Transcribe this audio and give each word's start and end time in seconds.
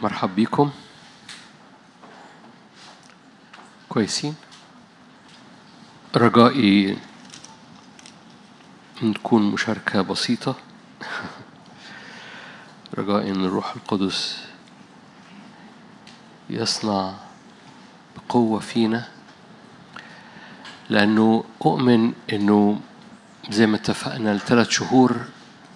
مرحب 0.00 0.34
بيكم 0.34 0.70
كويسين. 3.88 4.34
رجائي 6.16 6.98
تكون 9.14 9.42
مشاركة 9.42 10.02
بسيطة. 10.02 10.54
رجائي 12.98 13.30
أن 13.30 13.44
الروح 13.44 13.74
القدس 13.76 14.38
يصنع 16.50 17.14
بقوة 18.16 18.60
فينا. 18.60 19.08
لأنه 20.90 21.44
أؤمن 21.66 22.12
إنه 22.32 22.80
زي 23.50 23.66
ما 23.66 23.76
اتفقنا 23.76 24.32
الثلاث 24.32 24.68
شهور 24.70 25.16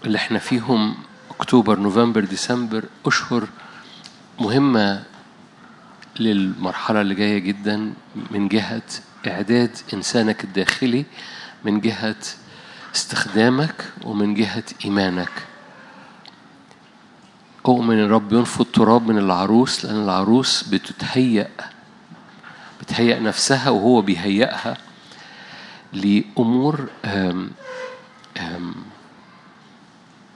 اللي 0.05 0.19
إحنا 0.19 0.39
فيهم 0.39 0.95
أكتوبر 1.31 1.79
نوفمبر 1.79 2.25
ديسمبر 2.25 2.85
أشهر 3.07 3.49
مهمة 4.41 5.03
للمرحلة 6.21 7.01
اللي 7.01 7.15
جاية 7.15 7.39
جدا 7.39 7.93
من 8.31 8.49
جهة 8.49 8.83
إعداد 9.27 9.71
إنسانك 9.95 10.45
الداخلي 10.45 11.05
من 11.65 11.81
جهة 11.81 12.17
استخدامك 12.95 13.85
ومن 14.05 14.35
جهة 14.35 14.65
إيمانك. 14.85 15.31
أؤمن 17.67 17.99
إن 17.99 18.11
رب 18.11 18.33
ينفض 18.33 18.65
تراب 18.65 19.09
من 19.09 19.19
العروس 19.19 19.85
لأن 19.85 20.05
العروس 20.05 20.63
بتتهيأ 20.63 21.49
بتهيأ 22.81 23.21
نفسها 23.21 23.71
وهو 23.71 24.01
بيهيئها 24.03 24.77
لأمور 25.93 26.89
أم 27.05 27.51
أم 28.39 28.75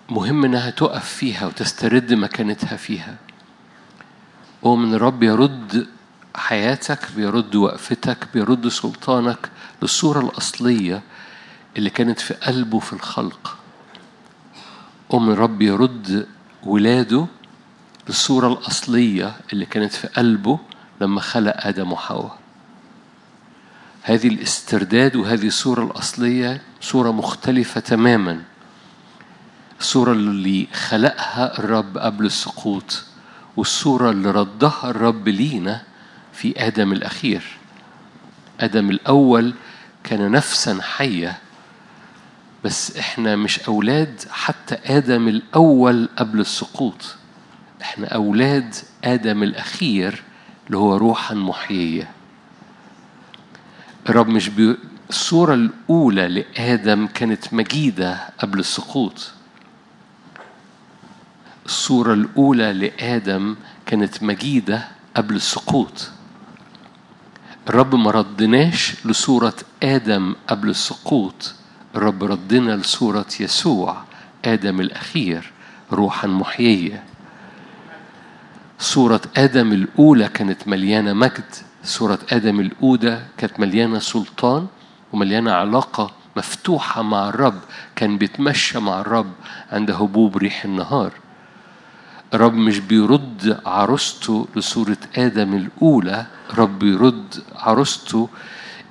مهم 0.09 0.45
إنها 0.45 0.71
تقف 0.71 1.09
فيها 1.09 1.47
وتسترد 1.47 2.13
مكانتها 2.13 2.77
فيها. 2.77 3.17
أؤمن 4.65 4.95
الرب 4.95 5.23
يرد 5.23 5.87
حياتك 6.35 7.09
بيرد 7.17 7.55
وقفتك 7.55 8.29
بيرد 8.35 8.69
سلطانك 8.69 9.51
للصورة 9.83 10.21
الأصلية 10.21 11.03
اللي 11.77 11.91
كانت 11.91 12.21
في 12.21 12.35
قلبه 12.35 12.79
في 12.79 12.93
الخلق. 12.93 13.57
أؤمن 15.13 15.33
الرب 15.33 15.63
يرد 15.63 16.27
ولاده 16.63 17.27
للصورة 18.09 18.49
الأصلية 18.53 19.37
اللي 19.53 19.67
كانت 19.67 19.93
في 19.93 20.07
قلبه 20.07 20.59
لما 21.01 21.21
خلق 21.21 21.55
آدم 21.67 21.93
وحواء. 21.93 22.39
هذه 24.03 24.29
الاسترداد 24.29 25.17
وهذه 25.17 25.47
الصورة 25.47 25.85
الأصلية 25.85 26.63
صورة 26.81 27.11
مختلفة 27.11 27.81
تماما. 27.81 28.43
الصورة 29.81 30.13
اللي 30.13 30.67
خلقها 30.89 31.59
الرب 31.59 31.99
قبل 31.99 32.27
السقوط. 32.27 33.05
والصورة 33.61 34.11
اللي 34.11 34.31
ردها 34.31 34.91
الرب 34.91 35.29
لينا 35.29 35.83
في 36.33 36.67
آدم 36.67 36.93
الأخير. 36.93 37.43
آدم 38.61 38.91
الأول 38.91 39.55
كان 40.05 40.31
نفسا 40.31 40.79
حية 40.83 41.39
بس 42.65 42.97
إحنا 42.97 43.37
مش 43.37 43.61
أولاد 43.61 44.21
حتى 44.31 44.79
آدم 44.85 45.29
الأول 45.29 46.09
قبل 46.17 46.41
السقوط. 46.41 47.15
إحنا 47.83 48.07
أولاد 48.07 48.75
آدم 49.05 49.43
الأخير 49.43 50.23
اللي 50.67 50.79
هو 50.79 50.97
روحا 50.97 51.35
محيية. 51.35 52.11
الرب 54.09 54.29
مش 54.29 54.49
بي... 54.49 54.77
الصورة 55.11 55.55
الأولى 55.55 56.29
لآدم 56.29 57.07
كانت 57.07 57.55
مجيدة 57.55 58.19
قبل 58.39 58.59
السقوط. 58.59 59.31
الصورة 61.67 62.13
الأولى 62.13 62.73
لآدم 62.73 63.57
كانت 63.87 64.23
مجيدة 64.23 64.89
قبل 65.17 65.37
السقوط. 65.37 66.11
الرب 67.69 67.95
ما 67.95 68.11
ردناش 68.11 69.07
لصورة 69.07 69.55
آدم 69.83 70.35
قبل 70.49 70.69
السقوط 70.69 71.55
الرب 71.97 72.25
ردنا 72.25 72.77
لصورة 72.77 73.27
يسوع 73.41 74.03
آدم 74.45 74.81
الأخير 74.81 75.53
روحا 75.93 76.29
محيية. 76.29 77.03
صورة 78.79 79.21
آدم 79.37 79.73
الأولى 79.73 80.29
كانت 80.29 80.69
مليانة 80.69 81.13
مجد 81.13 81.55
صورة 81.85 82.19
آدم 82.33 82.61
الأولى 82.61 83.23
كانت 83.39 83.61
مليانة 83.61 83.99
سلطان 83.99 84.67
ومليانة 85.13 85.53
علاقة 85.53 86.11
مفتوحة 86.37 87.03
مع 87.03 87.29
الرب 87.29 87.61
كان 87.97 88.19
بيتمشى 88.19 88.79
مع 88.79 89.01
الرب 89.01 89.33
عند 89.73 89.91
هبوب 89.91 90.37
ريح 90.37 90.65
النهار. 90.65 91.13
الرب 92.35 92.55
مش 92.55 92.79
بيرد 92.79 93.61
عروسته 93.67 94.49
لصورة 94.57 94.97
آدم 95.17 95.55
الأولى 95.55 96.27
رب 96.55 96.79
بيرد 96.79 97.35
عروسته 97.57 98.29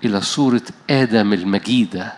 إلى 0.05 0.21
صورة 0.21 0.61
آدم 0.89 1.33
المجيدة. 1.33 2.13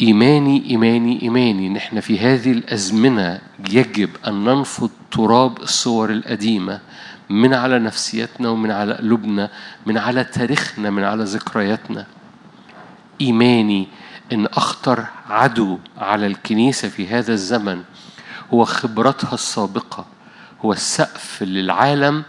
إيماني 0.00 0.70
إيماني 0.70 1.22
إيماني. 1.22 1.68
نحن 1.68 2.00
في 2.00 2.18
هذه 2.18 2.52
الأزمنة 2.52 3.40
يجب 3.70 4.10
أن 4.26 4.44
ننفض 4.44 4.90
تراب 5.10 5.62
الصور 5.62 6.10
القديمة 6.10 6.80
من 7.30 7.54
على 7.54 7.78
نفسيتنا 7.78 8.48
ومن 8.48 8.70
على 8.70 8.94
قلوبنا 8.94 9.50
من 9.86 9.98
على 9.98 10.24
تاريخنا 10.24 10.90
من 10.90 11.04
على 11.04 11.24
ذكرياتنا. 11.24 12.06
إيماني 13.20 13.88
إن 14.32 14.46
أخطر 14.46 15.06
عدو 15.28 15.78
على 15.98 16.26
الكنيسة 16.26 16.88
في 16.88 17.08
هذا 17.08 17.32
الزمن 17.32 17.82
هو 18.54 18.64
خبرتها 18.64 19.34
السابقة 19.34 20.06
هو 20.64 20.72
السقف 20.72 21.42
للعالم 21.42 22.24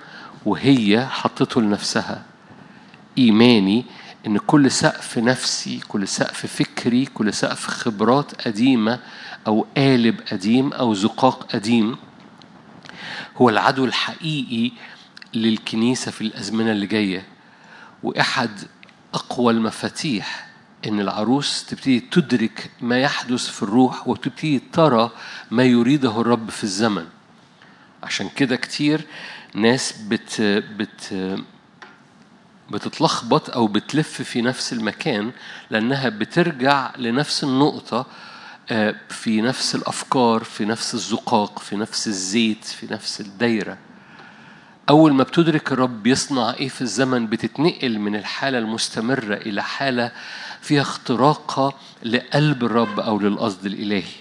وهي 0.45 1.05
حطته 1.05 1.61
لنفسها. 1.61 2.23
إيماني 3.17 3.85
إن 4.27 4.37
كل 4.37 4.71
سقف 4.71 5.17
نفسي 5.17 5.79
كل 5.87 6.07
سقف 6.07 6.45
فكري 6.45 7.05
كل 7.05 7.33
سقف 7.33 7.67
خبرات 7.67 8.47
قديمة 8.47 8.99
أو 9.47 9.67
قالب 9.77 10.19
قديم 10.31 10.73
أو 10.73 10.93
زقاق 10.93 11.51
قديم 11.51 11.97
هو 13.37 13.49
العدو 13.49 13.85
الحقيقي 13.85 14.71
للكنيسة 15.33 16.11
في 16.11 16.21
الأزمنة 16.21 16.71
اللي 16.71 16.85
جاية. 16.85 17.23
وأحد 18.03 18.49
أقوى 19.13 19.53
المفاتيح 19.53 20.46
إن 20.85 20.99
العروس 20.99 21.65
تبتدي 21.65 21.99
تدرك 21.99 22.71
ما 22.81 22.99
يحدث 22.99 23.47
في 23.47 23.63
الروح 23.63 24.07
وتبتدي 24.07 24.59
ترى 24.73 25.11
ما 25.51 25.63
يريده 25.63 26.21
الرب 26.21 26.49
في 26.49 26.63
الزمن. 26.63 27.05
عشان 28.03 28.29
كده 28.29 28.55
كتير 28.55 29.07
ناس 29.53 29.93
بت 30.01 30.41
بت 30.77 31.37
بتتلخبط 32.71 33.49
أو 33.49 33.67
بتلف 33.67 34.21
في 34.21 34.41
نفس 34.41 34.73
المكان 34.73 35.31
لأنها 35.69 36.09
بترجع 36.09 36.91
لنفس 36.97 37.43
النقطة 37.43 38.05
في 39.09 39.41
نفس 39.41 39.75
الأفكار 39.75 40.43
في 40.43 40.65
نفس 40.65 40.93
الزقاق 40.93 41.59
في 41.59 41.75
نفس 41.75 42.07
الزيت 42.07 42.65
في 42.65 42.87
نفس 42.93 43.21
الدايرة. 43.21 43.77
أول 44.89 45.13
ما 45.13 45.23
بتدرك 45.23 45.71
الرب 45.71 46.07
يصنع 46.07 46.53
إيه 46.53 46.69
في 46.69 46.81
الزمن 46.81 47.27
بتتنقل 47.27 47.99
من 47.99 48.15
الحالة 48.15 48.57
المستمرة 48.57 49.35
إلى 49.35 49.63
حالة 49.63 50.11
فيها 50.61 50.81
اختراقة 50.81 51.73
لقلب 52.03 52.63
الرب 52.63 52.99
أو 52.99 53.19
للقصد 53.19 53.65
الإلهي. 53.65 54.13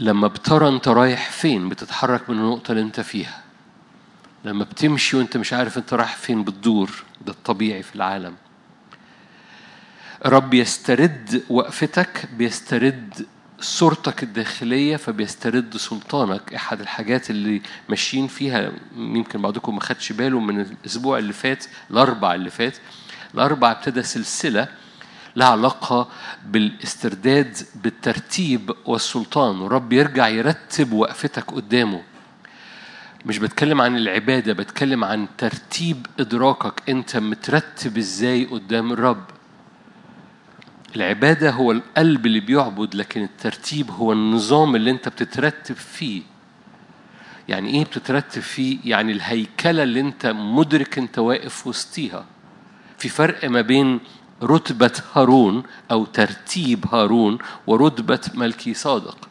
لما 0.00 0.28
بترى 0.28 0.68
أنت 0.68 0.88
رايح 0.88 1.30
فين 1.30 1.68
بتتحرك 1.68 2.30
من 2.30 2.38
النقطة 2.38 2.70
اللي 2.72 2.82
أنت 2.82 3.00
فيها. 3.00 3.42
لما 4.44 4.64
بتمشي 4.64 5.16
وأنت 5.16 5.36
مش 5.36 5.52
عارف 5.52 5.78
أنت 5.78 5.94
رايح 5.94 6.16
فين 6.16 6.44
بتدور 6.44 6.90
ده 7.26 7.32
الطبيعي 7.32 7.82
في 7.82 7.94
العالم. 7.96 8.34
رب 10.26 10.54
يسترد 10.54 11.42
وقفتك 11.50 12.28
بيسترد 12.36 13.26
صورتك 13.62 14.22
الداخلية 14.22 14.96
فبيسترد 14.96 15.76
سلطانك. 15.76 16.54
أحد 16.54 16.80
الحاجات 16.80 17.30
اللي 17.30 17.62
ماشيين 17.88 18.26
فيها 18.26 18.72
يمكن 18.96 19.42
بعضكم 19.42 19.74
ما 19.74 19.80
خدش 19.80 20.12
باله 20.12 20.40
من 20.40 20.60
الأسبوع 20.60 21.18
اللي 21.18 21.32
فات 21.32 21.64
الأربع 21.90 22.34
اللي 22.34 22.50
فات 22.50 22.76
الأربع 23.34 23.70
ابتدى 23.70 24.02
سلسلة 24.02 24.68
لها 25.36 25.48
علاقة 25.48 26.08
بالاسترداد 26.46 27.56
بالترتيب 27.74 28.70
والسلطان. 28.84 29.60
ورب 29.60 29.92
يرجع 29.92 30.28
يرتب 30.28 30.92
وقفتك 30.92 31.50
قدامه. 31.50 32.02
مش 33.26 33.38
بتكلم 33.38 33.80
عن 33.80 33.96
العبادة 33.96 34.52
بتكلم 34.52 35.04
عن 35.04 35.26
ترتيب 35.38 36.06
إدراكك. 36.20 36.82
أنت 36.88 37.16
مترتب 37.16 37.98
إزاي 37.98 38.44
قدام 38.44 38.92
الرب؟ 38.92 39.24
العبادة 40.96 41.50
هو 41.50 41.72
القلب 41.72 42.26
اللي 42.26 42.40
بيعبد 42.40 42.94
لكن 42.94 43.22
الترتيب 43.22 43.90
هو 43.90 44.12
النظام 44.12 44.76
اللي 44.76 44.90
انت 44.90 45.08
بتترتب 45.08 45.76
فيه. 45.76 46.22
يعني 47.48 47.70
إيه 47.70 47.84
بتترتب 47.84 48.42
فيه؟ 48.42 48.78
يعني 48.84 49.12
الهيكلة 49.12 49.82
اللي 49.82 50.00
انت 50.00 50.26
مدرك 50.26 50.98
انت 50.98 51.18
واقف 51.18 51.66
وسطيها. 51.66 52.24
في 52.98 53.08
فرق 53.08 53.44
ما 53.44 53.60
بين 53.60 54.00
رتبة 54.42 54.92
هارون 55.14 55.62
أو 55.90 56.04
ترتيب 56.04 56.86
هارون 56.92 57.38
ورتبة 57.66 58.20
ملكي 58.34 58.74
صادق 58.74 59.28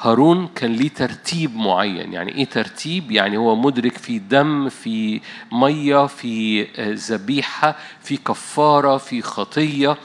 هارون 0.00 0.48
كان 0.54 0.72
ليه 0.72 0.88
ترتيب 0.88 1.56
معين. 1.56 2.12
يعني 2.12 2.34
إيه 2.34 2.44
ترتيب؟ 2.44 3.10
يعني 3.10 3.36
هو 3.36 3.56
مدرك 3.56 3.98
في 3.98 4.18
دم 4.18 4.68
في 4.68 5.20
مية 5.52 6.06
في 6.06 6.62
آه، 6.62 6.94
ذبيحة 6.94 7.76
في 8.00 8.16
كفارة 8.16 8.96
في 8.96 9.22
خطية. 9.22 9.96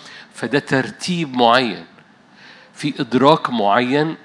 فده 0.42 0.60
ترتيب 0.60 1.36
معين. 1.38 1.86
في 2.74 3.02
إدراك 3.02 3.50
معين 3.50 4.18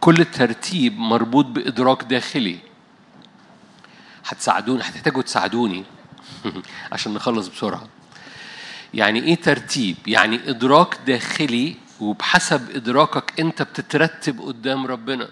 كل 0.00 0.24
ترتيب 0.24 0.98
مربوط 0.98 1.44
بإدراك 1.46 2.02
داخلي. 2.02 2.58
هتساعدوني 4.26 4.82
هتحتاجوا 4.82 5.22
تساعدوني 5.22 5.84
عشان 6.92 7.14
نخلص 7.14 7.48
بسرعة. 7.48 7.88
يعني 8.94 9.22
إيه 9.22 9.34
ترتيب؟ 9.34 9.96
يعني 10.06 10.50
إدراك 10.50 10.98
داخلي 11.06 11.76
وبحسب 12.00 12.70
إدراكك 12.76 13.40
أنت 13.40 13.62
بتترتب 13.62 14.40
قدام 14.40 14.86
ربنا. 14.86 15.28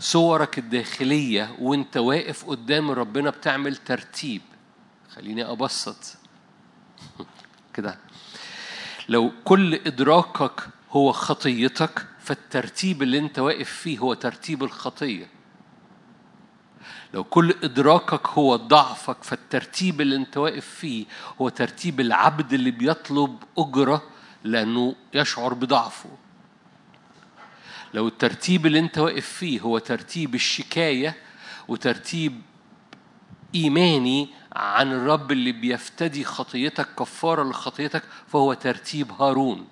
صورك 0.00 0.58
الداخلية 0.58 1.54
وأنت 1.58 1.96
واقف 1.96 2.44
قدام 2.44 2.90
ربنا 2.90 3.30
بتعمل 3.30 3.76
ترتيب. 3.76 4.42
خليني 5.16 5.44
أبسط. 5.44 6.23
كده. 7.74 7.98
لو 9.08 9.32
كل 9.44 9.74
إدراكك 9.74 10.68
هو 10.90 11.12
خطيتك 11.12 12.06
فالترتيب 12.20 13.02
اللي 13.02 13.18
انت 13.18 13.38
واقف 13.38 13.70
فيه 13.70 13.98
هو 13.98 14.14
ترتيب 14.14 14.62
الخطية. 14.62 15.26
لو 17.14 17.24
كل 17.24 17.54
إدراكك 17.62 18.28
هو 18.28 18.56
ضعفك 18.56 19.24
فالترتيب 19.24 20.00
اللي 20.00 20.16
أنت 20.16 20.36
واقف 20.36 20.66
فيه 20.66 21.04
هو 21.40 21.48
ترتيب 21.48 22.00
العبد 22.00 22.52
اللي 22.52 22.70
بيطلب 22.70 23.42
أجرة 23.58 24.02
لأنه 24.44 24.94
يشعر 25.14 25.54
بضعفه. 25.54 26.10
لو 27.94 28.08
الترتيب 28.08 28.66
اللي 28.66 28.78
أنت 28.78 28.98
واقف 28.98 29.26
فيه 29.26 29.60
هو 29.60 29.78
ترتيب 29.78 30.34
الشكاية 30.34 31.16
وترتيب 31.68 32.42
إيماني 33.54 34.28
عن 34.56 34.92
الرب 34.92 35.32
اللي 35.32 35.52
بيفتدي 35.52 36.24
خطيتك 36.24 36.88
كفارة 36.98 37.42
لخطيتك 37.42 38.02
فهو 38.28 38.54
ترتيب 38.54 39.12
هارون. 39.12 39.68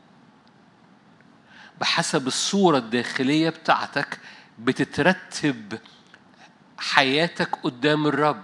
بحسب 1.80 2.26
الصورة 2.26 2.78
الداخلية 2.78 3.50
بتاعتك 3.50 4.18
بتترتب 4.58 5.78
حياتك 6.78 7.56
قدام 7.62 8.06
الرب. 8.06 8.42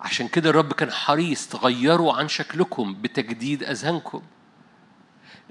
عشان 0.00 0.28
كده 0.28 0.50
الرب 0.50 0.72
كان 0.72 0.90
حريص 0.92 1.48
تغيروا 1.48 2.12
عن 2.12 2.28
شكلكم 2.28 2.94
بتجديد 2.94 3.62
أذهانكم. 3.64 4.22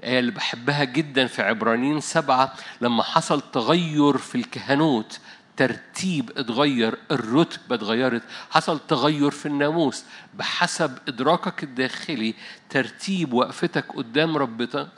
الآية 0.00 0.18
اللي 0.18 0.30
بحبها 0.30 0.84
جدا 0.84 1.26
في 1.26 1.42
عبرانيين 1.42 2.00
سبعة 2.00 2.54
لما 2.80 3.02
حصل 3.02 3.40
تغير 3.52 4.18
في 4.18 4.34
الكهنوت 4.34 5.20
ترتيب 5.56 6.30
اتغير 6.36 6.98
الرتبة 7.10 7.74
اتغيرت 7.74 8.22
حصل 8.50 8.80
تغير 8.88 9.30
في 9.30 9.46
الناموس. 9.46 10.04
بحسب 10.34 10.98
إدراكك 11.08 11.62
الداخلي 11.62 12.34
ترتيب 12.70 13.32
وقفتك 13.32 13.96
قدام 13.96 14.36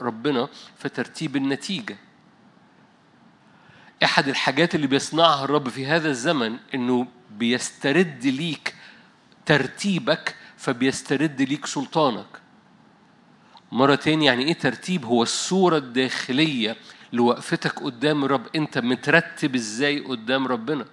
ربنا 0.00 0.49
في 0.78 0.88
ترتيب 0.88 1.37
النتيجة. 1.37 1.96
أحد 4.05 4.28
الحاجات 4.28 4.75
اللي 4.75 4.87
بيصنعها 4.87 5.44
الرب 5.44 5.69
في 5.69 5.87
هذا 5.87 6.10
الزمن 6.10 6.56
إنه 6.75 7.06
بيسترد 7.31 8.26
ليك 8.26 8.75
ترتيبك 9.46 10.34
فبيسترد 10.56 11.43
ليك 11.43 11.66
سلطانك. 11.66 12.26
مرة 13.72 13.94
تاني 13.94 14.25
يعني 14.25 14.44
إيه 14.44 14.52
ترتيب؟ 14.52 15.05
هو 15.05 15.22
الصورة 15.22 15.76
الداخلية 15.76 16.76
لوقفتك 17.12 17.82
قدام 17.82 18.25
الرب. 18.25 18.46
أنت 18.56 18.78
مترتب 18.78 19.55
إزاي 19.55 20.00
قدام 20.00 20.46
ربنا؟ 20.46 20.84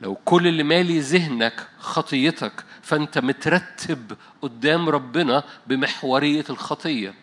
لو 0.00 0.14
كل 0.14 0.46
اللي 0.46 0.62
مالي 0.62 1.00
ذهنك 1.00 1.68
خطيتك 1.78 2.64
فأنت 2.82 3.18
مترتب 3.18 4.16
قدام 4.42 4.88
ربنا 4.88 5.44
بمحورية 5.66 6.44
الخطية. 6.50 7.14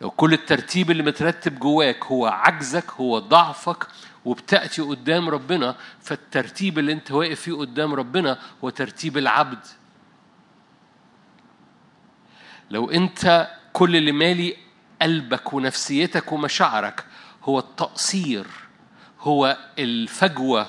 لو 0.00 0.10
كل 0.10 0.32
الترتيب 0.32 0.90
اللي 0.90 1.02
مترتب 1.02 1.58
جواك 1.58 2.04
هو 2.04 2.26
عجزك 2.26 2.90
هو 2.90 3.18
ضعفك 3.18 3.86
وبتأتي 4.24 4.82
قدام 4.82 5.28
ربنا 5.28 5.76
فالترتيب 6.00 6.78
اللي 6.78 6.92
انت 6.92 7.10
واقف 7.10 7.40
فيه 7.40 7.52
قدام 7.52 7.94
ربنا 7.94 8.38
هو 8.64 8.70
ترتيب 8.70 9.18
العبد. 9.18 9.66
لو 12.70 12.90
انت 12.90 13.50
كل 13.72 13.96
اللي 13.96 14.12
مالي 14.12 14.56
قلبك 15.02 15.52
ونفسيتك 15.52 16.32
ومشاعرك 16.32 17.04
هو 17.44 17.58
التقصير 17.58 18.46
هو 19.20 19.58
الفجوة 19.78 20.66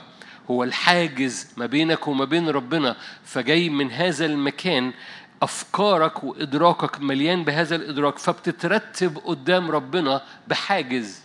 هو 0.52 0.64
الحاجز 0.64 1.48
ما 1.58 1.66
بينك 1.66 2.08
وما 2.08 2.26
بين 2.26 2.50
ربنا. 2.50 2.96
فجاي 3.24 3.70
من 3.70 3.92
هذا 3.92 4.26
المكان 4.26 4.94
أفكارك 5.42 6.24
وإدراكك 6.24 7.02
مليان 7.02 7.44
بهذا 7.44 7.76
الإدراك 7.76 8.18
فبتترتب 8.18 9.18
قدام 9.18 9.72
ربنا 9.72 10.22
بحاجز. 10.48 11.22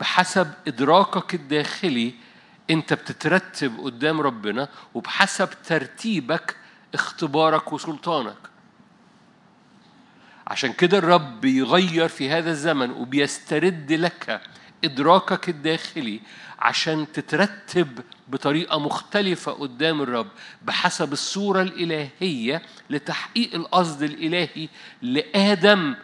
بحسب 0.00 0.52
إدراكك 0.68 1.34
الداخلي 1.34 2.14
أنت 2.70 2.92
بتترتب 2.92 3.80
قدام 3.80 4.20
ربنا 4.20 4.68
وبحسب 4.94 5.48
ترتيبك 5.64 6.56
اختبارك 6.94 7.72
وسلطانك. 7.72 8.49
عشان 10.50 10.72
كده 10.72 10.98
الرب 10.98 11.40
بيغير 11.40 12.08
في 12.08 12.30
هذا 12.30 12.50
الزمن 12.50 12.90
وبيسترد 12.90 13.92
لك 13.92 14.40
إدراكك 14.84 15.48
الداخلي 15.48 16.20
عشان 16.58 17.12
تترتب 17.12 18.00
بطريقة 18.28 18.78
مختلفة 18.78 19.52
قدام 19.52 20.02
الرب 20.02 20.26
بحسب 20.62 21.12
الصورة 21.12 21.62
الإلهية 21.62 22.62
لتحقيق 22.90 23.54
القصد 23.54 24.02
الإلهي 24.02 24.68
لآدم 25.02 25.94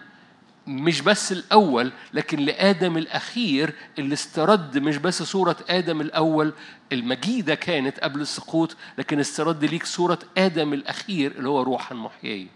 مش 0.67 1.01
بس 1.01 1.33
الأول 1.33 1.93
لكن 2.13 2.39
لآدم 2.39 2.97
الأخير 2.97 3.73
اللي 3.99 4.13
استرد 4.15 4.79
مش 4.79 4.97
بس 4.97 5.23
صورة 5.23 5.57
آدم 5.71 6.01
الأول 6.01 6.53
المجيدة 6.93 7.55
كانت 7.55 7.99
قبل 8.01 8.21
السقوط 8.21 8.77
لكن 8.99 9.21
استرد 9.21 9.65
ليك 9.65 9.87
صورة 9.87 10.19
آدم 10.39 10.73
الأخير 10.73 11.33
اللي 11.33 11.49
هو 11.49 11.63
روحا 11.63 11.95
محيية 11.95 12.56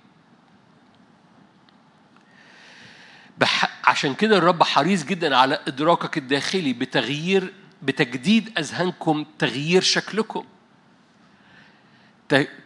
بح... 3.40 3.80
عشان 3.88 4.14
كده 4.14 4.38
الرب 4.38 4.62
حريص 4.62 5.04
جدا 5.04 5.36
على 5.36 5.60
إدراكك 5.68 6.18
الداخلي 6.18 6.72
بتغيير 6.72 7.52
بتجديد 7.82 8.58
أذهانكم 8.58 9.24
تغيير 9.38 9.82
شكلكم. 9.82 10.44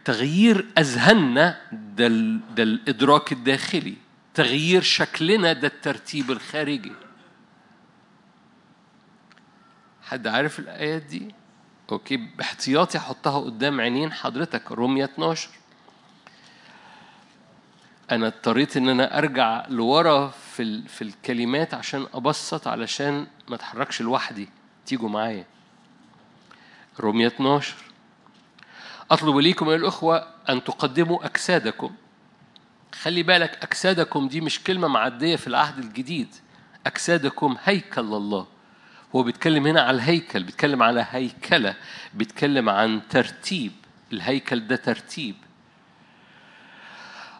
تغيير 0.05 0.65
أذهاننا 0.77 1.61
ده, 1.71 2.07
ده 2.55 2.63
الإدراك 2.63 3.31
الداخلي. 3.31 3.95
تغيير 4.33 4.81
شكلنا 4.81 5.53
ده 5.53 5.67
الترتيب 5.67 6.31
الخارجي. 6.31 6.91
حد 10.03 10.27
عارف 10.27 10.59
الآيات 10.59 11.01
دي؟ 11.01 11.35
أوكي 11.91 12.17
باحتياطي 12.17 12.97
أحطها 12.97 13.39
قدام 13.39 13.81
عينين 13.81 14.11
حضرتك. 14.11 14.71
رومية 14.71 15.05
12 15.05 15.49
أنا 18.11 18.27
اضطريت 18.27 18.77
إن 18.77 18.89
أنا 18.89 19.17
أرجع 19.17 19.65
لورا 19.69 20.33
في 20.55 20.81
في 20.87 21.01
الكلمات 21.01 21.73
عشان 21.73 22.07
أبسط 22.13 22.67
علشان 22.67 23.27
ما 23.47 23.55
أتحركش 23.55 24.01
لوحدي. 24.01 24.49
تيجوا 24.85 25.09
معايا. 25.09 25.45
رومية 26.99 27.27
12 27.27 27.75
أطلب 29.11 29.37
ليكم 29.37 29.69
يا 29.69 29.75
الأخوة 29.75 30.27
أن 30.49 30.63
تقدموا 30.63 31.25
أجسادكم 31.25 31.91
خلي 33.01 33.23
بالك 33.23 33.63
أجسادكم 33.63 34.27
دي 34.27 34.41
مش 34.41 34.63
كلمة 34.63 34.87
معدية 34.87 35.35
في 35.35 35.47
العهد 35.47 35.77
الجديد. 35.77 36.35
أجسادكم 36.85 37.57
هيكل 37.63 38.01
الله 38.01 38.47
هو 39.15 39.23
بيتكلم 39.23 39.67
هنا 39.67 39.81
على 39.81 39.95
الهيكل 39.95 40.43
بيتكلم 40.43 40.83
على 40.83 41.05
هيكلة 41.09 41.75
بيتكلم 42.13 42.69
عن 42.69 43.01
ترتيب. 43.09 43.71
الهيكل 44.13 44.67
ده 44.67 44.75
ترتيب. 44.75 45.35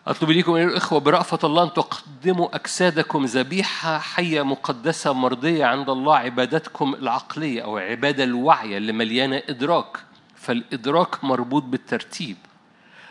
أطلب 0.08 0.30
إليكم 0.32 0.54
أيها 0.54 0.68
الإخوة 0.68 1.00
برأفة 1.00 1.40
الله 1.44 1.64
أن 1.64 1.74
تقدموا 1.74 2.56
أجسادكم 2.56 3.26
ذبيحة 3.26 4.00
حية 4.00 4.42
مقدسة 4.42 5.14
مرضية 5.14 5.66
عند 5.66 5.90
الله 5.90 6.16
عبادتكم 6.16 6.94
العقلية 6.94 7.64
أو 7.64 7.78
عبادة 7.78 8.24
الوعي 8.24 8.78
اللي 8.78 8.92
مليانة 8.94 9.42
إدراك. 9.50 9.98
فالإدراك 10.36 11.24
مربوط 11.24 11.64
بالترتيب. 11.64 12.38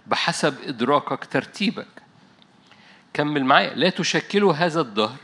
بحسب 0.06 0.54
إدراكك 0.66 1.24
ترتيبك. 1.24 1.86
كمل 3.14 3.44
معايا. 3.44 3.74
لا 3.74 3.90
تشكلوا 3.90 4.52
هذا 4.54 4.80
الظهر 4.80 5.16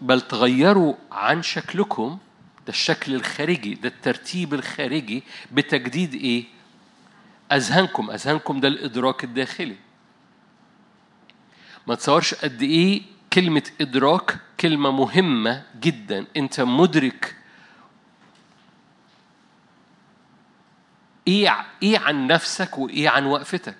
بل 0.00 0.20
تغيروا 0.20 0.94
عن 1.12 1.42
شكلكم. 1.42 2.18
ده 2.66 2.72
الشكل 2.72 3.14
الخارجي 3.14 3.74
ده 3.74 3.88
الترتيب 3.88 4.54
الخارجي. 4.54 5.22
بتجديد 5.52 6.14
إيه؟ 6.14 6.44
أذهانكم. 7.52 8.10
أذهانكم 8.10 8.60
ده 8.60 8.68
الإدراك 8.68 9.24
الداخلي. 9.24 9.85
ما 11.86 11.94
تصورش 11.94 12.34
قد 12.34 12.62
إيه 12.62 13.02
كلمة 13.32 13.62
إدراك 13.80 14.36
كلمة 14.60 14.90
مهمة 14.90 15.62
جدا. 15.80 16.26
أنت 16.36 16.60
مدرك 16.60 17.36
إيه 21.28 21.66
إيه 21.82 21.98
عن 21.98 22.26
نفسك 22.26 22.78
وإيه 22.78 23.08
عن 23.08 23.26
وقفتك. 23.26 23.76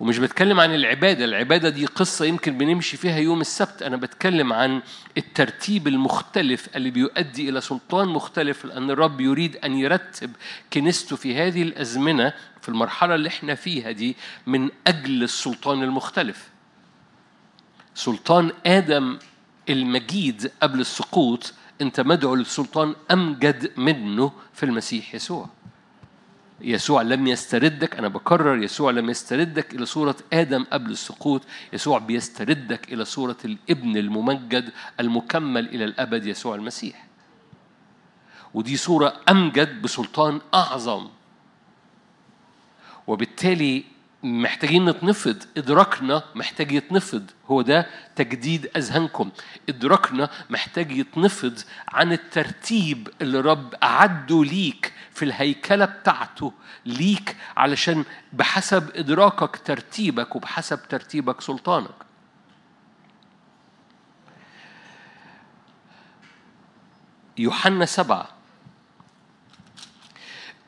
ومش 0.00 0.18
بتكلم 0.18 0.60
عن 0.60 0.74
العبادة 0.74 1.24
العبادة 1.24 1.68
دي 1.68 1.86
قصة 1.86 2.24
يمكن 2.24 2.58
بنمشي 2.58 2.96
فيها 2.96 3.18
يوم 3.18 3.40
السبت. 3.40 3.82
أنا 3.82 3.96
بتكلم 3.96 4.52
عن 4.52 4.82
الترتيب 5.18 5.88
المختلف 5.88 6.76
اللي 6.76 6.90
بيؤدي 6.90 7.48
إلى 7.48 7.60
سلطان 7.60 8.08
مختلف 8.08 8.64
لأن 8.64 8.90
الرب 8.90 9.20
يريد 9.20 9.56
أن 9.56 9.72
يرتب 9.72 10.30
كنيسته 10.72 11.16
في 11.16 11.36
هذه 11.36 11.62
الأزمنة 11.62 12.32
في 12.62 12.68
المرحلة 12.68 13.14
اللي 13.14 13.28
إحنا 13.28 13.54
فيها 13.54 13.90
دي 13.90 14.16
من 14.46 14.70
أجل 14.86 15.22
السلطان 15.22 15.82
المختلف. 15.82 16.48
سلطان 17.94 18.52
آدم 18.66 19.18
المجيد 19.68 20.50
قبل 20.62 20.80
السقوط 20.80 21.54
أنت 21.80 22.00
مدعو 22.00 22.34
للسلطان 22.34 22.94
أمجد 23.10 23.72
منه 23.78 24.32
في 24.54 24.62
المسيح 24.62 25.14
يسوع. 25.14 25.48
يسوع 26.60 27.02
لم 27.02 27.26
يستردك 27.26 27.96
أنا 27.96 28.08
بكرر 28.08 28.62
يسوع 28.62 28.90
لم 28.90 29.10
يستردك 29.10 29.74
إلى 29.74 29.86
صورة 29.86 30.16
آدم 30.32 30.64
قبل 30.64 30.90
السقوط 30.90 31.42
يسوع 31.72 31.98
بيستردك 31.98 32.92
إلى 32.92 33.04
صورة 33.04 33.36
الإبن 33.44 33.96
الممجد 33.96 34.72
المكمل 35.00 35.66
إلى 35.68 35.84
الأبد 35.84 36.26
يسوع 36.26 36.54
المسيح. 36.54 37.06
ودي 38.54 38.76
صورة 38.76 39.20
أمجد 39.28 39.82
بسلطان 39.82 40.40
أعظم. 40.54 41.08
وبالتالي 43.06 43.84
محتاجين 44.22 44.84
نتنفض. 44.90 45.42
إدراكنا 45.56 46.22
محتاج 46.34 46.72
يتنفض. 46.72 47.30
هو 47.46 47.62
ده 47.62 47.86
تجديد 48.16 48.70
أذهانكم. 48.76 49.30
إدراكنا 49.68 50.30
محتاج 50.50 50.92
يتنفض 50.92 51.58
عن 51.88 52.12
الترتيب 52.12 53.08
اللي 53.22 53.40
رب 53.40 53.74
أعده 53.74 54.44
ليك 54.44 54.92
في 55.12 55.24
الهيكلة 55.24 55.84
بتاعته 55.84 56.52
ليك 56.86 57.36
علشان 57.56 58.04
بحسب 58.32 58.90
إدراكك 58.96 59.56
ترتيبك 59.56 60.36
وبحسب 60.36 60.88
ترتيبك 60.88 61.40
سلطانك. 61.40 61.94
يوحنا 67.38 67.86
سبعة. 67.86 68.28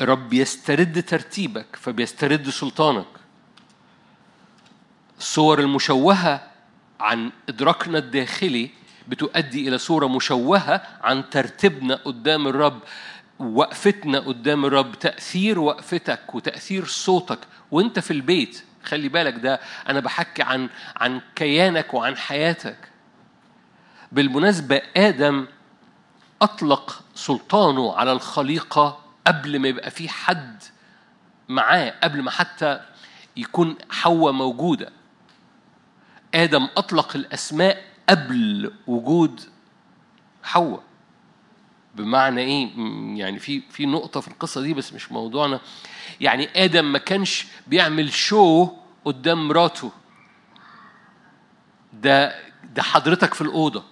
رب 0.00 0.32
يسترد 0.32 1.02
ترتيبك 1.02 1.76
فبيسترد 1.76 2.48
سلطانك. 2.50 3.19
الصور 5.20 5.60
المشوهة 5.60 6.40
عن 7.00 7.32
إدراكنا 7.48 7.98
الداخلي 7.98 8.70
بتؤدي 9.08 9.68
إلى 9.68 9.78
صورة 9.78 10.06
مشوهة 10.06 10.82
عن 11.02 11.30
ترتيبنا 11.30 11.94
قدام 11.94 12.46
الرب 12.48 12.80
وقفتنا 13.38 14.18
قدام 14.18 14.64
الرب 14.64 14.98
تأثير 14.98 15.58
وقفتك 15.58 16.34
وتأثير 16.34 16.84
صوتك 16.84 17.38
وأنت 17.70 17.98
في 17.98 18.10
البيت. 18.10 18.64
خلي 18.84 19.08
بالك 19.08 19.34
ده 19.34 19.60
أنا 19.88 20.00
بحكي 20.00 20.42
عن 20.42 20.68
عن 20.96 21.20
كيانك 21.36 21.94
وعن 21.94 22.16
حياتك. 22.16 22.76
بالمناسبة 24.12 24.82
آدم 24.96 25.46
أطلق 26.42 27.02
سلطانه 27.14 27.94
على 27.96 28.12
الخليقة 28.12 29.00
قبل 29.26 29.58
ما 29.58 29.68
يبقى 29.68 29.90
في 29.90 30.08
حد 30.08 30.62
معاه 31.48 31.94
قبل 32.02 32.22
ما 32.22 32.30
حتى 32.30 32.80
يكون 33.36 33.76
حواء 33.90 34.32
موجودة. 34.32 34.92
آدم 36.34 36.68
أطلق 36.76 37.16
الأسماء 37.16 37.84
قبل 38.08 38.72
وجود 38.86 39.40
حواء. 40.42 40.82
بمعنى 41.94 42.40
إيه؟ 42.40 42.70
يعني 43.18 43.38
في 43.38 43.62
في 43.70 43.86
نقطة 43.86 44.20
في 44.20 44.28
القصة 44.28 44.60
دي 44.60 44.74
بس 44.74 44.92
مش 44.92 45.12
موضوعنا. 45.12 45.60
يعني 46.20 46.48
آدم 46.64 46.92
ما 46.92 46.98
كانش 46.98 47.46
بيعمل 47.66 48.12
شو 48.12 48.68
قدام 49.04 49.48
مراته. 49.48 49.90
ده 51.92 52.34
ده 52.74 52.82
حضرتك 52.82 53.34
في 53.34 53.40
الأوضة. 53.40 53.84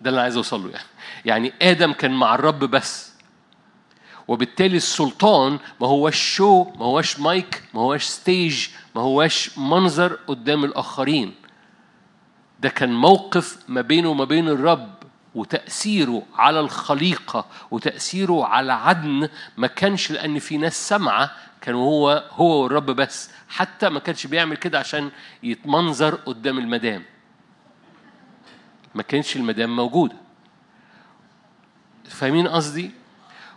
ده 0.00 0.08
اللي 0.10 0.18
أنا 0.18 0.22
عايز 0.22 0.36
أوصل 0.36 0.62
له 0.64 0.70
يعني. 0.70 0.86
يعني 1.24 1.52
آدم 1.62 1.92
كان 1.92 2.10
مع 2.12 2.34
الرب 2.34 2.58
بس. 2.58 3.12
وبالتالي 4.28 4.76
السلطان 4.76 5.58
ما 5.80 5.86
هوش 5.86 6.34
شو 6.36 6.64
ما 6.64 6.84
هوش 6.84 7.18
مايك 7.20 7.64
ما 7.74 7.80
هوش 7.80 8.04
ستيج 8.04 8.68
ما 8.94 9.02
هوش 9.02 9.58
منظر 9.58 10.12
قدام 10.26 10.64
الآخرين. 10.64 11.34
ده 12.62 12.68
كان 12.68 12.92
موقف 12.92 13.58
ما 13.68 13.80
بينه 13.80 14.08
وما 14.08 14.24
بين 14.24 14.48
الرب 14.48 14.94
وتأثيره 15.34 16.22
على 16.34 16.60
الخليقة 16.60 17.46
وتأثيره 17.70 18.44
على 18.44 18.72
عدن 18.72 19.28
ما 19.56 19.66
كانش 19.66 20.10
لأن 20.10 20.38
في 20.38 20.56
ناس 20.56 20.88
سامعة 20.88 21.30
كان 21.60 21.74
هو 21.74 22.24
هو 22.30 22.62
والرب 22.62 22.86
بس 22.86 23.30
حتى 23.48 23.88
ما 23.88 24.00
كانش 24.00 24.26
بيعمل 24.26 24.56
كده 24.56 24.78
عشان 24.78 25.10
يتمنظر 25.42 26.14
قدام 26.14 26.58
المدام. 26.58 27.04
ما 28.94 29.02
كانش 29.02 29.36
المدام 29.36 29.76
موجودة. 29.76 30.16
فاهمين 32.04 32.48
قصدي؟ 32.48 32.90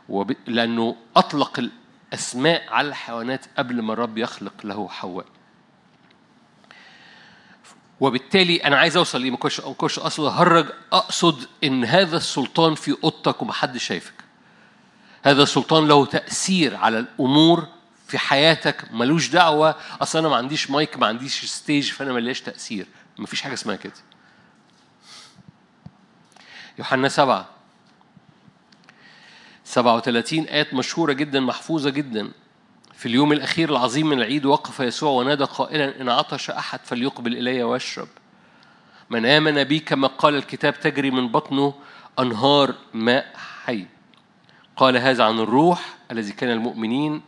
وب... 0.10 0.32
لأنه 0.48 0.96
أطلق 1.16 1.60
الأسماء 2.14 2.70
على 2.74 2.88
الحيوانات 2.88 3.46
قبل 3.58 3.82
ما 3.82 3.94
الرب 3.94 4.18
يخلق 4.18 4.66
له 4.66 4.88
حواء. 4.88 5.26
وبالتالي 8.00 8.58
أنا 8.58 8.78
عايز 8.78 8.98
أوصل 8.98 9.22
ليه 9.22 9.32
ما 9.32 9.38
كنتش 9.38 10.00
اقصد 10.00 10.24
اهرج 10.25 10.66
أقصد 10.94 11.48
إن 11.64 11.86
هذا 11.86 12.18
السلطان 12.18 12.75
في 12.75 12.98
أوضتك 13.04 13.42
ومحدش 13.42 13.84
شايفك. 13.84 14.14
هذا 15.24 15.44
السلطان 15.44 15.88
له 15.88 16.06
تأثير 16.06 16.75
على 16.75 17.00
الأمور 17.00 17.68
في 18.08 18.18
حياتك 18.18 18.86
ملوش 18.92 19.30
دعوة. 19.30 19.75
أصل 20.02 20.20
أنا 20.20 20.30
ما 20.30 20.36
عنديش 20.36 20.70
مايك 20.70 20.98
ما 20.98 21.08
عنديش 21.08 21.46
ستيج 21.46 21.92
فأنا 21.92 22.14
ملياش 22.14 22.42
تأثير. 22.42 22.88
ما 23.18 23.25
فيش 23.25 23.42
حاجة 23.42 23.54
اسمها 23.54 23.75
كده. 23.75 23.94
يوحنا 26.80 27.10
سبعة. 27.10 27.50
37 29.64 30.48
آيات 30.48 30.74
مشهورة 30.74 31.14
جدا 31.14 31.40
محفوظة 31.40 31.90
جدا. 31.90 32.32
في 32.96 33.06
اليوم 33.06 33.32
الأخير 33.32 33.70
العظيم 33.70 34.08
من 34.08 34.18
العيد 34.18 34.46
وقف 34.46 34.80
يسوع 34.80 35.12
ونادى 35.12 35.44
قائلا 35.44 36.02
إن 36.02 36.10
عطش 36.10 36.50
أحد 36.50 36.80
فليقبل 36.84 37.38
إلي 37.38 37.64
واشرب. 37.64 38.08
من 39.10 39.25
آمن 39.25 39.64
بي 39.64 39.80
كما 39.80 40.08
قال 40.08 40.36
الكتاب 40.36 40.80
تجري 40.80 41.12
من 41.12 41.28
بطنه 41.28 41.74
أنهار 42.20 42.75
ماء 42.94 43.34
حي. 43.66 43.86
قال 44.78 44.98
هذا 44.98 45.24
عن 45.24 45.40
الروح 45.40 45.96
الذي 46.12 46.32
كان 46.32 46.50
المؤمنين 46.50 47.22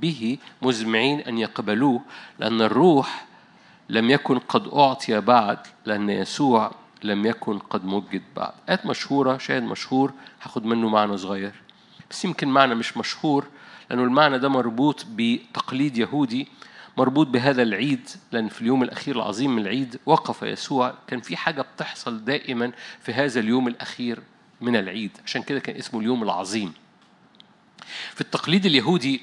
به 0.00 0.38
مزمعين 0.62 1.20
أن 1.20 1.38
يقبلوه 1.38 2.00
لأن 2.38 2.62
الروح 2.62 3.26
لم 3.88 4.10
يكن 4.10 4.38
قد 4.38 4.68
أعطي 4.68 5.20
بعد 5.20 5.58
لأن 5.86 6.10
يسوع 6.10 6.72
لم 7.02 7.26
يكن 7.26 7.58
قد 7.58 7.84
مجد 7.84 8.22
بعد. 8.36 8.52
آيات 8.68 8.86
مشهورة 8.86 9.38
شاهد 9.38 9.62
مشهور 9.62 10.12
هاخد 10.42 10.64
منه 10.64 10.88
معنى 10.88 11.16
صغير. 11.16 11.52
بس 12.10 12.24
يمكن 12.24 12.48
معنى 12.48 12.74
مش 12.74 12.96
مشهور 12.96 13.46
لأنه 13.90 14.04
المعنى 14.04 14.38
ده 14.38 14.48
مربوط 14.48 15.06
بتقليد 15.10 15.98
يهودي 15.98 16.48
مربوط 16.96 17.26
بهذا 17.26 17.62
العيد 17.62 18.08
لأن 18.32 18.48
في 18.48 18.60
اليوم 18.60 18.82
الأخير 18.82 19.16
العظيم 19.16 19.56
من 19.56 19.62
العيد 19.62 20.00
وقف 20.06 20.42
يسوع. 20.42 20.94
كان 21.06 21.20
في 21.20 21.36
حاجة 21.36 21.62
بتحصل 21.62 22.24
دائما 22.24 22.72
في 23.00 23.12
هذا 23.12 23.40
اليوم 23.40 23.68
الأخير 23.68 24.22
من 24.60 24.76
العيد. 24.76 25.10
عشان 25.24 25.42
كده 25.42 25.58
كان 25.58 25.76
اسمه 25.76 26.00
اليوم 26.00 26.22
العظيم. 26.22 26.72
في 28.14 28.20
التقليد 28.20 28.66
اليهودي 28.66 29.20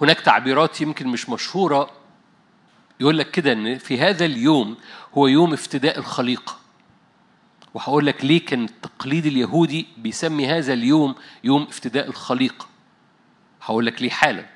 هناك 0.00 0.20
تعبيرات 0.20 0.80
يمكن 0.80 1.08
مش 1.08 1.28
مشهورة. 1.28 1.90
يقول 3.00 3.18
لك 3.18 3.30
كده 3.30 3.52
إن 3.52 3.78
في 3.78 4.00
هذا 4.00 4.24
اليوم 4.24 4.76
هو 5.14 5.26
يوم 5.26 5.52
افتداء 5.52 5.98
الخليقة. 5.98 6.56
وهقول 7.74 8.06
لك 8.06 8.24
ليه 8.24 8.44
كان 8.46 8.64
التقليد 8.64 9.26
اليهودي 9.26 9.86
بيسمي 9.98 10.46
هذا 10.46 10.72
اليوم 10.72 11.14
يوم 11.44 11.62
افتداء 11.62 12.08
الخليقة. 12.08 12.75
هقول 13.66 13.86
لك 13.86 14.02
ليه 14.02 14.10
حالا. 14.10 14.46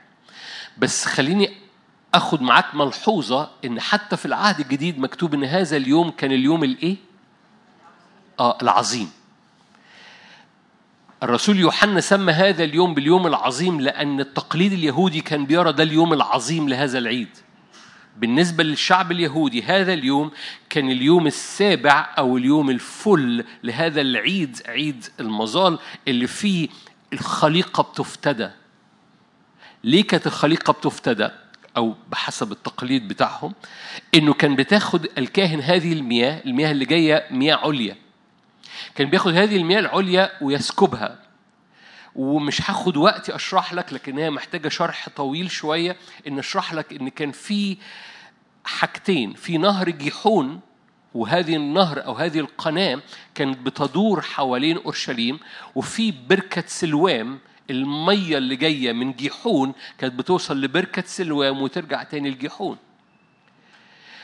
بس 0.79 1.05
خليني 1.05 1.53
آخد 2.15 2.43
معاك 2.43 2.75
ملحوظة 2.75 3.51
إن 3.65 3.81
حتى 3.81 4.17
في 4.17 4.27
العهد 4.27 4.61
الجديد 4.61 4.99
مكتوب 4.99 5.35
إن 5.35 5.45
هذا 5.45 5.77
اليوم 5.77 6.11
كان 6.11 6.33
اليوم 6.33 6.65
الإيه؟ 6.65 6.97
آه 8.41 8.59
العظيم. 8.63 9.11
الرسول 11.23 11.59
يوحنا 11.59 12.01
سمى 12.01 12.33
هذا 12.33 12.65
اليوم 12.65 12.95
باليوم 12.95 13.27
العظيم 13.27 13.81
لأن 13.81 14.21
التقليد 14.21 14.73
اليهودي 14.73 15.21
كان 15.21 15.47
بيرى 15.47 15.73
ده 15.73 15.83
اليوم 15.83 16.13
العظيم 16.13 16.69
لهذا 16.69 16.99
العيد. 16.99 17.29
بالنسبة 18.17 18.65
للشعب 18.65 19.13
اليهودي 19.13 19.63
هذا 19.63 19.93
اليوم 19.93 20.31
كان 20.71 20.91
اليوم 20.91 21.27
السابع 21.27 22.15
أو 22.19 22.37
اليوم 22.37 22.71
الفل 22.71 23.45
لهذا 23.65 24.01
العيد 24.01 24.63
عيد 24.67 25.05
المظال 25.21 25.79
اللي 26.09 26.27
فيه 26.27 26.69
الخليقة 27.13 27.83
بتفتدى. 27.83 28.51
ليه 29.85 30.03
كانت 30.07 30.27
الخليقة 30.27 30.73
بتفتدى؟ 30.73 31.29
أو 31.77 31.95
بحسب 32.11 32.53
التقليد 32.53 33.09
بتاعهم 33.09 33.55
إنه 34.15 34.35
كان 34.35 34.57
بتاخد 34.57 35.09
الكاهن 35.19 35.61
هذه 35.61 35.93
المياه 35.93 36.43
المياه 36.47 36.71
اللي 36.71 36.85
جاية 36.85 37.27
مياه 37.31 37.57
عليا 37.57 37.97
كان 38.95 39.11
بياخد 39.11 39.35
هذه 39.35 39.57
المياه 39.57 39.79
العليا 39.79 40.31
ويسكبها 40.41 41.19
ومش 42.17 42.71
هاخد 42.71 42.97
وقت 42.97 43.31
أشرح 43.31 43.75
لك 43.75 43.93
لكن 43.93 44.19
هي 44.19 44.31
محتاجة 44.31 44.69
شرح 44.69 45.09
طويل 45.09 45.51
شوية 45.51 45.97
إن 46.29 46.39
أشرح 46.39 46.75
لك 46.75 46.93
إن 46.93 47.09
كان 47.09 47.33
في 47.33 47.77
حاجتين 48.65 49.35
في 49.35 49.59
نهر 49.59 49.91
جيحون 49.91 50.61
وهذه 51.15 51.57
النهر 51.57 52.05
أو 52.05 52.13
هذه 52.13 52.41
القناة 52.41 53.01
كانت 53.35 53.59
بتدور 53.59 54.21
حوالين 54.21 54.77
أورشليم 54.77 55.39
وفي 55.75 56.15
بركة 56.29 56.65
سلوام 56.67 57.39
المية 57.71 58.39
اللي 58.39 58.57
جاية 58.57 58.93
من 58.93 59.13
جيحون 59.13 59.73
كانت 59.99 60.15
بتوصل 60.15 60.61
لبركة 60.61 61.03
سلوام 61.07 61.63
وترجع 61.63 62.03
تاني 62.03 62.31
لجيحون. 62.31 62.77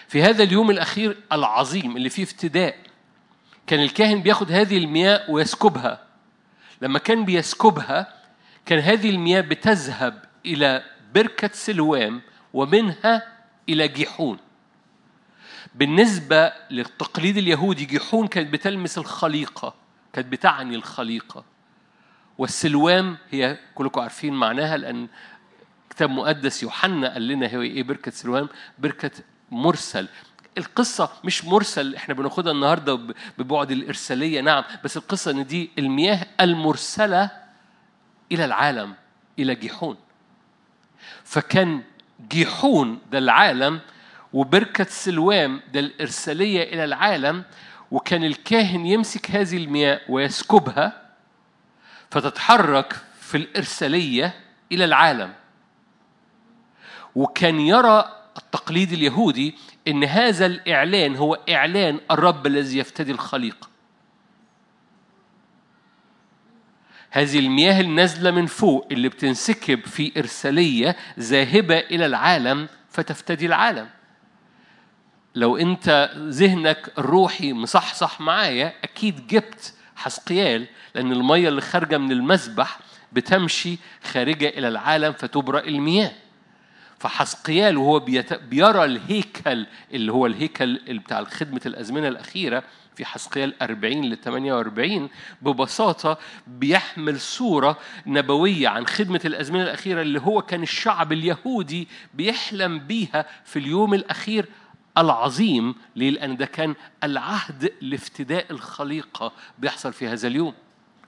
في 0.08 0.22
هذا 0.22 0.42
اليوم 0.42 0.70
الأخير 0.70 1.16
العظيم 1.32 1.96
اللي 1.96 2.10
فيه 2.10 2.22
افتداء 2.22 2.76
كان 3.66 3.80
الكاهن 3.80 4.22
بياخد 4.22 4.52
هذه 4.52 4.78
المياه 4.78 5.30
ويسكبها. 5.30 6.06
لما 6.82 6.98
كان 6.98 7.24
بيسكبها 7.24 8.14
كان 8.66 8.78
هذه 8.78 9.10
المياه 9.10 9.40
بتذهب 9.40 10.24
إلى 10.46 10.82
بركة 11.14 11.50
سلوام 11.52 12.22
ومنها 12.52 13.32
إلى 13.68 13.88
جيحون. 13.88 14.38
بالنسبة 15.74 16.52
للتقليد 16.70 17.36
اليهودي 17.36 17.84
جيحون 17.84 18.26
كانت 18.26 18.52
بتلمس 18.52 18.98
الخليقة 18.98 19.74
كانت 20.12 20.26
بتعني 20.32 20.74
الخليقة. 20.74 21.55
والسلوام 22.38 23.16
هي 23.30 23.58
كلكم 23.74 24.00
عارفين 24.00 24.32
معناها 24.34 24.76
لأن 24.76 25.08
كتاب 25.90 26.10
مقدس 26.10 26.62
يوحنا 26.62 27.12
قال 27.12 27.28
لنا 27.28 27.46
هي 27.46 27.62
إيه 27.62 27.82
بركة 27.82 28.10
سلوام؟ 28.10 28.48
بركة 28.78 29.10
مرسل. 29.50 30.08
القصة 30.58 31.10
مش 31.24 31.44
مرسل 31.44 31.94
إحنا 31.94 32.14
بناخدها 32.14 32.52
النهارده 32.52 33.14
ببعد 33.38 33.70
الإرسالية 33.70 34.40
نعم 34.40 34.64
بس 34.84 34.96
القصة 34.96 35.30
إن 35.30 35.46
دي 35.46 35.70
المياه 35.78 36.26
المرسلة 36.40 37.30
إلى 38.32 38.44
العالم 38.44 38.94
إلى 39.38 39.54
جيحون. 39.54 39.96
فكان 41.24 41.82
جيحون 42.30 42.98
ده 43.12 43.18
العالم 43.18 43.80
وبركة 44.32 44.84
سلوام 44.84 45.60
ده 45.72 45.80
الإرسالية 45.80 46.62
إلى 46.62 46.84
العالم 46.84 47.44
وكان 47.90 48.24
الكاهن 48.24 48.86
يمسك 48.86 49.30
هذه 49.30 49.56
المياه 49.56 50.00
ويسكبها 50.08 51.05
فتتحرك 52.10 52.96
في 53.20 53.36
الإرسالية 53.36 54.34
إلى 54.72 54.84
العالم. 54.84 55.32
وكان 57.14 57.60
يرى 57.60 58.12
التقليد 58.36 58.92
اليهودي 58.92 59.54
إن 59.88 60.04
هذا 60.04 60.46
الإعلان 60.46 61.16
هو 61.16 61.34
إعلان 61.34 62.00
الرب 62.10 62.46
الذي 62.46 62.78
يفتدي 62.78 63.12
الخليقه 63.12 63.68
هذه 67.10 67.38
المياه 67.38 67.80
النازلة 67.80 68.30
من 68.30 68.46
فوق 68.46 68.86
اللي 68.90 69.08
بتنسكب 69.08 69.86
في 69.86 70.12
إرسالية 70.16 70.96
ذاهبة 71.18 71.78
إلى 71.78 72.06
العالم 72.06 72.68
فتفتدي 72.90 73.46
العالم. 73.46 73.88
لو 75.34 75.56
أنت 75.56 76.10
ذهنك 76.16 76.92
الروحي 76.98 77.52
مصحصح 77.52 78.20
معايا 78.20 78.74
أكيد 78.84 79.26
جبت 79.26 79.74
حسقيال 79.96 80.66
لأن 80.94 81.12
المية 81.12 81.48
اللي 81.48 81.60
خارجة 81.60 81.98
من 81.98 82.12
المسبح 82.12 82.78
بتمشي 83.12 83.78
خارجة 84.12 84.48
إلى 84.48 84.68
العالم 84.68 85.12
فتبرأ 85.12 85.60
المياه. 85.60 86.12
فحسقيال 86.98 87.76
وهو 87.76 87.98
بيرى 88.50 88.84
الهيكل 88.84 89.66
اللي 89.94 90.12
هو 90.12 90.26
الهيكل 90.26 90.64
اللي 90.88 91.00
بتاع 91.00 91.24
خدمة 91.24 91.60
الأزمنة 91.66 92.08
الأخيرة 92.08 92.62
في 92.96 93.04
حسقيال 93.04 93.62
40 93.62 94.04
ل 94.04 94.16
48 94.16 95.08
ببساطة 95.42 96.18
بيحمل 96.46 97.20
صورة 97.20 97.78
نبوية 98.06 98.68
عن 98.68 98.86
خدمة 98.86 99.20
الأزمنة 99.24 99.62
الأخيرة 99.62 100.02
اللي 100.02 100.20
هو 100.20 100.42
كان 100.42 100.62
الشعب 100.62 101.12
اليهودي 101.12 101.88
بيحلم 102.14 102.78
بيها 102.78 103.26
في 103.44 103.58
اليوم 103.58 103.94
الأخير 103.94 104.46
العظيم 104.98 105.74
ليه؟ 105.96 106.10
لأن 106.10 106.36
ده 106.36 106.46
كان 106.46 106.74
العهد 107.04 107.72
لافتداء 107.80 108.46
الخليقة 108.50 109.32
بيحصل 109.58 109.92
في 109.92 110.08
هذا 110.08 110.28
اليوم 110.28 110.54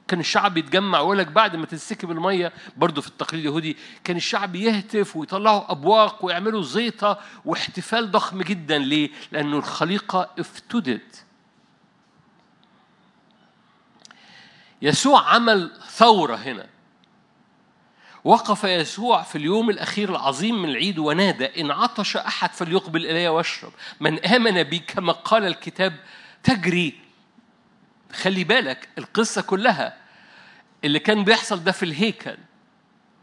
كان 0.08 0.20
الشعب 0.20 0.56
يتجمع 0.56 1.00
ويقول 1.00 1.18
لك 1.18 1.26
بعد 1.26 1.56
ما 1.56 1.66
تنسكب 1.66 2.10
المية 2.10 2.52
برضه 2.76 3.02
في 3.02 3.08
التقليد 3.08 3.40
اليهودي 3.40 3.76
كان 4.04 4.16
الشعب 4.16 4.54
يهتف 4.54 5.16
ويطلعوا 5.16 5.72
أبواق 5.72 6.24
ويعملوا 6.24 6.62
زيطة 6.62 7.18
واحتفال 7.44 8.10
ضخم 8.10 8.42
جدا 8.42 8.78
ليه؟ 8.78 9.10
لأنه 9.32 9.58
الخليقة 9.58 10.30
افتدت. 10.38 11.24
يسوع 14.82 15.34
عمل 15.34 15.70
ثورة 15.88 16.36
هنا. 16.36 16.66
وقف 18.28 18.64
يسوع 18.64 19.22
في 19.22 19.38
اليوم 19.38 19.70
الأخير 19.70 20.10
العظيم 20.10 20.62
من 20.62 20.68
العيد 20.68 20.98
ونادى 20.98 21.60
إن 21.60 21.70
عطش 21.70 22.16
أحد 22.16 22.52
فليقبل 22.52 23.06
إلي 23.06 23.28
واشرب. 23.28 23.72
من 24.00 24.26
آمن 24.26 24.62
بي 24.62 24.78
كما 24.78 25.12
قال 25.12 25.46
الكتاب 25.46 25.96
تجري. 26.42 26.94
خلي 28.12 28.44
بالك 28.44 28.88
القصة 28.98 29.42
كلها 29.42 29.96
اللي 30.84 30.98
كان 30.98 31.24
بيحصل 31.24 31.64
ده 31.64 31.72
في 31.72 31.82
الهيكل. 31.82 32.36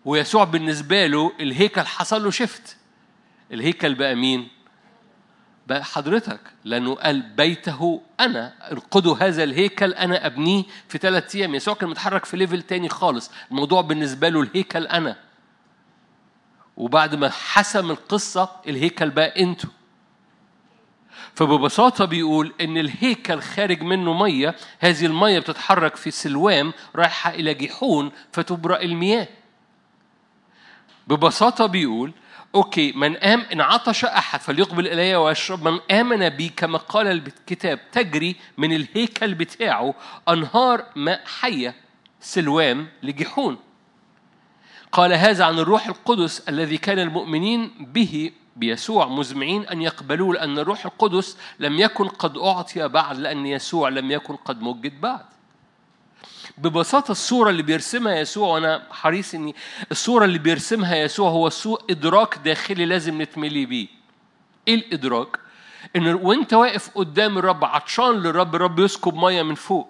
ويسوع 0.06 0.44
بالنسبة 0.44 1.08
له 1.08 1.32
الهيكل 1.40 1.82
حصل 1.82 2.24
له 2.24 2.32
شفت 2.32 2.78
الهيكل 3.52 3.96
بقى 3.96 4.16
مين؟ 4.16 4.48
حضرتك 5.72 6.40
لأنه 6.64 6.96
قال 6.96 7.22
بيته 7.22 8.02
أنا 8.20 8.72
انقذوا 8.72 9.18
هذا 9.20 9.44
الهيكل 9.44 9.94
أنا 9.94 10.26
أبنيه 10.26 10.64
في 10.88 10.98
ثلاث 10.98 11.36
أيام. 11.36 11.56
يسوع 11.56 11.74
كان 11.74 11.90
متحرك 11.90 12.26
في 12.26 12.38
level 12.38 12.62
تاني 12.62 12.90
خالص. 12.90 13.32
الموضوع 13.52 13.82
بالنسبة 13.82 14.30
له 14.30 14.42
الهيكل 14.42 14.88
أنا. 14.88 15.18
وبعد 16.78 17.16
ما 17.16 17.30
حسم 17.30 17.92
القصة 17.92 18.50
الهيكل 18.68 19.10
بقى 19.10 19.44
أنتوا. 19.44 19.70
فببساطة 21.36 22.06
بيقول 22.06 22.54
إن 22.62 22.78
الهيكل 22.78 23.42
خارج 23.42 23.82
منه 23.82 24.14
مية. 24.14 24.56
هذه 24.80 25.06
المية 25.06 25.40
بتتحرك 25.40 25.96
في 25.96 26.12
سلوام 26.12 26.74
رايحة 26.96 27.30
إلى 27.30 27.54
جيحون 27.54 28.12
فتبرأ 28.32 28.82
المياه. 28.82 29.28
ببساطة 31.08 31.66
بيقول 31.66 32.14
okay 32.56 32.92
من 32.92 33.18
آم 33.18 33.46
إن 33.54 33.62
عطش 33.62 34.06
أحد 34.06 34.40
فليقبل 34.40 34.88
إلي 34.88 35.16
ويشرب. 35.16 35.68
من 35.68 35.80
آمن 35.92 36.30
بي 36.30 36.50
كما 36.50 36.78
قال 36.78 37.08
الكتاب 37.08 37.80
تجري 37.92 38.36
من 38.58 38.74
الهيكل 38.74 39.34
بتاعه. 39.34 39.94
أنهار 40.30 40.86
ماء 40.96 41.22
حية 41.40 41.76
سلوام 42.20 42.88
لجيحون 43.04 43.58
قال 44.92 45.14
هذا 45.14 45.46
عن 45.46 45.60
الروح 45.60 45.88
القدس 45.88 46.50
الذي 46.50 46.78
كان 46.78 47.00
المؤمنين 47.00 47.72
به 47.80 48.32
بيسوع 48.56 49.08
مزمعين 49.08 49.68
أن 49.68 49.82
يقبلوه 49.82 50.34
لأن 50.34 50.60
الروح 50.60 50.86
القدس 50.86 51.38
لم 51.60 51.80
يكن 51.80 52.08
قد 52.08 52.38
أعطي 52.38 52.88
بعد 52.88 53.18
لأن 53.18 53.46
يسوع 53.46 53.90
لم 53.90 54.12
يكن 54.12 54.36
قد 54.36 54.62
مجد 54.62 55.02
بعد. 55.02 55.26
ببساطة 56.58 57.12
الصورة 57.12 57.50
اللي 57.50 57.64
بيرسمها 57.64 58.16
يسوع 58.16 58.48
وأنا 58.48 58.88
حريص 58.92 59.34
إني 59.34 59.56
الصورة 59.92 60.26
اللي 60.26 60.40
بيرسمها 60.40 60.96
يسوع 60.96 61.30
هو 61.30 61.50
سوء 61.50 61.82
إدراك 61.90 62.38
داخلي 62.38 62.86
لازم 62.86 63.22
نتملي 63.22 63.66
بيه. 63.66 63.88
إيه 64.68 64.76
الإدراك؟ 64.76 65.40
إن 65.96 66.08
وأنت 66.08 66.54
واقف 66.54 66.90
قدام 66.96 67.38
الرب 67.38 67.66
عطشان 67.66 68.12
للرب 68.12 68.56
الرب 68.56 68.80
يسكب 68.80 69.16
مية 69.16 69.44
من 69.44 69.56
فوق. 69.56 69.90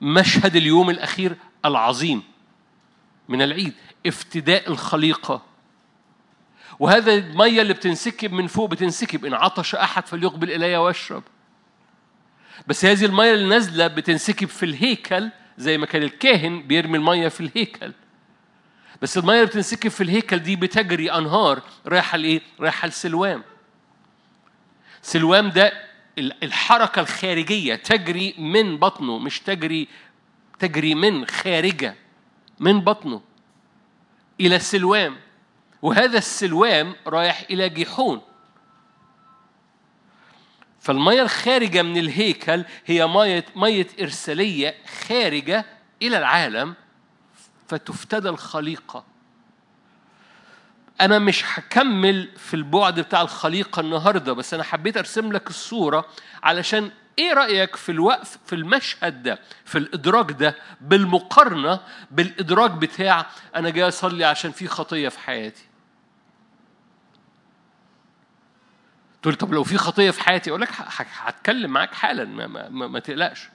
مشهد 0.00 0.56
اليوم 0.56 0.90
الأخير 0.90 1.36
العظيم 1.64 2.22
من 3.28 3.42
العيد 3.42 3.72
افتداء 4.06 4.70
الخليقة 4.70 5.42
وهذا 6.78 7.14
المية 7.14 7.62
اللي 7.62 7.72
بتنسكب 7.74 8.32
من 8.32 8.46
فوق 8.46 8.70
بتنسكب 8.70 9.24
إن 9.24 9.34
عطش 9.34 9.74
أحد 9.74 10.06
فليقبل 10.06 10.50
إلي 10.50 10.76
واشرب 10.76 11.22
بس 12.66 12.84
هذه 12.84 13.04
المية 13.04 13.34
اللي 13.34 13.48
نازلة 13.48 13.86
بتنسكب 13.86 14.48
في 14.48 14.62
الهيكل 14.62 15.30
زي 15.58 15.78
ما 15.78 15.86
كان 15.86 16.02
الكاهن 16.02 16.62
بيرمي 16.62 16.98
المية 16.98 17.28
في 17.28 17.40
الهيكل. 17.40 17.92
بس 19.02 19.18
المية 19.18 19.34
اللي 19.34 19.46
بتنسكب 19.46 19.90
في 19.90 20.00
الهيكل 20.02 20.38
دي 20.38 20.56
بتجري 20.56 21.12
أنهار 21.12 21.62
رايحة 21.86 22.18
لإيه؟ 22.18 22.40
رايحة 22.60 22.88
لسلوام. 22.88 23.42
سلوام 25.02 25.50
ده 25.50 25.72
الحركة 26.18 27.00
الخارجية 27.00 27.74
تجري 27.74 28.34
من 28.38 28.76
بطنه 28.76 29.18
مش 29.18 29.40
تجري 29.40 29.88
تجري 30.58 30.94
من 30.94 31.26
خارجة 31.26 31.94
من 32.60 32.80
بطنه 32.80 33.22
إلى 34.40 34.56
السلوام 34.56 35.16
وهذا 35.82 36.18
السلوام 36.18 36.94
رايح 37.06 37.44
إلى 37.50 37.68
جيحون 37.68 38.20
فالمية 40.86 41.22
الخارجة 41.22 41.82
من 41.82 41.96
الهيكل 41.96 42.64
هي 42.86 43.06
مية 43.06 43.44
مية 43.56 43.86
إرسالية 44.00 44.74
خارجة 45.08 45.66
إلى 46.02 46.18
العالم 46.18 46.74
فتفتدى 47.68 48.28
الخليقة. 48.28 49.04
أنا 51.00 51.18
مش 51.18 51.44
هكمل 51.46 52.28
في 52.36 52.54
البعد 52.54 53.00
بتاع 53.00 53.22
الخليقة 53.22 53.80
النهاردة 53.80 54.32
بس 54.32 54.54
أنا 54.54 54.62
حبيت 54.62 54.96
أرسم 54.96 55.32
لك 55.32 55.50
الصورة 55.50 56.06
علشان 56.42 56.90
إيه 57.18 57.32
رأيك 57.32 57.76
في 57.76 57.92
الوقف 57.92 58.38
في 58.46 58.54
المشهد 58.54 59.22
ده 59.22 59.38
في 59.64 59.78
الإدراك 59.78 60.32
ده 60.32 60.56
بالمقارنة 60.80 61.80
بالإدراك 62.10 62.70
بتاع 62.70 63.26
أنا 63.56 63.70
جاي 63.70 63.88
أصلي 63.88 64.24
عشان 64.24 64.52
في 64.52 64.66
خطية 64.68 65.08
في 65.08 65.18
حياتي. 65.18 65.64
تقول 69.26 69.34
طب 69.36 69.52
لو 69.54 69.64
في 69.64 69.78
خطية 69.78 70.10
في 70.10 70.20
حياتي 70.20 70.50
أقول 70.50 70.60
لك 70.60 70.68
هتكلم 70.98 71.70
معاك 71.70 71.94
حالا 71.94 72.24
ما, 72.24 72.46
ما, 72.46 72.68
ما, 72.68 72.86
ما 72.86 72.98
تقلقش. 72.98 73.48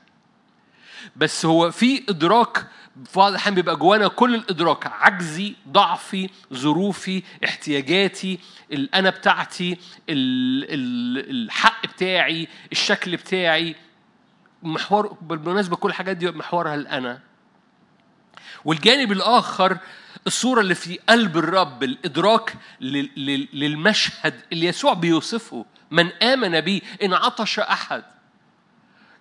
بس 1.15 1.45
هو 1.45 1.71
في 1.71 2.03
إدراك 2.09 2.57
في 3.05 3.19
بعض 3.19 3.29
الاحيان 3.29 3.55
بيبقى 3.55 3.75
جوانا 3.75 4.07
كل 4.07 4.35
الإدراك 4.35 4.87
عجزي 4.87 5.55
ضعفي 5.69 6.29
ظروفي 6.53 7.23
احتياجاتي 7.45 8.39
الأنا 8.71 9.09
بتاعتي 9.09 9.77
الحق 10.09 11.85
بتاعي 11.85 12.47
الشكل 12.71 13.17
بتاعي. 13.17 13.75
محور 14.63 15.17
بالمناسبة 15.21 15.75
كل 15.75 15.89
الحاجات 15.89 16.17
دي 16.17 16.31
محورها 16.31 16.75
الأنا. 16.75 17.19
والجانب 18.65 19.11
الآخر 19.11 19.77
الصورة 20.27 20.61
اللي 20.61 20.75
في 20.75 20.99
قلب 21.09 21.37
الرب 21.37 21.83
الإدراك 21.83 22.53
للمشهد 23.53 24.41
اللي 24.51 24.65
يسوع 24.65 24.93
بيوصفه 24.93 25.65
من 25.91 26.07
آمن 26.07 26.61
بي 26.61 26.83
إن 27.03 27.13
عطش 27.13 27.59
أحد. 27.59 28.03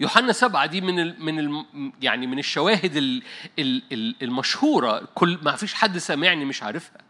يوحنا 0.00 0.32
سبعة 0.32 0.66
دي 0.66 0.80
من 0.80 1.00
ال 1.00 1.24
من 1.24 1.38
ال 1.38 1.64
يعني 2.02 2.26
من 2.26 2.38
الشواهد 2.38 2.96
ال 2.96 3.22
ال 3.58 4.14
المشهورة. 4.22 5.08
كل 5.14 5.38
ما 5.42 5.56
فيش 5.56 5.74
حد 5.74 5.98
سامعني 5.98 6.44
مش 6.44 6.62
عارفها. 6.62 7.00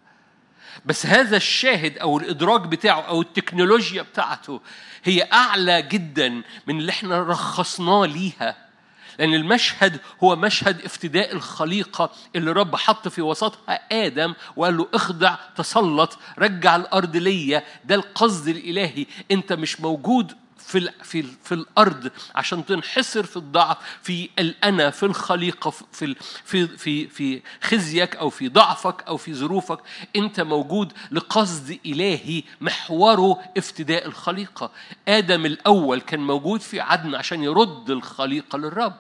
بس 0.85 1.07
هذا 1.07 1.37
الشاهد 1.37 1.99
أو 1.99 2.19
الإدراك 2.19 2.61
بتاعه 2.61 3.01
أو 3.01 3.21
التكنولوجيا 3.21 4.03
بتاعته 4.03 4.61
هي 5.05 5.29
أعلى 5.33 5.83
جدا 5.83 6.29
من 6.67 6.79
اللي 6.79 6.91
إحنا 6.91 7.23
رخصناه 7.23 8.07
ليها. 8.07 8.70
لأن 9.19 9.35
المشهد 9.35 10.01
هو 10.25 10.37
مشهد 10.37 10.81
افتداء 10.85 11.33
الخليقة 11.33 12.11
اللي 12.37 12.53
رب 12.53 12.77
حط 12.77 13.09
في 13.09 13.23
وسطها 13.23 13.81
آدم 13.93 14.35
وقال 14.57 14.77
له 14.77 14.89
اخضع 14.95 15.37
تسلط 15.57 16.19
رجع 16.39 16.77
الأرض 16.77 17.17
ليا. 17.17 17.63
ده 17.85 17.95
القصد 17.95 18.49
الإلهي. 18.49 19.07
أنت 19.31 19.53
مش 19.53 19.81
موجود 19.81 20.33
في 20.67 20.91
في 21.03 21.23
في 21.23 21.55
الأرض 21.55 22.11
عشان 22.35 22.67
تنحصر 22.67 23.23
في 23.27 23.37
الضعف 23.37 23.77
في 24.03 24.31
الأنا 24.39 24.91
في 24.91 25.03
الخليقة 25.07 25.71
في 25.71 26.15
في 26.45 26.67
في 26.67 27.09
في 27.09 27.43
خزيك 27.63 28.17
أو 28.17 28.31
في 28.31 28.49
ضعفك 28.49 29.03
أو 29.09 29.17
في 29.17 29.35
ظروفك 29.35 29.79
أنت 30.17 30.41
موجود 30.41 30.93
لقصد 31.11 31.79
إلهي 31.87 32.43
محوره 32.61 33.39
افتداء 33.57 34.07
الخليقة. 34.07 34.71
آدم 35.09 35.47
الأول 35.47 36.01
كان 36.01 36.21
موجود 36.21 36.61
في 36.61 36.81
عدن 36.81 37.15
عشان 37.15 37.43
يرد 37.43 37.91
الخليقة 37.91 38.59
للرب. 38.59 38.97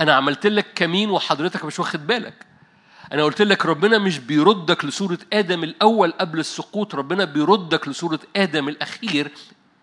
أنا 0.00 0.14
عملت 0.14 0.46
لك 0.46 0.66
كمين 0.74 1.10
وحضرتك 1.10 1.64
مش 1.64 1.78
واخد 1.78 2.06
بالك. 2.06 2.46
أنا 3.12 3.22
قلت 3.24 3.42
لك 3.42 3.66
ربنا 3.66 3.98
مش 3.98 4.18
بيردك 4.18 4.84
لصورة 4.84 5.18
آدم 5.32 5.64
الأول 5.64 6.12
قبل 6.12 6.38
السقوط 6.38 6.94
ربنا 6.94 7.24
بيردك 7.24 7.88
لصورة 7.88 8.20
آدم 8.36 8.68
الأخير 8.68 9.30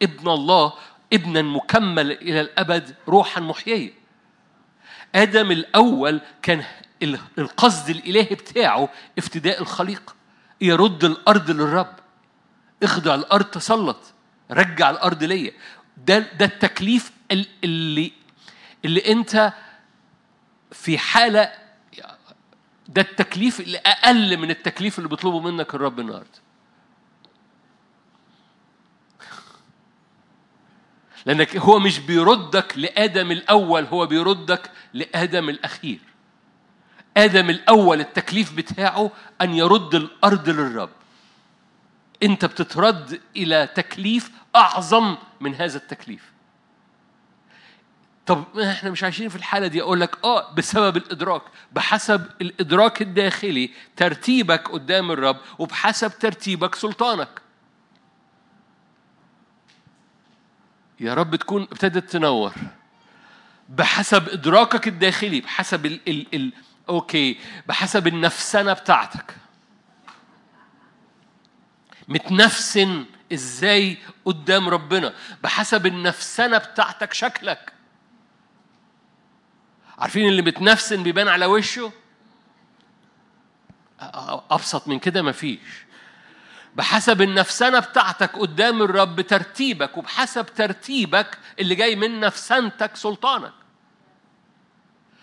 ابن 0.01 0.29
الله 0.29 0.73
ابنا 1.13 1.41
مكمل 1.41 2.11
إلى 2.11 2.41
الأبد 2.41 2.95
روحا 3.07 3.41
محيية. 3.41 3.93
آدم 5.15 5.51
الأول 5.51 6.21
كان 6.41 6.63
القصد 7.37 7.89
الإلهي 7.89 8.35
بتاعه 8.35 8.89
افتداء 9.17 9.61
الخليقة 9.61 10.13
يرد 10.61 11.03
الأرض 11.03 11.51
للرب. 11.51 11.95
اخضع 12.83 13.15
الأرض 13.15 13.45
تسلط 13.45 14.13
رجع 14.51 14.89
الأرض 14.89 15.23
ليا. 15.23 15.51
ده 16.07 16.19
ده 16.19 16.45
التكليف 16.45 17.11
اللي 17.63 18.11
اللي 18.85 19.11
أنت 19.11 19.53
في 20.71 20.97
حالة 20.97 21.51
ده 22.91 23.01
التكليف 23.01 23.59
اللي 23.59 23.77
أقل 23.77 24.37
من 24.37 24.49
التكليف 24.51 24.97
اللي 24.97 25.09
بيطلبه 25.09 25.39
منك 25.39 25.75
الرب 25.75 25.99
النهارده. 25.99 26.39
لأنك 31.25 31.57
هو 31.57 31.79
مش 31.79 31.99
بيردك 31.99 32.73
لآدم 32.77 33.31
الأول 33.31 33.83
هو 33.85 34.05
بيردك 34.05 34.71
لآدم 34.93 35.49
الأخير. 35.49 35.99
آدم 37.17 37.49
الأول 37.49 37.99
التكليف 37.99 38.53
بتاعه 38.53 39.11
أن 39.41 39.53
يرد 39.53 39.95
الأرض 39.95 40.49
للرب. 40.49 40.89
أنت 42.23 42.45
بتترد 42.45 43.21
إلى 43.35 43.69
تكليف 43.75 44.31
أعظم 44.55 45.17
من 45.41 45.55
هذا 45.55 45.77
التكليف. 45.77 46.30
طب 48.31 48.59
إحنا 48.59 48.89
مش 48.89 49.03
عايشين 49.03 49.29
في 49.29 49.35
الحالة 49.35 49.67
دي؟ 49.67 49.81
أقول 49.81 50.01
لك 50.01 50.25
آه 50.25 50.53
بسبب 50.53 50.97
الإدراك. 50.97 51.41
بحسب 51.71 52.29
الإدراك 52.41 53.01
الداخلي 53.01 53.71
ترتيبك 53.95 54.69
قدام 54.69 55.11
الرب 55.11 55.37
وبحسب 55.59 56.19
ترتيبك 56.19 56.75
سلطانك. 56.75 57.41
يا 60.99 61.13
رب 61.13 61.35
تكون 61.35 61.61
ابتدت 61.61 62.11
تنور. 62.11 62.53
بحسب 63.69 64.29
إدراكك 64.29 64.87
الداخلي 64.87 65.41
بحسب 65.41 65.85
ال 65.85 65.99
ال 66.07 66.27
ال 66.33 66.53
أوكي 66.89 67.37
بحسب 67.67 68.07
النفسنه 68.07 68.73
بتاعتك. 68.73 69.35
متنفسن 72.07 73.05
إزاي 73.33 73.97
قدام 74.25 74.69
ربنا؟ 74.69 75.13
بحسب 75.43 75.85
النفسنه 75.85 76.57
بتاعتك 76.57 77.13
شكلك. 77.13 77.80
عارفين 80.01 80.27
اللي 80.27 80.41
متنفسن 80.41 81.03
بيبان 81.03 81.27
على 81.27 81.45
وشه؟ 81.45 81.91
أبسط 84.51 84.87
من 84.87 84.99
كده 84.99 85.21
مفيش. 85.21 85.85
بحسب 86.75 87.21
النفسنة 87.21 87.79
بتاعتك 87.79 88.37
قدام 88.37 88.81
الرب 88.81 89.21
ترتيبك 89.21 89.97
وبحسب 89.97 90.45
ترتيبك 90.45 91.37
اللي 91.59 91.75
جاي 91.75 91.95
من 91.95 92.19
نفسنتك 92.19 92.95
سلطانك. 92.95 93.53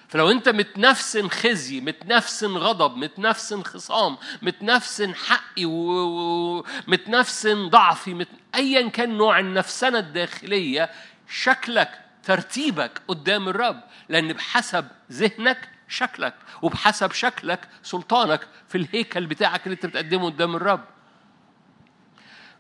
فلو 0.09 0.31
انت 0.31 0.49
متنفسن 0.49 1.29
خزي 1.29 1.81
متنفسن 1.81 2.57
غضب 2.57 2.97
متنفسن 2.97 3.63
خصام 3.63 4.17
متنفسن 4.43 5.15
حقي 5.15 5.65
ومتنفسن 5.65 7.69
ضعفي 7.69 8.15
مت... 8.15 8.29
ايا 8.55 8.89
كان 8.89 9.17
نوع 9.17 9.39
النفسنه 9.39 9.99
الداخلية 9.99 10.91
شكلك 11.29 12.08
ترتيبك 12.29 13.03
قدام 13.09 13.49
الرب 13.49 13.81
لأن 14.09 14.33
بحسب 14.33 14.89
ذهنك 15.13 15.69
شكلك 15.89 16.35
وبحسب 16.63 17.13
شكلك 17.13 17.69
سلطانك 17.83 18.47
في 18.69 18.79
الهيكل 18.79 19.27
بتاعك 19.27 19.67
اللي 19.67 19.75
انت 19.75 19.87
بتقدمه 19.87 20.25
قدام 20.25 20.57
الرب. 20.57 20.85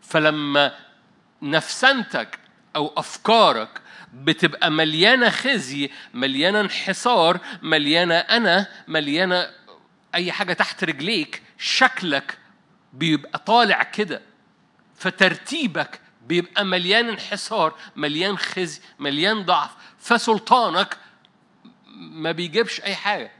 فلما 0.00 0.74
نفسنتك 1.42 2.38
أو 2.76 2.92
أفكارك 2.96 3.80
بتبقى 4.14 4.70
مليانة 4.70 5.30
خزي 5.30 5.90
مليانة 6.14 6.60
انحصار 6.60 7.40
مليانة 7.62 8.14
أنا 8.14 8.66
مليانة 8.88 9.50
أي 10.14 10.32
حاجة 10.32 10.52
تحت 10.52 10.84
رجليك 10.84 11.42
شكلك 11.58 12.38
بيبقى 12.92 13.38
طالع 13.38 13.82
كده. 13.82 14.22
فترتيبك 14.94 16.00
بيبقى 16.28 16.64
مليان 16.64 17.08
انحصار 17.08 17.74
مليان 17.96 18.38
خزي 18.38 18.80
مليان 18.98 19.42
ضعف. 19.42 19.70
فسلطانك 19.98 20.96
ما 21.96 22.32
بيجيبش 22.32 22.80
أي 22.80 22.94
حاجة. 22.94 23.32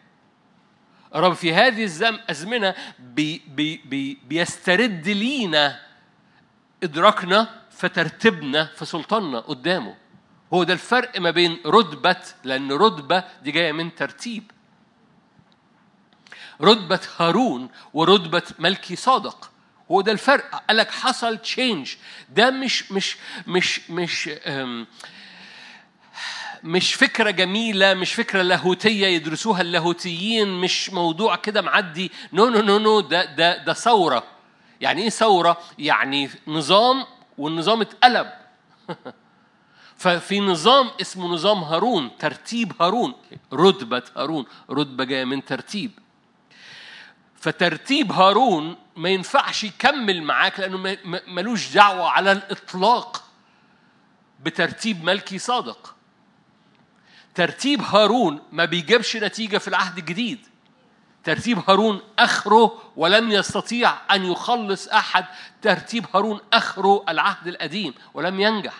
رب 1.14 1.32
في 1.32 1.54
هذه 1.54 2.08
الأزمنة 2.08 2.74
بي 2.98 3.42
بي 3.48 3.76
بي 3.76 4.18
بيسترد 4.28 5.08
لينا 5.08 5.80
إدراكنا 6.82 7.62
فترتبنا 7.70 8.64
فسلطاننا 8.64 9.40
قدامه. 9.40 9.96
هو 10.54 10.64
ده 10.64 10.72
الفرق 10.72 11.20
ما 11.20 11.30
بين 11.30 11.60
رتبة 11.66 12.16
لأن 12.44 12.72
رتبة 12.72 13.24
دي 13.42 13.50
جاية 13.50 13.72
من 13.72 13.94
ترتيب. 13.94 14.50
رتبة 16.62 17.00
هارون 17.16 17.68
ورتبة 17.94 18.42
ملكي 18.58 18.96
صادق. 18.96 19.50
هو 19.90 20.00
ده 20.00 20.12
الفرق. 20.12 20.62
قال 20.68 20.76
لك 20.76 20.90
حصل 20.90 21.38
change 21.38 21.94
ده 22.28 22.50
مش 22.50 22.92
مش 22.92 23.16
مش 23.46 23.90
مش 23.90 24.30
مش 26.64 26.94
فكرة 26.94 27.30
جميلة 27.30 27.94
مش 27.94 28.14
فكرة 28.14 28.42
لاهوتية 28.42 29.06
يدرسوها 29.06 29.60
اللاهوتيين 29.60 30.48
مش 30.48 30.90
موضوع 30.90 31.36
كده 31.36 31.62
معدي. 31.62 32.12
no 32.32 32.48
no 32.48 32.60
no 32.60 32.78
no 32.78 33.00
ده 33.00 33.24
ده 33.24 33.64
ده 33.64 33.72
ثورة. 33.72 34.24
يعني 34.80 35.02
إيه 35.02 35.08
ثورة؟ 35.08 35.58
يعني 35.78 36.30
نظام 36.46 37.04
والنظام 37.38 37.80
اتقلب. 37.80 38.30
ففي 39.96 40.40
نظام 40.40 40.90
اسمه 41.00 41.28
نظام 41.28 41.58
هارون 41.58 42.10
ترتيب 42.18 42.72
هارون. 42.82 43.14
رتبة 43.52 44.02
هارون. 44.16 44.46
رتبة 44.70 45.04
جاية 45.04 45.24
من 45.24 45.44
ترتيب. 45.44 45.90
فترتيب 47.40 48.12
هارون 48.12 48.76
ما 48.98 49.08
ينفعش 49.08 49.64
يكمل 49.64 50.22
معاك 50.22 50.60
ما- 50.60 51.20
ملوش 51.26 51.72
دعوة 51.72 52.10
على 52.10 52.32
الإطلاق 52.32 53.24
بترتيب 54.40 55.04
ملكي 55.04 55.38
صادق. 55.38 55.94
ترتيب 57.34 57.82
هارون 57.82 58.40
ما 58.52 58.64
بيجيبش 58.64 59.16
نتيجة 59.16 59.58
في 59.58 59.68
العهد 59.68 59.98
الجديد. 59.98 60.38
ترتيب 61.24 61.58
هارون 61.70 62.00
آخره 62.18 62.82
ولم 62.96 63.30
يستطيع 63.32 63.94
أن 64.14 64.24
يخلص 64.24 64.88
أحد. 64.88 65.24
ترتيب 65.62 66.06
هارون 66.14 66.40
آخره 66.52 67.04
العهد 67.08 67.46
القديم 67.46 67.94
ولم 68.14 68.40
ينجح. 68.40 68.74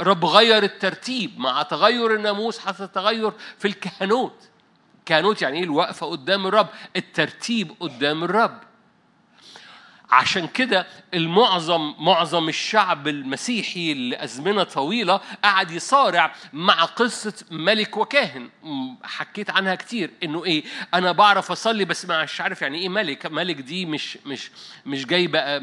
الرب 0.00 0.24
غير 0.24 0.62
الترتيب 0.62 1.38
مع 1.40 1.62
تغير 1.62 2.14
الناموس 2.14 2.58
حصل 2.58 2.88
تغير 2.88 3.32
في 3.58 3.68
الكهنوت. 3.68 4.48
كهنوت 5.06 5.42
يعني 5.42 5.58
إيه؟ 5.58 5.64
الوقفة 5.64 6.06
قدام 6.06 6.46
الرب. 6.46 6.68
الترتيب 6.96 7.72
قدام 7.80 8.24
الرب. 8.24 8.60
عشان 10.12 10.46
كده 10.48 10.86
المعظم 11.14 11.94
معظم 11.98 12.48
الشعب 12.48 13.08
المسيحي 13.08 13.94
لأزمنة 13.94 14.62
طويلة 14.62 15.20
قعد 15.44 15.70
يصارع 15.70 16.34
مع 16.52 16.84
قصة 16.84 17.44
ملك 17.50 17.96
وكاهن. 17.96 18.48
حكيت 19.02 19.50
عنها 19.50 19.74
كتير. 19.74 20.10
إنه 20.22 20.44
إيه؟ 20.44 20.64
أنا 20.94 21.12
بعرف 21.12 21.50
أصلي 21.50 21.84
بس 21.84 22.04
مش 22.04 22.40
عارف 22.40 22.62
يعني 22.62 22.78
إيه 22.78 22.88
ملك. 22.88 23.26
ملك 23.26 23.56
دي 23.56 23.86
مش 23.86 24.18
مش 24.26 24.50
مش 24.86 25.06
جاي 25.06 25.26
بقى 25.26 25.60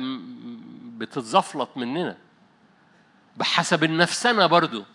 بتتزفلط 0.97 1.69
مننا. 1.75 2.17
بحسب 3.37 3.83
النفسنة 3.83 4.45
برضو. 4.45 4.85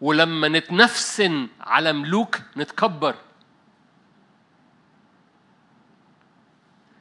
ولما 0.00 0.48
نتنفسن 0.48 1.48
على 1.60 1.92
ملوك 1.92 2.40
نتكبر. 2.56 3.14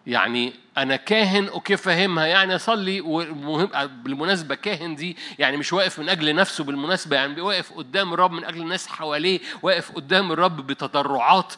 يعني 0.10 0.54
أنا 0.78 0.96
كاهن 0.96 1.48
أوكي 1.48 1.78
فاهمها 1.78 2.26
يعني 2.26 2.56
أصلي 2.56 3.02
ومهم 3.02 3.70
بالمناسبة 4.04 4.56
كاهن 4.56 4.96
دي 4.96 5.18
يعني 5.40 5.58
مش 5.58 5.74
واقف 5.74 6.00
من 6.00 6.10
أجل 6.10 6.36
نفسه 6.36 6.64
بالمناسبة 6.64 7.16
يعني 7.16 7.42
واقف 7.42 7.72
قدام 7.74 8.14
الرب 8.14 8.32
من 8.32 8.44
أجل 8.46 8.62
الناس 8.62 8.88
حواليه 8.88 9.40
واقف 9.62 9.92
قدام 9.92 10.32
الرب 10.32 10.68
بتضرعات 10.68 11.54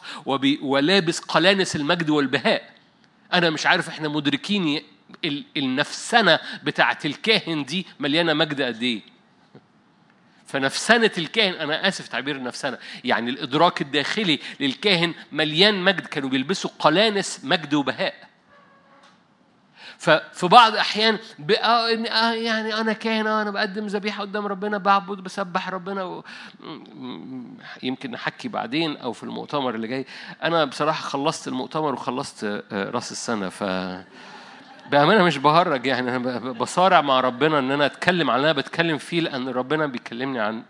ولابس 0.62 1.18
قلانس 1.20 1.76
المجد 1.76 2.10
والبهاء. 2.10 2.70
أنا 3.32 3.50
مش 3.50 3.66
عارف 3.66 3.88
إحنا 3.88 4.08
مدركين 4.08 4.82
ال- 5.24 5.44
النفسنه 5.56 6.38
بتاعت 6.62 7.06
الكاهن 7.06 7.64
دي 7.64 7.86
مليانة 8.00 8.32
مجد 8.32 8.62
قد 8.62 8.82
إيه. 8.82 9.00
فنفسنة 10.46 11.10
الكاهن 11.18 11.54
أنا 11.54 11.88
آسف 11.88 12.08
تعبير 12.08 12.36
النفسنة 12.36 12.78
يعني 13.04 13.30
الإدراك 13.30 13.80
الداخلي 13.82 14.38
للكاهن 14.60 15.14
مليان 15.32 15.74
مجد 15.82 16.06
كانوا 16.06 16.28
بيلبسوا 16.28 16.70
قلانس 16.78 17.40
مجد 17.44 17.74
وبهاء. 17.74 18.31
ففي 20.02 20.46
بعض 20.48 20.72
الأحيان 20.72 21.18
إن- 21.18 21.62
آه 22.12 22.32
يعني 22.32 22.74
أنا 22.74 22.92
كاهن 22.92 23.26
آه 23.26 23.42
أنا 23.42 23.50
بقدم 23.50 23.86
ذبيحة 23.86 24.20
قدام 24.20 24.46
ربنا 24.46 24.78
بعبد 24.78 25.18
بسبح 25.20 25.68
ربنا 25.68 26.04
و... 26.04 26.24
يمكن 27.82 28.10
نحكي 28.10 28.48
بعدين 28.48 28.96
أو 28.96 29.12
في 29.12 29.22
المؤتمر 29.22 29.74
اللي 29.74 29.88
جاي. 29.88 30.06
أنا 30.42 30.64
بصراحة 30.64 31.02
خلصت 31.02 31.48
المؤتمر 31.48 31.92
وخلصت 31.92 32.44
آه، 32.44 32.90
رأس 32.90 33.12
السنة 33.12 33.48
ف 33.48 33.62
بأمانة 34.90 35.24
مش 35.24 35.38
بهرج 35.38 35.86
يعني. 35.86 36.16
أنا 36.16 36.52
بصارع 36.52 37.00
مع 37.00 37.20
ربنا 37.20 37.58
إن 37.58 37.70
أنا 37.70 37.86
أتكلم 37.86 38.30
عن 38.30 38.36
اللي 38.36 38.50
أنا 38.50 38.58
بتكلم 38.60 38.98
فيه 38.98 39.20
لأن 39.20 39.48
ربنا 39.48 39.86
بيكلمني 39.86 40.40
عن 40.40 40.62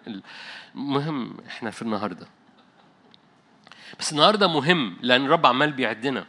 المهم 0.76 1.36
إحنا 1.46 1.70
في 1.70 1.82
النهاردة. 1.82 2.26
بس 3.98 4.12
النهاردة 4.12 4.46
مهم 4.48 4.96
لأن 5.02 5.24
الرب 5.24 5.46
عمال 5.46 5.72
بيعدنا. 5.72 6.24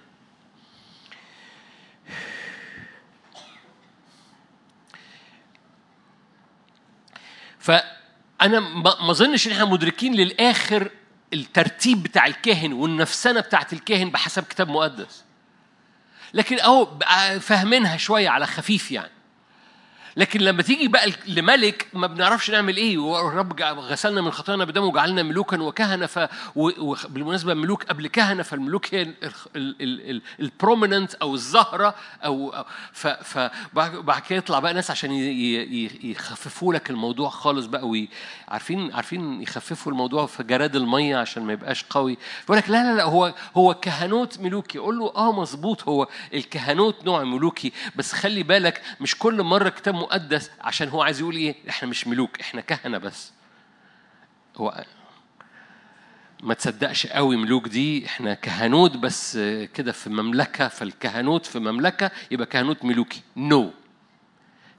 فأنا 7.64 8.60
ما 8.60 9.12
أظنش 9.12 9.48
إن 9.48 9.52
إحنا 9.52 9.66
مدركين 9.66 10.14
للآخر 10.16 10.92
الترتيب 11.34 12.04
بتاع 12.04 12.26
الكاهن 12.26 12.74
والنفسنة 12.74 13.40
بتاعت 13.42 13.74
الكاهن 13.74 14.10
بحسب 14.10 14.44
كتاب 14.44 14.70
مقدس. 14.70 15.24
لكن 16.34 16.60
بقى 16.86 17.40
فاهمينها 17.40 17.98
شوية 17.98 18.30
على 18.30 18.48
خفيف 18.48 18.92
يعني. 18.92 19.12
لكن 20.18 20.40
لما 20.42 20.62
تيجي 20.62 20.88
بقى 20.88 21.12
لملك 21.28 21.88
ما 21.94 22.08
بنعرفش 22.08 22.52
نعمل 22.52 22.78
إيه 22.78 22.98
والرب 22.98 23.62
غسلنا 23.62 24.22
من 24.22 24.32
خطايانا 24.32 24.66
بدمه 24.66 24.86
وجعلنا 24.86 25.24
ملوكا 25.24 25.62
وكهنة 25.62 26.06
ف 26.06 26.20
وبالمناسبه 26.56 27.54
ملوك 27.54 27.84
قبل 27.84 28.08
كهنة 28.08 28.44
فالملوك 28.44 28.94
هي 28.96 29.14
ال 30.40 30.47
prominent 30.47 31.14
أو 31.14 31.34
الزهرة 31.34 31.96
أو 32.26 32.66
فبعد 33.24 34.22
كده 34.30 34.38
يطلع 34.38 34.60
بقى 34.60 34.74
ناس 34.74 34.92
عشان 34.92 35.12
يخففوا 36.04 36.74
لك 36.74 36.90
الموضوع 36.90 37.30
خالص 37.30 37.66
بقى 37.66 37.88
وي- 37.88 38.10
عارفين 38.48 38.94
عارفين 38.94 39.42
يخففوا 39.42 39.92
الموضوع 39.92 40.26
في 40.26 40.44
جراد 40.44 40.76
المية 40.76 41.18
عشان 41.18 41.44
ما 41.44 41.54
يبقاش 41.54 41.84
قوي. 41.90 42.18
يقول 42.46 42.58
لك 42.58 42.70
لا 42.70 42.84
لا 42.84 42.96
لا 42.98 43.04
هو 43.04 43.34
هو 43.58 43.74
كهنوت 43.74 44.40
ملوكي. 44.40 44.78
قول 44.80 45.00
له 45.00 45.14
آه 45.16 45.32
مظبوط 45.32 45.84
هو 45.88 46.08
الكهنوت 46.34 47.06
نوع 47.06 47.24
ملوكي. 47.24 47.72
بس 47.96 48.14
خلي 48.14 48.44
بالك 48.44 48.82
مش 49.02 49.18
كل 49.18 49.44
مرة 49.44 49.70
كتاب 49.70 50.03
مقدس 50.04 50.52
عشان 50.62 50.90
هو 50.90 51.02
عايز 51.02 51.20
يقول 51.20 51.36
إيه؟ 51.36 51.56
إحنا 51.70 51.90
مش 51.90 52.08
ملوك 52.08 52.40
إحنا 52.42 52.62
كهنة 52.62 52.98
بس. 52.98 53.32
هو 54.58 54.86
ما 56.44 56.54
تصدقش 56.54 57.08
قوي 57.08 57.36
ملوك 57.38 57.68
دي 57.68 58.06
إحنا 58.06 58.34
كهنوت 58.34 58.98
بس 58.98 59.38
كده 59.74 59.92
في 59.92 60.10
مملكة 60.10 60.68
فالكهنوت 60.68 61.46
في 61.46 61.60
مملكة 61.60 62.12
يبقى 62.32 62.46
كهنوت 62.46 62.86
ملوكي. 62.86 63.22
نو 63.38 63.70
no. 63.70 63.74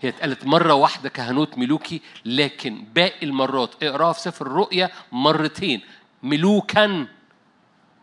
هي 0.01 0.09
اتقالت 0.09 0.47
مرة 0.47 0.75
واحدة 0.75 1.09
كهنوت 1.09 1.59
ملوكي 1.59 2.01
لكن 2.25 2.85
باقي 2.95 3.27
المرات 3.27 3.83
اقرأها 3.83 4.13
في 4.13 4.21
سفر 4.21 4.47
الرؤيا 4.47 4.91
مرتين. 5.13 5.81
ملوكا 6.23 7.07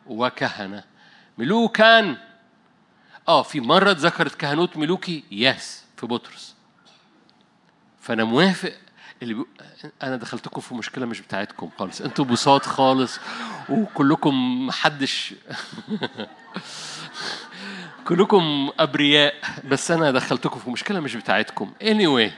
وكهنة. 0.08 0.84
ملوكا. 1.38 2.18
آه 3.28 3.44
في 3.44 3.60
مرة 3.60 3.92
اتذكرت 3.92 4.36
كهنوت 4.36 4.78
ملوكي؟ 4.78 5.24
يس 5.32 5.86
في 5.98 6.06
بطرس. 6.08 6.56
فأنا 8.02 8.24
موافق 8.24 8.74
اللي 9.24 9.34
بي... 9.34 9.46
أنا 10.04 10.16
دخلتكم 10.16 10.62
في 10.62 10.76
مشكلة 10.76 11.06
مش 11.06 11.22
بتاعتكم 11.22 11.70
خالص. 11.80 12.02
أنتوا 12.02 12.26
بساط 12.26 12.66
خالص 12.66 13.20
وكلكم 13.70 14.68
محدش 14.68 15.34
كلكم 18.08 18.70
أبرياء 18.80 19.34
بس 19.66 19.92
أنا 19.92 20.12
دخلتكم 20.12 20.60
في 20.60 20.70
مشكلة 20.70 21.00
مش 21.00 21.16
بتاعتكم. 21.16 21.72
Anyway. 21.82 22.32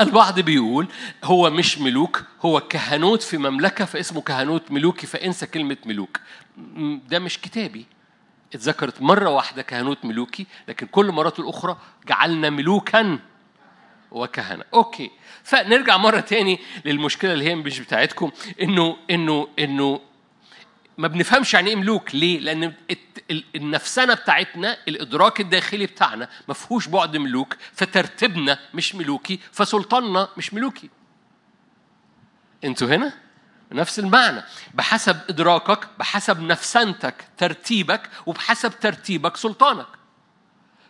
البعض 0.00 0.40
بيقول 0.40 0.88
هو 1.24 1.50
مش 1.50 1.78
ملوك 1.78 2.24
هو 2.42 2.60
كهنوت 2.60 3.22
في 3.22 3.38
مملكة 3.38 3.84
فاسمه 3.84 4.20
كهنوت 4.20 4.70
ملوكي 4.70 5.06
فانسى 5.06 5.46
كلمة 5.46 5.76
ملوك. 5.86 6.20
ده 7.08 7.18
مش 7.18 7.38
كتابي. 7.38 7.86
اتذكرت 8.54 9.02
مرة 9.02 9.30
واحدة 9.30 9.62
كهنوت 9.62 10.04
ملوكي 10.04 10.46
لكن 10.68 10.86
كل 10.86 11.06
مراته 11.12 11.40
الأخرى 11.40 11.76
جعلنا 12.06 12.50
ملوكا 12.50 13.18
وكهنة. 14.10 14.64
أوكي. 14.74 15.10
فنرجع 15.44 15.96
مرة 15.96 16.20
تاني 16.20 16.58
للمشكلة 16.84 17.32
اللي 17.32 17.44
هي 17.44 17.54
مش 17.54 17.80
بتاعتكم 17.80 18.30
إنه 18.62 18.96
إنه 19.10 19.48
إنه 19.58 20.00
ما 20.98 21.08
بنفهمش 21.08 21.54
يعني 21.54 21.70
إيه 21.70 21.76
ملوك. 21.76 22.14
ليه؟ 22.14 22.38
لأن 22.40 22.64
الت- 22.64 23.24
ال- 23.30 23.44
النفسنه 23.56 24.14
بتاعتنا 24.14 24.76
الإدراك 24.88 25.40
الداخلي 25.40 25.86
بتاعنا 25.86 26.28
ما 26.48 26.54
فيهوش 26.54 26.88
بعد 26.88 27.16
ملوك 27.16 27.56
فترتيبنا 27.72 28.58
مش 28.74 28.94
ملوكي 28.94 29.40
فسلطاننا 29.52 30.28
مش 30.36 30.54
ملوكي. 30.54 30.90
أنتوا 32.64 32.88
هنا؟ 32.88 33.12
نفس 33.72 33.98
المعنى. 33.98 34.42
بحسب 34.74 35.20
إدراكك 35.28 35.88
بحسب 35.98 36.40
نفسنتك 36.40 37.14
ترتيبك 37.38 38.10
وبحسب 38.26 38.80
ترتيبك 38.80 39.36
سلطانك. 39.36 39.86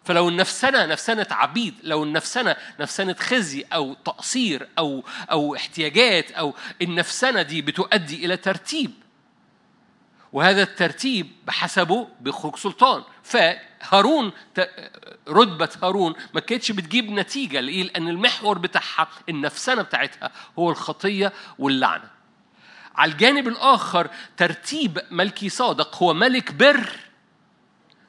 فلو 0.05 0.29
النفسنة 0.29 0.87
نفسنة 0.87 1.27
عبيد 1.31 1.75
لو 1.83 2.05
النفسنة 2.05 2.57
نفسنة 2.81 3.14
خزي 3.14 3.64
أو 3.73 3.95
تقصير 3.95 4.69
أو 4.79 5.05
أو 5.31 5.57
احتياجات 5.57 6.31
أو 6.31 6.55
النفسنة 6.83 7.43
دي 7.43 7.62
بتؤدي 7.62 8.25
إلى 8.27 8.37
ترتيب. 8.37 8.90
وهذا 10.33 10.62
الترتيب 10.62 11.31
بحسبه 11.47 12.09
بيخرج 12.21 12.57
سلطان. 12.57 13.03
فهارون 13.23 14.33
رتبة 15.29 15.69
هارون 15.83 16.14
ما 16.35 16.40
كانتش 16.40 16.73
بتجيب 16.73 17.11
نتيجة 17.11 17.61
لإيه؟ 17.61 17.83
لأن 17.83 18.09
المحور 18.09 18.59
بتاعها 18.59 19.09
النفسنة 19.29 19.83
بتاعتها 19.83 20.31
هو 20.59 20.71
الخطية 20.71 21.33
واللعنة. 21.59 22.19
على 22.96 23.12
الجانب 23.12 23.48
الآخر 23.48 24.11
ترتيب 24.37 24.98
ملكي 25.11 25.48
صادق. 25.48 26.03
هو 26.03 26.14
ملك 26.14 26.53
بر 26.53 26.90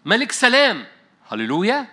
ملك 0.05 0.31
سلام. 0.31 0.85
هللويا! 1.31 1.87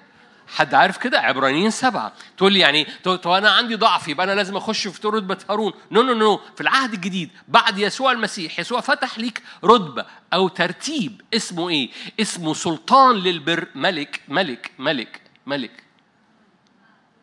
حد 0.48 0.74
عارف 0.74 0.98
كده؟ 0.98 1.20
عبرانيين 1.20 1.70
سبعة. 1.70 2.12
تقول 2.36 2.52
لي 2.52 2.58
يعني 2.58 2.84
تو 3.02 3.36
أنا 3.36 3.50
عندي 3.50 3.74
ضعف 3.74 4.08
يبقى 4.08 4.26
أنا 4.26 4.32
لازم 4.32 4.56
أخش 4.56 4.88
في 4.88 5.08
رتبة 5.08 5.38
هارون. 5.50 5.72
no 5.90 6.02
no 6.02 6.14
no 6.14 6.40
في 6.54 6.60
العهد 6.60 6.92
الجديد 6.92 7.30
بعد 7.48 7.78
يسوع 7.78 8.12
المسيح 8.12 8.60
يسوع 8.60 8.80
فتح 8.80 9.18
ليك 9.18 9.42
رتبة 9.64 10.06
أو 10.32 10.48
ترتيب 10.48 11.20
اسمه 11.34 11.68
إيه؟ 11.68 11.90
اسمه 12.20 12.54
سلطان 12.54 13.16
للبر. 13.16 13.66
ملك 13.74 14.20
ملك 14.28 14.70
ملك 14.78 15.20
ملك 15.46 15.82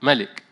ملك 0.01 0.43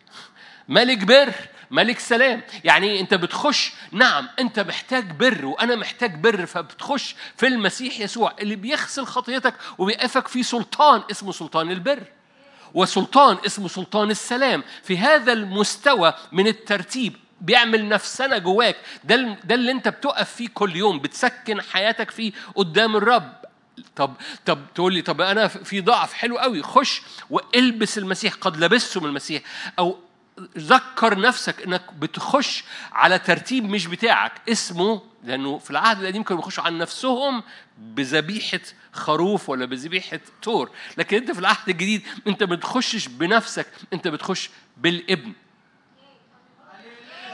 ملك 0.68 0.98
بر. 1.04 1.34
ملك 1.74 2.00
سلام. 2.00 2.42
يعني 2.64 3.00
انت 3.00 3.14
بتخش 3.14 3.72
نعم 3.92 4.30
انت 4.40 4.60
محتاج 4.60 5.12
بر 5.12 5.46
وأنا 5.46 5.76
محتاج 5.76 6.16
بر 6.16 6.46
فبتخش 6.46 7.16
في 7.38 7.48
المسيح 7.48 8.00
يسوع 8.00 8.34
اللي 8.42 8.56
بيغسل 8.56 9.06
خطيتك 9.06 9.54
وبيقفك 9.78 10.28
في 10.28 10.44
سلطان 10.44 11.04
اسمه 11.12 11.32
سلطان 11.32 11.72
البر 11.72 12.04
وسلطان 12.74 13.38
اسمه 13.46 13.68
سلطان 13.68 14.12
السلام. 14.12 14.64
في 14.84 14.98
هذا 14.98 15.34
المستوى 15.34 16.14
من 16.32 16.48
الترتيب 16.48 17.14
بيعمل 17.42 17.90
نفسنا 17.90 18.38
جواك. 18.38 18.76
ده 19.04 19.38
ده 19.44 19.56
اللي 19.56 19.72
انت 19.72 19.88
بتقف 19.88 20.36
فيه 20.36 20.50
كل 20.54 20.76
يوم 20.76 21.00
بتسكن 21.00 21.62
حياتك 21.62 22.12
فيه 22.12 22.32
قدام 22.56 22.96
الرب. 22.96 23.34
طب 23.96 24.14
طب 24.46 24.60
تقول 24.76 24.94
لي 24.94 25.02
طب 25.02 25.22
أنا 25.22 25.48
في 25.48 25.82
ضعف. 25.82 26.14
حلو 26.14 26.38
قوي 26.38 26.64
خش 26.64 27.02
وإلبس 27.30 27.98
المسيح. 27.98 28.34
قد 28.34 28.58
لبسته 28.64 29.02
من 29.02 29.08
المسيح. 29.08 29.42
أو 29.80 29.98
ذكر 30.58 31.20
نفسك 31.20 31.62
إنك 31.62 31.94
بتخش 31.94 32.64
على 32.92 33.20
ترتيب 33.20 33.70
مش 33.70 33.88
بتاعك. 33.88 34.32
اسمه 34.50 35.02
لأنه 35.24 35.58
في 35.58 35.72
العهد 35.72 36.00
القديم 36.00 36.24
كانوا 36.24 36.42
بيخشوا 36.42 36.64
عن 36.64 36.78
نفسهم 36.78 37.44
بذبيحة 37.78 38.60
خروف 38.94 39.50
ولا 39.50 39.66
بذبيحة 39.66 40.20
تور. 40.42 40.70
لكن 40.98 41.18
أنت 41.18 41.32
في 41.32 41.40
العهد 41.40 41.70
الجديد 41.70 42.02
أنت 42.28 42.44
ما 42.44 42.56
بتخشش 42.56 43.08
بنفسك 43.08 43.68
أنت 43.94 44.08
بتخش 44.08 44.50
بالابن. 44.78 45.34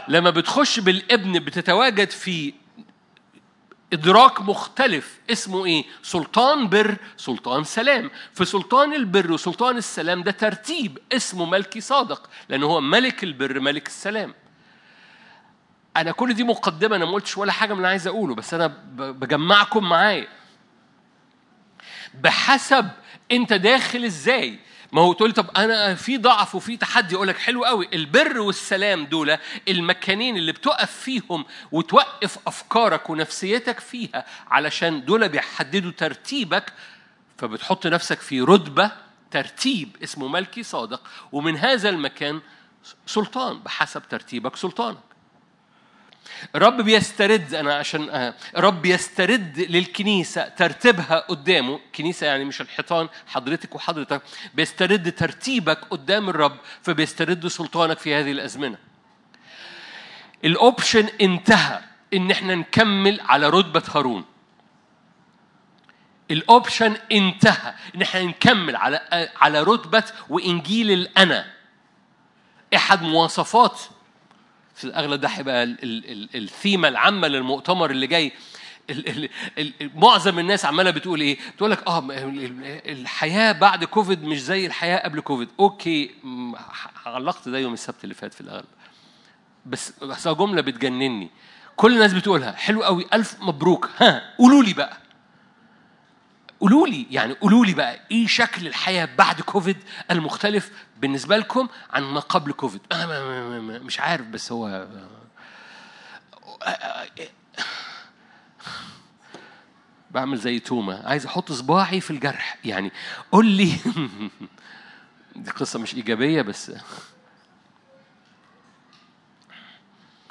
لما 0.08 0.30
بتخش 0.30 0.80
بالابن 0.80 1.40
بتتواجد 1.40 2.10
في 2.10 2.54
إدراك 3.93 4.41
مختلف. 4.41 5.19
اسمه 5.32 5.65
إيه؟ 5.65 5.86
سلطان 6.04 6.69
بر 6.69 6.95
سلطان 7.17 7.63
سلام. 7.63 8.12
في 8.34 8.45
سلطان 8.45 8.93
البر 8.93 9.32
وسلطان 9.32 9.78
السلام 9.78 10.23
ده 10.23 10.32
ترتيب 10.32 10.99
اسمه 11.13 11.45
ملكي 11.45 11.82
صادق 11.82 12.30
لأنه 12.49 12.65
هو 12.65 12.82
ملك 12.82 13.23
البر 13.23 13.60
ملك 13.60 13.88
السلام. 13.88 14.34
أنا 15.97 16.12
كل 16.12 16.34
دي 16.34 16.43
مقدمة 16.43 16.95
أنا 16.95 17.06
ما 17.06 17.12
قلتش 17.12 17.38
ولا 17.38 17.52
حاجة 17.52 17.73
من 17.73 17.78
اللي 17.78 17.88
عايز 17.88 18.08
أقوله 18.08 18.36
بس 18.36 18.54
أنا 18.54 18.67
بجمعكم 18.95 19.89
معايا. 19.89 20.28
بحسب 22.13 22.89
أنت 23.32 23.54
داخل 23.54 24.04
إزاي. 24.06 24.60
ما 24.91 25.02
هو 25.02 25.13
تقول 25.13 25.32
طب 25.32 25.49
أنا 25.58 25.95
في 25.95 26.17
ضعف 26.17 26.56
وفي 26.56 26.78
تحدي 26.78 27.15
أقول 27.15 27.28
لك 27.28 27.38
حلو 27.38 27.65
قوي. 27.65 27.89
البر 27.93 28.39
والسلام 28.39 29.06
دول 29.06 29.38
المكانين 29.67 30.38
اللي 30.38 30.52
بتقف 30.52 30.91
فيهم 30.91 31.45
وتوقف 31.71 32.38
أفكارك 32.47 33.10
ونفسيتك 33.10 33.80
فيها 33.80 34.25
علشان 34.47 35.06
دول 35.06 35.30
بيحددوا 35.30 35.91
ترتيبك 35.91 36.73
فبتحط 37.38 37.88
نفسك 37.88 38.19
في 38.19 38.41
رتبة 38.41 38.91
ترتيب 39.32 39.95
اسمه 40.04 40.28
ملكي 40.28 40.63
صادق. 40.63 41.02
ومن 41.32 41.58
هذا 41.58 41.89
المكان 41.89 42.41
سلطان 43.06 43.60
بحسب 43.60 44.02
ترتيبك 44.10 44.56
سلطانك 44.56 45.09
رب 46.56 46.82
بيسترد 46.82 47.54
أنا 47.54 47.76
عشان 47.76 48.10
آه، 48.10 48.34
رب 48.56 48.86
يسترد 48.86 49.60
للكنيسة 49.60 50.48
ترتيبها 50.48 51.20
قدامه 51.20 51.80
كنيسة 51.96 52.28
يعني 52.28 52.46
مش 52.46 52.62
الحيطان 52.62 53.10
حضرتك 53.28 53.76
وحضرتك 53.76 54.22
بيسترد 54.54 55.12
ترتيبك 55.12 55.80
قدام 55.89 56.30
الرب 56.30 56.58
فبيسترد 56.82 57.48
سلطانك 57.48 58.00
في 58.00 58.15
هذه 58.15 58.32
الأزمنة. 58.32 58.78
ال 60.46 60.54
option 60.54 61.08
انتهى 61.22 61.80
إن 62.13 62.32
إحنا 62.32 62.56
نكمل 62.56 63.22
على 63.22 63.50
رتبة 63.50 63.84
هارون 63.96 64.26
ال 66.32 66.41
option 66.41 66.96
انتهى 67.12 67.74
إن 67.96 68.02
إحنا 68.02 68.22
نكمل 68.24 68.76
على 68.76 69.02
آه، 69.12 69.30
على 69.42 69.63
رتبة 69.63 70.04
وإنجيل 70.30 70.92
الأنا. 70.92 71.46
احد 72.76 73.02
مواصفات 73.02 73.80
في 74.80 74.86
الأغلب 74.86 75.22
ده 75.22 75.28
هيبقى 75.28 75.63
الثيمة 76.36 76.88
العامة 76.88 77.28
للمؤتمر 77.28 77.92
اللي 77.92 78.08
جاي 78.08 78.32
معظم 79.96 80.39
الناس 80.39 80.65
عمالة 80.65 80.92
بتقول 80.92 81.22
إيه؟ 81.22 81.38
تقول 81.58 81.72
لك 81.72 81.88
آه 81.88 82.08
الحياة 82.86 83.52
بعد 83.52 83.84
كوفيد 83.84 84.24
مش 84.24 84.42
زي 84.42 84.65
الحياة 84.65 85.04
قبل 85.04 85.20
كوفيد، 85.22 85.48
okay 85.60 86.12
علقت 87.06 87.50
ده 87.50 87.58
يوم 87.58 87.74
السبت 87.74 88.04
اللي 88.04 88.15
فات 88.15 88.34
في 88.34 88.42
الأغلب. 88.42 88.65
بس 89.65 89.94
بس 90.04 90.28
جملة 90.28 90.62
بتجنني. 90.62 91.30
كل 91.76 91.94
الناس 91.94 92.13
بتقولها 92.13 92.52
حلو 92.52 92.84
قوي 92.84 93.06
ألف 93.13 93.36
مبروك 93.42 93.89
ها 93.98 94.34
قولوا 94.38 94.63
لي 94.63 94.74
بقى 94.74 94.98
قولوا 96.60 96.88
لي 96.88 97.06
يعني 97.12 97.34
قولوا 97.34 97.65
لي 97.65 97.74
بقى 97.74 98.00
إيه 98.12 98.28
شكل 98.28 98.67
الحياة 98.67 99.10
بعد 99.17 99.41
كوفيد 99.41 99.78
المختلف 100.12 100.72
بالنسبة 101.02 101.38
لكم 101.38 101.67
عن 101.91 102.04
ما 102.04 102.19
قبل 102.19 102.52
كوفيد؟ 102.52 102.82
مش 103.86 104.00
عارف 104.00 104.26
بس 104.26 104.52
هو 104.52 104.88
بعمل 110.12 110.38
زي 110.38 110.60
توما 110.60 111.02
عايز 111.06 111.26
أحط 111.26 111.52
صباعي 111.52 112.02
في 112.02 112.12
الجرح 112.12 112.58
يعني 112.65 112.91
قول 113.32 113.45
لي. 113.45 113.74
دي 115.36 115.52
قصة 115.52 115.80
مش 115.80 115.95
إيجابية 115.95 116.41
بس. 116.41 116.72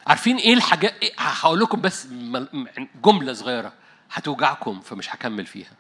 عارفين 0.07 0.37
إيه 0.37 0.55
الحاجات 0.55 0.95
هقول 1.19 1.61
لكم 1.61 1.81
بس 1.81 2.07
جملة 3.05 3.33
صغيرة 3.33 3.73
هتوجعكم 4.13 4.81
فمش 4.81 5.15
هكمل 5.15 5.47
فيها. 5.47 5.71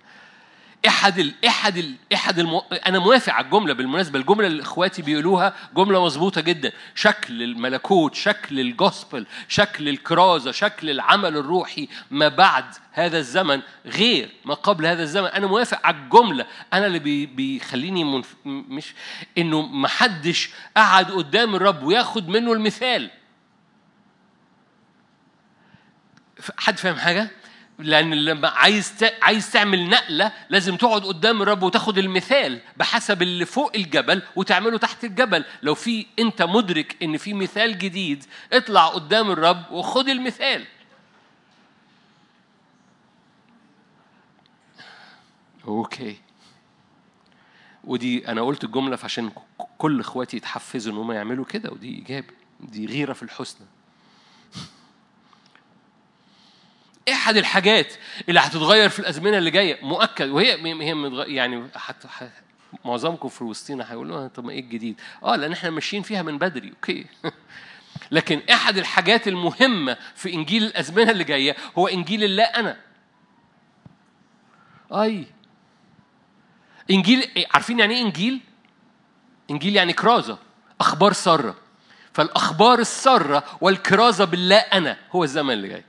إحد 0.88 1.18
ال 1.18 1.34
إحد 1.46 1.76
ال 1.76 1.94
إحد 2.14 2.38
الم... 2.38 2.60
أنا 2.86 2.98
موافق 2.98 3.32
على 3.32 3.44
الجملة 3.44 3.74
بالمناسبة 3.74 4.18
الجملة 4.18 4.46
اللي 4.46 4.62
إخواتي 4.62 5.02
بيقولوها 5.02 5.54
جملة 5.76 6.04
مظبوطة 6.04 6.40
جدا. 6.40 6.72
شكل 6.94 7.42
الملكوت 7.42 8.14
شكل 8.14 8.60
الجوسبل 8.60 9.26
شكل 9.48 9.88
الكرازة 9.88 10.52
شكل 10.52 10.90
العمل 10.90 11.36
الروحي 11.36 11.88
ما 12.10 12.28
بعد 12.28 12.64
هذا 12.92 13.18
الزمن 13.18 13.62
غير 13.86 14.30
ما 14.44 14.54
قبل 14.54 14.86
هذا 14.86 15.02
الزمن. 15.02 15.26
أنا 15.26 15.46
موافق 15.46 15.86
على 15.86 15.96
الجملة. 15.96 16.46
أنا 16.72 16.86
اللي 16.86 16.98
بي... 16.98 17.26
بيخليني 17.26 18.04
منف... 18.04 18.34
مش 18.44 18.94
إنه 19.38 19.62
ما 19.62 19.88
حدش 19.88 20.50
قعد 20.76 21.10
قدام 21.10 21.54
الرب 21.54 21.82
وياخد 21.82 22.28
منه 22.28 22.52
المثال. 22.52 23.10
حد 26.56 26.78
فاهم 26.78 26.96
حاجة؟ 26.96 27.30
لأن 27.78 28.14
لما 28.14 28.48
عايز 28.48 29.04
عايز 29.22 29.52
تعمل 29.52 29.88
نقلة 29.88 30.32
لازم 30.50 30.76
تقعد 30.76 31.02
قدام 31.04 31.42
الرب 31.42 31.62
وتاخد 31.62 31.98
المثال 31.98 32.60
بحسب 32.76 33.22
اللي 33.22 33.44
فوق 33.44 33.72
الجبل 33.74 34.22
وتعمله 34.36 34.78
تحت 34.78 35.04
الجبل، 35.04 35.44
لو 35.62 35.74
في 35.74 36.06
أنت 36.18 36.42
مدرك 36.42 36.96
إن 37.02 37.16
في 37.16 37.34
مثال 37.34 37.78
جديد 37.78 38.24
اطلع 38.52 38.86
قدام 38.86 39.30
الرب 39.30 39.70
وخد 39.70 40.08
المثال. 40.08 40.64
أوكي. 45.64 46.16
ودي 47.84 48.28
أنا 48.28 48.42
قلت 48.42 48.64
الجملة 48.64 48.98
عشان 49.04 49.30
كل 49.78 50.00
إخواتي 50.00 50.36
يتحفزوا 50.36 50.92
إن 50.92 50.98
هم 50.98 51.12
يعملوا 51.12 51.44
كده 51.44 51.70
ودي 51.70 51.88
إيجابي، 51.88 52.34
دي 52.60 52.86
غيرة 52.86 53.12
في 53.12 53.22
الحسنى. 53.22 53.66
أحد 57.12 57.36
الحاجات 57.36 57.94
اللي 58.28 58.40
هتتغير 58.40 58.88
في 58.88 58.98
الأزمنة 58.98 59.38
اللي 59.38 59.50
جاية 59.50 59.78
مؤكد. 59.82 60.28
وهي 60.28 60.62
هي 60.64 61.34
يعني 61.34 61.68
حتى 61.76 62.08
معظمكم 62.84 63.28
في 63.28 63.44
وسطينا 63.44 63.92
هيقولوا 63.92 64.28
طب 64.28 64.44
ما 64.44 64.52
إيه 64.52 64.60
الجديد؟ 64.60 65.00
آه 65.22 65.36
لأن 65.36 65.52
إحنا 65.52 65.70
ماشيين 65.70 66.02
فيها 66.02 66.22
من 66.22 66.38
بدري. 66.38 66.70
أوكي. 66.70 67.06
لكن 68.10 68.42
أحد 68.52 68.78
الحاجات 68.78 69.28
المهمة 69.28 69.96
في 70.14 70.34
إنجيل 70.34 70.64
الأزمنة 70.64 71.10
اللي 71.10 71.24
جاية 71.24 71.56
هو 71.78 71.88
إنجيل 71.88 72.24
الله 72.24 72.44
أنا. 72.44 72.76
أي. 74.92 75.26
إنجيل 76.90 77.46
عارفين 77.54 77.78
يعني 77.80 77.94
إيه 77.94 78.02
إنجيل؟ 78.02 78.40
إنجيل 79.50 79.76
يعني 79.76 79.92
كرازة 79.92 80.38
أخبار 80.80 81.12
سارة. 81.12 81.56
فالأخبار 82.12 82.78
السارة 82.78 83.44
والكرازة 83.60 84.24
بالله 84.24 84.56
أنا 84.56 84.96
هو 85.12 85.24
الزمن 85.24 85.52
اللي 85.52 85.68
جاي. 85.68 85.84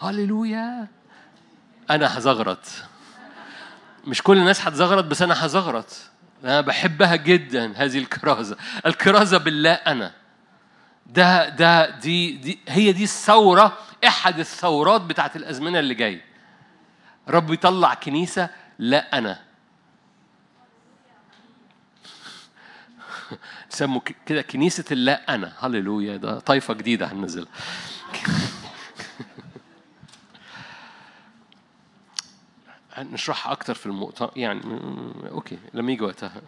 هللويا. 0.00 0.86
أنا 1.90 2.18
هزغرط. 2.18 2.58
مش 4.06 4.22
كل 4.22 4.38
الناس 4.38 4.66
هتزغرط 4.66 5.04
بس 5.04 5.22
أنا 5.22 5.46
هزغرط. 5.46 5.86
أنا 6.44 6.60
بحبها 6.60 7.16
جدا 7.16 7.72
هذه 7.76 7.98
الكرازة. 7.98 8.56
الكرازة 8.86 9.38
بالله 9.38 9.72
أنا. 9.72 10.12
ده 11.06 11.48
ده 11.48 11.90
دي, 11.90 12.32
دي 12.32 12.58
هي 12.68 12.92
دي 12.92 13.04
الثورة 13.04 13.78
أحد 14.06 14.38
الثورات 14.38 15.00
بتاعت 15.00 15.36
الأزمنة 15.36 15.78
اللي 15.78 15.94
جاية 15.94 16.24
رب 17.28 17.50
يطلع 17.52 17.94
كنيسة 17.94 18.48
لا 18.78 19.18
أنا. 19.18 19.38
سموا 23.68 24.00
كده 24.26 24.42
كنيسة 24.42 24.84
اللا 24.92 25.34
أنا. 25.34 25.52
هللويا 25.60 26.16
ده 26.16 26.38
طائفة 26.38 26.74
جديدة 26.74 27.06
هننزلها. 27.06 27.48
نشرحها 33.02 33.52
أكتر 33.52 33.74
في 33.74 33.86
المؤتمر 33.86 34.30
يعني 34.36 34.60
أوكي 35.30 35.58
لما 35.74 35.92
يجي 35.92 36.04
وقتها. 36.04 36.42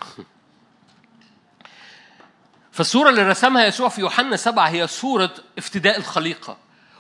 فالصورة 2.73 3.11
اللي 3.11 3.23
رسمها 3.23 3.67
يسوع 3.67 3.89
في 3.89 4.01
يوحنا 4.01 4.37
سبعة 4.37 4.69
هي 4.69 4.87
صورة 4.87 5.35
افتداء 5.59 5.99
الخليقة 5.99 6.57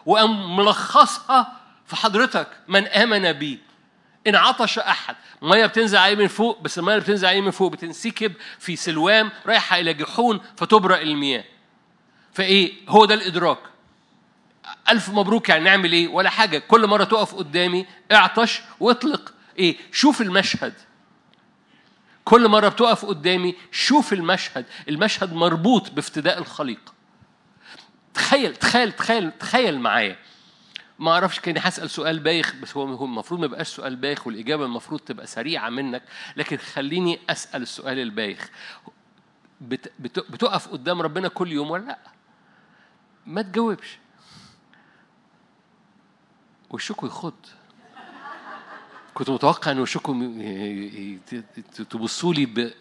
وقام 0.06 0.56
ملخصها 0.56 1.52
في 1.86 1.96
حضرتك 1.96 2.48
من 2.68 2.86
آمن 2.86 3.32
بي. 3.32 3.58
إن 4.26 4.34
عطش 4.34 4.78
أحد. 4.78 5.16
مية 5.42 5.66
بتنزل 5.66 5.98
عليه 5.98 6.14
من 6.16 6.26
فوق 6.26 6.60
بس 6.60 6.78
المية 6.78 6.92
اللي 6.92 7.04
بتنزل 7.04 7.28
عليه 7.28 7.40
من 7.40 7.50
فوق 7.50 7.72
بتنسكب 7.72 8.32
في 8.58 8.76
سلوام 8.76 9.32
رايحة 9.46 9.78
إلى 9.80 9.94
جحون 9.94 10.40
فتبرأ 10.56 11.00
المياه. 11.00 11.44
فإيه؟ 12.32 12.72
هو 12.88 13.04
ده 13.04 13.14
الإدراك. 13.14 13.58
ألف 14.88 15.08
مبروك 15.08 15.48
يعني 15.48 15.64
نعمل 15.64 15.92
إيه؟ 15.92 16.08
ولا 16.08 16.30
حاجة. 16.30 16.58
كل 16.58 16.86
مرة 16.86 17.04
تقف 17.04 17.34
قدامي 17.34 17.86
اعطش 18.12 18.62
واطلق. 18.80 19.32
إيه؟ 19.60 19.76
شوف 19.92 20.20
المشهد. 20.20 20.74
كل 22.24 22.48
مرة 22.48 22.68
بتقف 22.68 23.04
قدامي 23.04 23.54
شوف 23.72 24.12
المشهد. 24.12 24.66
المشهد 24.88 25.32
مربوط 25.32 25.90
بافتداء 25.90 26.38
الخليقة 26.38 26.92
تخيل 28.14 28.56
تخيل 28.56 28.92
تخيل 28.92 29.32
تخيل 29.32 29.80
معايا. 29.80 30.16
ما 30.98 31.10
أعرفش 31.12 31.40
كاني 31.40 31.60
هسأل 31.62 31.90
سؤال 31.90 32.18
بايخ 32.18 32.54
بس 32.54 32.76
هو 32.76 33.04
المفروض 33.04 33.40
ما 33.40 33.46
يبقاش 33.46 33.68
سؤال 33.68 33.96
بايخ 33.96 34.26
والإجابة 34.26 34.64
المفروض 34.64 35.00
تبقى 35.00 35.26
سريعة 35.26 35.70
منك. 35.70 36.02
لكن 36.36 36.56
خليني 36.56 37.18
أسأل 37.30 37.62
السؤال 37.62 37.98
البايخ. 37.98 38.50
بت 39.60 39.92
بتقف 40.00 40.68
قدام 40.68 41.02
ربنا 41.02 41.28
كل 41.28 41.52
يوم 41.52 41.70
ولا 41.70 41.84
لأ؟ 41.84 41.98
ما 43.26 43.42
تجاوبش. 43.42 43.98
وشكوا 46.70 47.08
يخض. 47.08 47.34
كنت 49.14 49.30
متوقع 49.30 49.70
ان 49.70 49.78
وشكم 49.80 50.42
تبصوا 51.90 52.34
لي 52.34 52.72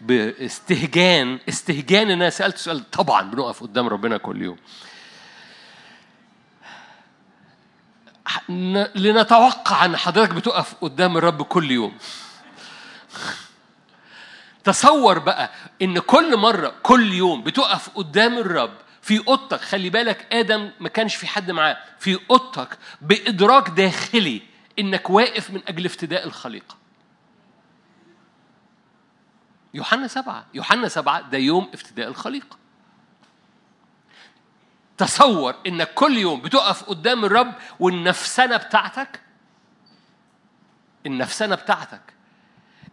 باستهجان 0.00 1.38
استهجان 1.48 2.10
إن 2.10 2.22
أنا 2.22 2.30
سألت 2.30 2.56
سؤال. 2.58 2.90
طبعا 2.90 3.22
بنقف 3.30 3.62
قدام 3.62 3.88
ربنا 3.88 4.16
كل 4.16 4.42
يوم. 4.42 4.56
لنتوقع 8.94 9.84
إن 9.84 9.96
حضرتك 9.96 10.34
بتقف 10.34 10.74
قدام 10.74 11.16
الرب 11.16 11.42
كل 11.42 11.70
يوم. 11.70 11.92
تصور 14.64 15.18
بقى 15.18 15.50
إن 15.82 15.98
كل 15.98 16.36
مرة 16.36 16.74
كل 16.82 17.12
يوم 17.12 17.42
بتقف 17.42 17.88
قدام 17.88 18.38
الرب 18.38 18.72
في 19.02 19.22
اوضتك 19.28 19.60
خلي 19.60 19.90
بالك 19.90 20.26
آدم 20.34 20.70
ما 20.80 20.88
كانش 20.88 21.14
في 21.14 21.26
حد 21.26 21.50
معاه 21.50 21.76
في 21.98 22.18
اوضتك 22.30 22.78
بإدراك 23.02 23.68
داخلي. 23.70 24.42
إنك 24.78 25.10
واقف 25.10 25.50
من 25.50 25.60
أجل 25.68 25.86
افتداء 25.86 26.26
الخليقة. 26.26 26.76
يوحنا 29.74 30.06
سبعة. 30.06 30.46
يوحنا 30.54 30.88
سبعة 30.88 31.20
ده 31.20 31.38
يوم 31.38 31.70
افتداء 31.74 32.08
الخليقة. 32.08 32.58
تصور 34.98 35.54
انك 35.66 35.94
كل 35.94 36.18
يوم 36.18 36.40
بتقف 36.40 36.82
قدام 36.82 37.24
الرب 37.24 37.54
والنفسنة 37.80 38.56
بتاعتك 38.56 39.20
النفسنة 41.06 41.54
بتاعتك 41.54 42.00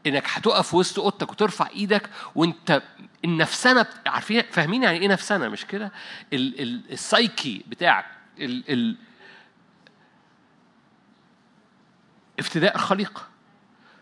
إنك 0.07 0.23
هتقف 0.29 0.73
وسط 0.73 0.99
أوضتك 0.99 1.31
وترفع 1.31 1.67
إيدك 1.69 2.09
وأنت 2.35 2.81
النفسنة 3.25 3.85
عارفين 4.05 4.41
فاهمين 4.51 4.83
يعني 4.83 4.97
إيه 4.99 5.07
نفسنة 5.07 5.47
مش 5.49 5.65
كده؟ 5.65 5.91
السايكي 6.33 7.63
بتاعك 7.67 8.05
ال 8.39 8.63
ال 8.73 8.97
افتداء 12.39 12.75
الخليقة. 12.75 13.21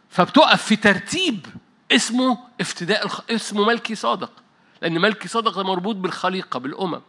فبتقف 0.09 0.63
في 0.63 0.75
ترتيب 0.75 1.47
اسمه 1.91 2.37
افتداء 2.61 3.05
الخ... 3.05 3.21
اسمه 3.29 3.65
ملكي 3.65 3.95
صادق. 3.95 4.31
لأن 4.81 5.01
ملكي 5.01 5.27
صادق 5.27 5.55
ده 5.57 5.63
مربوط 5.63 5.95
بالخليقة 5.95 6.59
بالأمم. 6.59 7.01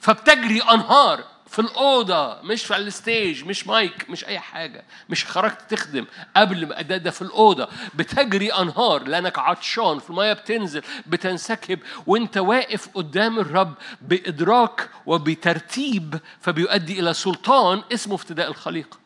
فبتجري 0.00 0.60
أنهار 0.62 1.24
في 1.46 1.58
الأوضة 1.58 2.42
مش 2.42 2.64
في 2.64 2.76
الستيج 2.76 3.44
مش 3.44 3.66
مايك 3.66 4.10
مش 4.10 4.24
أي 4.24 4.38
حاجة 4.40 4.84
مش 5.08 5.24
خرجت 5.24 5.60
تخدم. 5.70 6.06
قبل 6.36 6.66
ما 6.66 6.82
ده, 6.82 6.96
ده 6.96 7.10
في 7.10 7.22
الأوضة. 7.22 7.68
بتجري 7.94 8.48
أنهار 8.52 9.02
لأنك 9.02 9.38
عطشان 9.38 9.98
في 9.98 10.10
المية 10.10 10.32
بتنزل 10.32 10.82
بتنسكب 11.06 11.78
وأنت 12.06 12.36
واقف 12.36 12.88
قدام 12.94 13.38
الرب 13.38 13.74
بإدراك 14.02 14.90
وبترتيب 15.06 16.18
فبيؤدي 16.40 17.00
إلى 17.00 17.14
سلطان 17.14 17.82
اسمه 17.92 18.14
افتداء 18.14 18.48
الخليقة. 18.48 19.03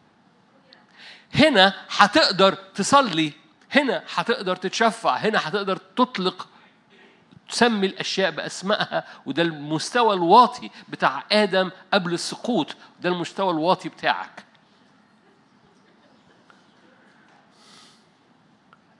هنا 1.34 1.74
هتقدر 1.96 2.54
تصلي 2.54 3.32
هنا 3.72 4.02
هتقدر 4.14 4.56
تتشفع 4.56 5.16
هنا 5.16 5.48
هتقدر 5.48 5.76
تطلق 5.76 6.48
تسمي 7.48 7.86
الأشياء 7.86 8.30
بأسمائها 8.30 9.04
وده 9.26 9.42
المستوى 9.42 10.14
الواطي 10.14 10.70
بتاع 10.88 11.24
آدم 11.32 11.70
قبل 11.92 12.14
السقوط 12.14 12.76
ده 13.00 13.08
المستوى 13.08 13.50
الواطي 13.50 13.88
بتاعك. 13.88 14.44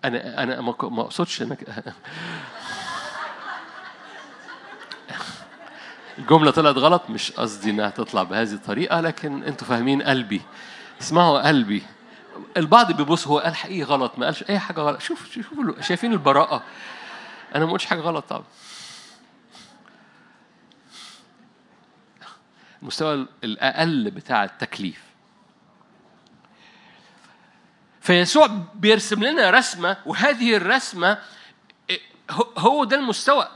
أنا 0.05 0.43
أنا 0.43 0.61
ما 0.61 1.03
أقصدش 1.03 1.43
إنك 1.43 1.85
الجملة 6.19 6.51
طلعت 6.51 6.77
غلط 6.77 7.03
مش 7.11 7.33
قصدي 7.33 7.71
إنها 7.71 7.91
تطلع 7.91 8.23
بهذه 8.23 8.53
الطريقة 8.53 9.01
لكن 9.01 9.43
أنتوا 9.43 9.67
فاهمين 9.67 10.03
قلبي. 10.03 10.43
اسمعوا 11.01 11.49
قلبي. 11.49 11.83
البعض 12.57 12.93
بيبص 12.93 13.27
هو 13.27 13.39
قال 13.39 13.57
حقيقي 13.57 13.83
غلط؟ 13.83 14.19
ما 14.19 14.27
قالش 14.27 14.45
أي 14.51 14.59
حاجة 14.59 14.81
غلط. 14.81 15.01
شوف 15.01 15.33
شوفوا 15.33 15.81
شايفين 15.81 16.13
البراءة. 16.13 16.65
أنا 17.55 17.67
ما 17.67 17.73
قلتش 17.73 17.87
حاجة 17.87 18.01
غلط 18.01 18.25
طبعا. 18.25 18.45
المستوى 22.83 23.27
الأقل 23.45 24.11
بتاع 24.11 24.45
التكليف. 24.45 25.03
فيسوع 28.01 28.47
بيرسم 28.75 29.25
لنا 29.25 29.51
رسمة 29.51 29.97
وهذه 30.07 30.57
الرسمة 30.57 31.19
هو 32.59 32.85
ده 32.85 32.97
المستوى. 32.97 33.49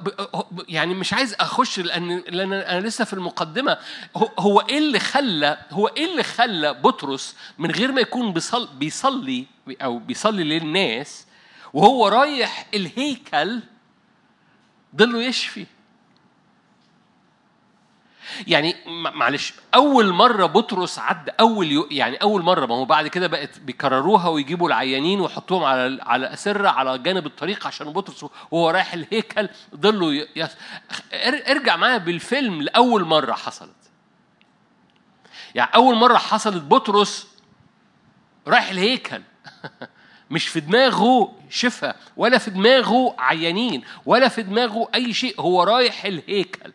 يعني 0.68 0.94
مش 0.94 1.12
عايز 1.12 1.34
أخش 1.34 1.80
لأن 1.80 2.22
لأن 2.28 2.52
أنا 2.52 2.86
لسه 2.86 3.04
في 3.04 3.12
المقدمة. 3.12 3.78
هو 4.38 4.60
إيه 4.60 4.78
اللي 4.78 4.98
خلى 4.98 5.58
هو 5.70 5.86
إيه 5.86 6.10
اللي 6.10 6.22
خلى 6.22 6.74
بطرس 6.74 7.36
من 7.58 7.70
غير 7.70 7.92
ما 7.92 8.00
يكون 8.00 8.32
بيصلي, 8.32 8.68
بيصلي 8.74 9.46
أو 9.70 9.98
بيصلي 9.98 10.44
للناس 10.44 11.26
وهو 11.72 12.08
رايح 12.08 12.66
الهيكل 12.74 13.60
ضله 14.96 15.22
يشفي. 15.22 15.66
يعني 18.47 18.76
معلش 19.14 19.55
أول 19.74 20.12
مرة 20.12 20.47
بطرس 20.47 20.99
عدى 20.99 21.30
أول 21.41 21.89
يعني 21.91 22.16
أول 22.16 22.43
مرة 22.43 22.66
ما 22.66 22.74
هو 22.74 22.85
بعد 22.85 23.09
كده 23.09 23.26
بقت 23.26 23.59
بيكرروها 23.59 24.28
ويجيبوا 24.28 24.68
العيانين 24.68 25.20
ويحطوهم 25.20 25.64
على 25.64 26.03
على 26.03 26.33
أسرة 26.33 26.68
على 26.68 26.99
جانب 26.99 27.26
الطريق 27.26 27.66
عشان 27.66 27.93
بطرس 27.93 28.24
وهو 28.51 28.70
رايح 28.70 28.95
الهيكل 28.95 29.49
ضله 29.76 30.26
يس... 30.37 30.51
ارجع 31.49 31.76
معايا 31.76 31.99
بالفيلم 31.99 32.62
لأول 32.62 33.05
مرة 33.05 33.33
حصلت. 33.33 33.70
يعني 35.55 35.70
أول 35.74 35.97
مرة 35.97 36.16
حصلت 36.16 36.62
بطرس 36.62 37.28
رايح 38.47 38.70
الهيكل 38.70 39.22
مش 40.30 40.49
في 40.49 40.61
دماغه 40.61 41.33
شفاء 41.51 41.97
ولا 42.16 42.39
في 42.39 42.51
دماغه 42.51 43.14
عيانين 43.18 43.83
ولا 44.07 44.28
في 44.28 44.43
دماغه 44.43 44.89
أي 44.95 45.14
شيء 45.14 45.41
هو 45.41 45.62
رايح 45.62 46.05
الهيكل. 46.05 46.72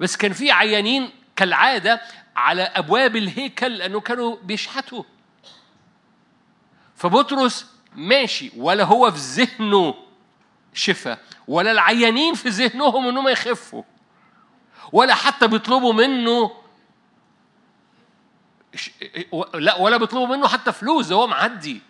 بس 0.00 0.16
كان 0.16 0.32
في 0.32 0.50
عيانين 0.50 1.10
كالعادة 1.36 2.00
على 2.36 2.62
أبواب 2.62 3.16
الهيكل 3.16 3.76
لأنه 3.76 4.00
كانوا 4.00 4.36
بيشحتوا 4.42 5.02
فبطرس 6.96 7.66
ماشي 7.94 8.52
ولا 8.56 8.84
هو 8.84 9.10
في 9.10 9.18
ذهنه 9.18 9.94
شفاء 10.74 11.18
ولا 11.48 11.72
العيانين 11.72 12.34
في 12.34 12.48
ذهنهم 12.48 13.08
إنهم 13.08 13.28
يخفوا 13.28 13.82
ولا 14.92 15.14
حتى 15.14 15.46
بيطلبوا 15.46 15.92
منه 15.92 16.50
لا 19.54 19.76
ولا 19.76 19.96
بيطلبوا 19.96 20.36
منه 20.36 20.48
حتى 20.48 20.72
فلوس 20.72 21.06
ده 21.06 21.16
هو 21.16 21.26
معدي. 21.26 21.80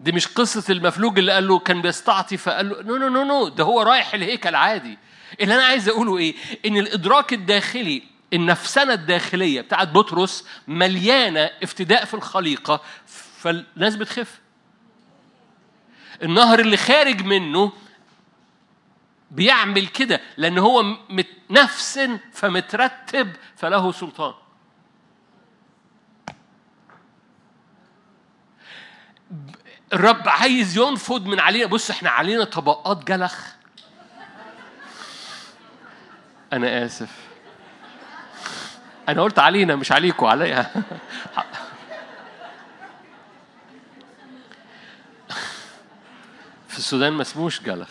دي 0.00 0.12
مش 0.12 0.26
قصة 0.26 0.72
المفلوج 0.72 1.18
اللي 1.18 1.32
قال 1.32 1.48
له 1.48 1.58
كان 1.58 1.82
بيستعطي 1.82 2.36
فقال 2.36 2.68
له 2.68 2.82
no 2.82 2.96
no 2.96 3.08
no 3.08 3.24
no 3.24 3.48
ده 3.48 3.64
هو 3.64 3.82
رايح 3.82 4.14
الهيكل 4.14 4.54
عادي. 4.54 4.98
اللي 5.40 5.54
أنا 5.54 5.64
عايز 5.64 5.88
أقوله 5.88 6.18
إيه؟ 6.18 6.34
إن 6.66 6.76
الإدراك 6.76 7.32
الداخلي 7.32 8.02
النفسنه 8.32 8.92
الداخلية 8.92 9.60
بتاعت 9.60 9.88
بطرس 9.88 10.46
مليانة 10.68 11.50
افتداء 11.62 12.04
في 12.04 12.14
الخليقة 12.14 12.80
فالناس 13.38 13.96
بتخف 13.96 14.40
النهر 16.22 16.58
اللي 16.58 16.76
خارج 16.76 17.22
منه 17.22 17.72
بيعمل 19.30 19.86
كده 19.86 20.20
لأن 20.36 20.58
هو 20.58 20.96
نفس 21.50 22.00
فمترتب 22.32 23.32
فله 23.56 23.92
سلطان. 23.92 24.34
الرب 29.92 30.28
عايز 30.28 30.78
ينفض 30.78 31.26
من 31.26 31.40
علينا. 31.40 31.66
بص 31.66 31.90
إحنا 31.90 32.10
علينا 32.10 32.44
طبقات 32.44 33.04
جلخ. 33.04 33.59
أنا 36.52 36.84
آسف. 36.84 37.16
أنا 39.08 39.22
قلت 39.22 39.38
علينا 39.38 39.76
مش 39.76 39.92
عليكم 39.92 40.26
عليا. 40.26 40.62
في 46.68 46.78
السودان 46.78 47.12
ما 47.12 47.22
اسموش 47.22 47.60
جلخ. 47.62 47.88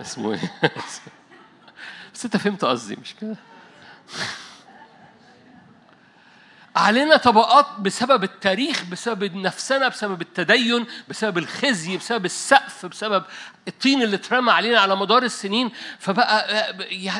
اسمه 0.00 0.32
إيه؟ 0.32 0.70
بس 2.14 2.24
أنت 2.24 2.36
فهمت 2.36 2.64
قصدي 2.64 2.96
مش 2.96 3.14
كده؟ 3.14 3.36
علينا 6.78 7.16
طبقات 7.16 7.66
بسبب 7.80 8.24
التاريخ 8.24 8.84
بسبب 8.84 9.34
نفسنا 9.36 9.88
بسبب 9.88 10.20
التدين 10.22 10.86
بسبب 11.08 11.38
الخزي 11.38 11.96
بسبب 11.96 12.24
السقف 12.24 12.86
بسبب 12.86 13.24
الطين 13.68 14.02
اللي 14.02 14.16
اترمى 14.16 14.52
علينا 14.52 14.80
على 14.80 14.96
مدار 14.96 15.22
السنين. 15.22 15.70
فبقى 15.98 16.70
إيه 16.80 17.12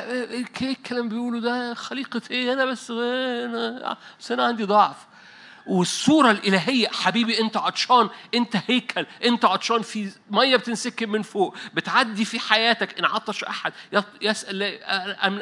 الكلام 0.62 1.08
بيقولوا 1.08 1.40
ده؟ 1.40 1.74
خليقة 1.74 2.20
إيه؟ 2.30 2.52
أنا 2.52 2.64
بس 2.64 2.90
أنا 2.90 3.96
بس 4.20 4.32
أنا 4.32 4.44
عندي 4.44 4.64
ضعف. 4.64 4.96
والصورة 5.68 6.30
الإلهية 6.30 6.88
حبيبي 6.88 7.40
أنت 7.40 7.56
عطشان 7.56 8.08
أنت 8.34 8.56
هيكل 8.66 9.06
أنت 9.24 9.44
عطشان 9.44 9.82
في 9.82 10.10
مية 10.30 10.56
بتنسكب 10.56 11.08
من 11.08 11.22
فوق 11.22 11.56
بتعدي 11.74 12.24
في 12.24 12.38
حياتك 12.40 12.98
إن 12.98 13.04
عطش 13.04 13.44
أحد 13.44 13.72
يسأل 14.22 14.62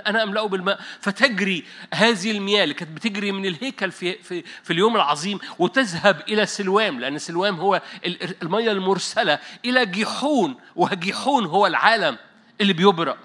أنا 0.06 0.22
أملأه 0.22 0.48
بالماء. 0.48 0.80
فتجري 1.00 1.64
هذه 1.94 2.30
المياه 2.30 2.62
اللي 2.64 2.74
كانت 2.74 2.90
بتجري 2.90 3.32
من 3.32 3.46
الهيكل 3.46 3.90
في, 3.92 4.12
في, 4.22 4.42
في 4.62 4.72
اليوم 4.72 4.96
العظيم 4.96 5.38
وتذهب 5.58 6.22
إلى 6.28 6.46
سلوام 6.46 7.00
لأن 7.00 7.18
سلوام 7.18 7.60
هو 7.60 7.82
ال- 8.06 8.42
المية 8.42 8.72
المرسلة 8.72 9.38
إلى 9.64 9.86
جيحون 9.86 10.54
وجيحون 10.76 11.46
هو 11.46 11.66
العالم 11.66 12.18
اللي 12.60 12.72
بيبرأ 12.72 13.16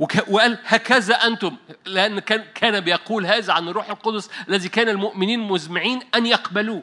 وقال 0.00 0.58
هكذا 0.64 1.14
أنتم. 1.14 1.56
لأن 1.84 2.18
كان 2.18 2.44
كان 2.54 2.80
بيقول 2.80 3.26
هذا 3.26 3.52
عن 3.52 3.68
الروح 3.68 3.90
القدس 3.90 4.30
الذي 4.48 4.68
كان 4.68 4.88
المؤمنين 4.88 5.40
مزمعين 5.40 6.00
أن 6.14 6.26
يقبلوه. 6.26 6.82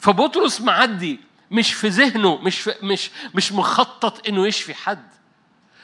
فبطرس 0.00 0.60
معدي 0.60 1.20
مش 1.50 1.74
في 1.74 1.88
ذهنه 1.88 2.36
مش 2.36 2.60
في 2.60 2.74
مش 2.82 3.10
مش 3.34 3.52
مخطط 3.52 4.28
إنه 4.28 4.46
يشفي 4.46 4.74
حد 4.74 5.10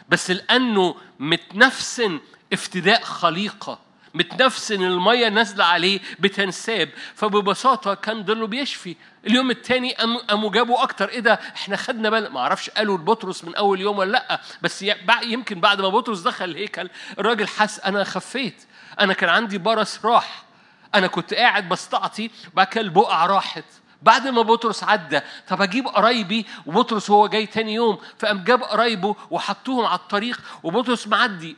بس 0.09 0.31
لأنه 0.31 0.95
متنفسن 1.19 2.21
افتداء 2.53 3.03
خليقة. 3.03 3.86
متنفسن 4.17 4.83
المية 4.83 5.29
نازلة 5.29 5.65
عليه 5.65 6.01
بتنساب. 6.19 6.89
فببساطة 7.15 7.95
كان 7.95 8.23
ضله 8.23 8.47
بيشفي. 8.47 8.97
اليوم 9.27 9.51
الثاني 9.51 9.95
قاموا 10.29 10.51
جابوا 10.51 10.83
أكتر. 10.83 11.09
إيه 11.09 11.21
ده؟ 11.21 11.41
إحنا 11.57 11.77
خدنا 11.77 12.11
بالنا 12.11 12.29
ما 12.29 12.41
أعرفش 12.41 12.71
قالوا 12.71 12.99
لبطرس 12.99 13.45
من 13.45 13.55
أول 13.55 13.81
يوم 13.81 13.99
ولا 13.99 14.13
لأ. 14.13 14.41
بس 14.63 14.85
يمكن 15.23 15.61
بعد 15.61 15.81
ما 15.81 15.89
بطرس 15.89 16.21
دخل 16.21 16.45
الهيكل 16.45 16.91
الراجل 17.19 17.49
حس 17.49 17.81
أنا 17.81 18.05
خفيت. 18.05 18.65
أنا 19.01 19.13
كان 19.13 19.31
عندي 19.31 19.59
برص 19.59 20.05
راح. 20.05 20.45
أنا 20.95 21.07
كنت 21.07 21.35
قاعد 21.35 21.69
بستعطي 21.69 22.31
بعد 22.55 22.67
كده 22.67 22.81
البقع 22.81 23.27
راحت. 23.27 23.65
بعد 24.03 24.29
ما 24.29 24.43
بطرس 24.43 24.85
عدى 24.85 25.21
طب 25.49 25.63
أجيب 25.63 25.87
قرايبي 25.89 26.47
وبطرس 26.67 27.11
هو 27.11 27.27
جاي 27.27 27.47
تاني 27.47 27.75
يوم 27.75 27.99
فقام 28.19 28.45
جاب 28.45 28.63
قرايبه 28.63 29.17
وحطوهم 29.31 29.87
على 29.87 29.99
الطريق 29.99 30.41
وبطرس 30.63 31.09
معدي 31.09 31.57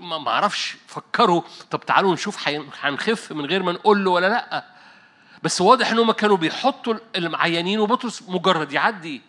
ما- 0.00 0.28
أعرفش 0.30 0.76
فكروا 0.86 1.42
طب 1.70 1.80
تعالوا 1.80 2.14
نشوف 2.14 2.48
هنخف 2.80 3.32
من 3.32 3.46
غير 3.46 3.62
ما 3.62 3.72
نقول 3.72 4.04
له 4.04 4.10
ولا 4.10 4.28
لأ. 4.28 4.64
بس 5.42 5.60
واضح 5.60 5.90
إن 5.90 5.98
هم 5.98 6.12
كانوا 6.12 6.36
بيحطوا 6.36 6.94
المعينين 7.16 7.80
وبطرس 7.80 8.22
مجرد 8.28 8.72
يعدي. 8.72 9.22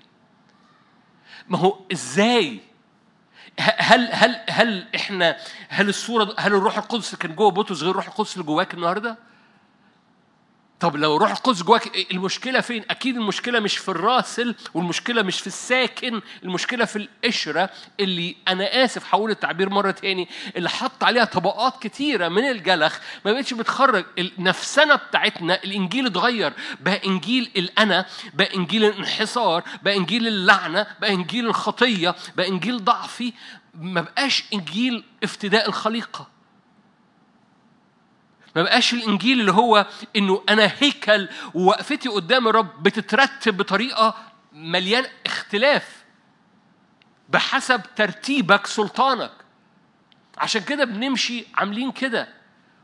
ما 1.48 1.58
هو 1.58 1.80
إزاي؟ 1.92 2.60
هل 3.60 4.10
هل 4.12 4.42
هل 4.50 4.88
إحنا 4.96 5.38
هل 5.70 5.90
الصورة 5.90 6.36
هل 6.40 6.54
الروح 6.54 6.78
القدس 6.78 7.16
كان 7.16 7.36
جوه 7.36 7.52
بطرس 7.52 7.82
غير 7.82 7.92
الروح 7.92 8.08
القدس 8.08 8.34
اللي 8.34 8.46
جواك 8.46 8.74
النهارده؟ 8.74 9.18
طب 10.84 10.96
لو 10.96 11.16
الروح 11.16 11.32
القدس 11.32 11.64
جواك 11.64 12.12
المشكلة 12.12 12.62
فين؟ 12.62 12.84
أكيد 12.90 13.16
المشكلة 13.16 13.60
مش 13.60 13.78
في 13.78 13.90
الراسل 13.90 14.56
والمشكلة 14.74 15.22
مش 15.22 15.40
في 15.42 15.48
الساكن، 15.48 16.22
المشكلة 16.44 16.86
في 16.86 16.96
القشرة 16.96 17.70
اللي 18.00 18.36
أنا 18.48 18.86
آسف 18.86 19.16
هقول 19.16 19.32
التعبير 19.32 19.70
مرة 19.70 19.92
تاني 19.92 20.28
اللي 20.58 20.70
حط 20.70 21.04
عليها 21.04 21.26
طبقات 21.26 21.74
كتيرة 21.84 22.28
من 22.28 22.44
الجلخ 22.50 23.00
ما 23.26 23.32
بقتش 23.32 23.54
بتخرج 23.54 24.06
النفسنه 24.18 24.96
بتاعتنا 24.96 25.64
الإنجيل 25.64 26.06
اتغير 26.06 26.54
بقى 26.80 27.02
إنجيل 27.06 27.52
الأنا 27.58 28.06
بقى 28.34 28.56
إنجيل 28.56 28.86
الانحصار 28.86 29.64
بقى 29.84 29.98
إنجيل 29.98 30.28
اللعنة 30.28 30.88
بقى 31.02 31.14
إنجيل 31.14 31.46
الخطية 31.48 32.16
بقى 32.38 32.48
إنجيل 32.48 32.84
ضعفي 32.84 33.34
ما 33.74 34.02
بقاش 34.02 34.44
إنجيل 34.54 35.04
افتداء 35.24 35.70
الخليقة 35.70 36.33
ما 38.56 38.64
بقاش 38.64 38.94
الإنجيل 38.94 39.40
اللي 39.40 39.52
هو 39.52 39.86
إنه 40.16 40.44
أنا 40.50 40.72
هيكل 40.80 41.30
ووقفتي 41.54 42.10
قدام 42.10 42.48
الرب 42.48 42.84
بتترتب 42.84 43.58
بطريقة 43.58 44.16
مليان 44.54 45.06
اختلاف 45.26 46.04
بحسب 47.30 47.82
ترتيبك 47.96 48.68
سلطانك. 48.68 49.32
عشان 50.38 50.62
كده 50.62 50.86
بنمشي 50.86 51.46
عاملين 51.56 51.92
كده 51.92 52.28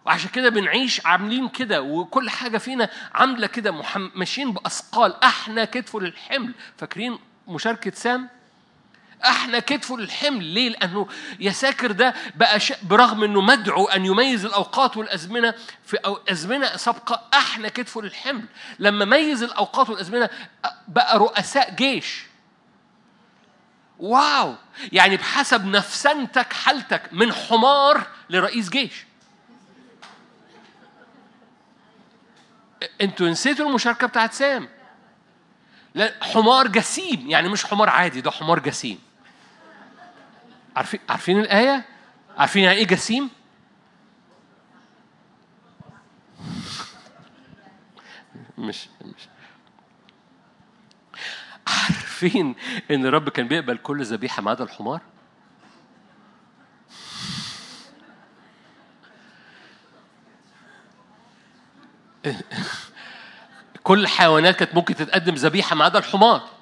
وعشان 0.06 0.30
كده 0.30 0.50
بنعيش 0.50 1.06
عاملين 1.06 1.50
كده 1.50 1.82
وكل 1.82 2.30
حاجة 2.30 2.58
فينا 2.58 2.90
عاملة 3.14 3.48
كده 3.48 3.84
ماشيين 4.16 4.54
بأثقال. 4.54 5.24
إحنا 5.24 5.66
كتفه 5.66 6.00
للحمل 6.00 6.54
فاكرين 6.78 7.20
مشاركة 7.48 7.92
سام؟ 7.92 8.30
إحنا 9.26 9.60
كتفه 9.60 9.98
للحمل 9.98 10.44
ليه؟ 10.44 10.70
لأنه 10.70 11.08
يا 11.40 11.52
ساكر 11.52 11.92
ده 11.92 12.14
بقى 12.36 12.60
ش... 12.60 12.74
برغم 12.84 13.24
إنه 13.24 13.42
مدعو 13.42 13.86
أن 13.86 14.06
يميز 14.06 14.46
الأوقات 14.46 14.98
والأزمنة 14.98 15.54
في 15.86 15.98
أو 15.98 16.20
أزمنة 16.30 16.78
سابقة 16.78 17.22
إحنا 17.34 17.70
كتفه 17.70 18.02
للحمل. 18.02 18.46
لما 18.80 19.06
ميز 19.06 19.44
الأوقات 19.44 19.90
والأزمنة 19.90 20.30
بقى 20.88 21.20
رؤساء 21.20 21.76
جيش. 21.76 22.24
واو! 24.00 24.56
يعني 24.92 25.18
بحسب 25.18 25.66
نفسنتك 25.66 26.54
حالتك 26.54 27.02
من 27.12 27.34
حمار 27.34 28.08
لرئيس 28.30 28.70
جيش. 28.70 29.06
أنتوا 33.02 33.30
نسيتوا 33.30 33.66
المشاركة 33.70 34.08
بتاعت 34.08 34.34
سام؟ 34.34 34.70
لا 35.96 36.14
حمار 36.22 36.68
جسيم. 36.68 37.30
يعني 37.30 37.50
مش 37.50 37.66
حمار 37.66 37.90
عادي 37.90 38.22
ده 38.22 38.32
حمار 38.32 38.60
جسيم. 38.60 39.00
عارفين 40.76 41.00
عارفين 41.10 41.40
الآية؟ 41.40 41.86
عارفين 42.38 42.64
يعني 42.64 42.78
إيه 42.78 42.88
جسيم؟ 42.88 43.30
مش 48.58 48.88
مش 49.02 49.28
عارفين 51.68 52.56
إن 52.92 53.06
الرب 53.06 53.30
كان 53.30 53.48
بيقبل 53.48 53.78
كل 53.78 54.04
ذبيحة 54.04 54.42
ما 54.42 54.52
عدا 54.52 54.64
الحمار؟ 54.64 55.02
كل 63.84 64.00
الحيوانات 64.00 64.56
كانت 64.56 64.76
ممكن 64.76 64.96
تتقدم 64.96 65.34
ذبيحة 65.34 65.76
ما 65.76 65.86
عدا 65.86 66.00
الحمار 66.00 66.59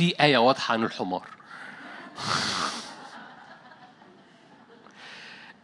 في 0.00 0.14
آية 0.20 0.38
واضحة 0.38 0.72
عن 0.72 0.84
الحمار. 0.84 1.28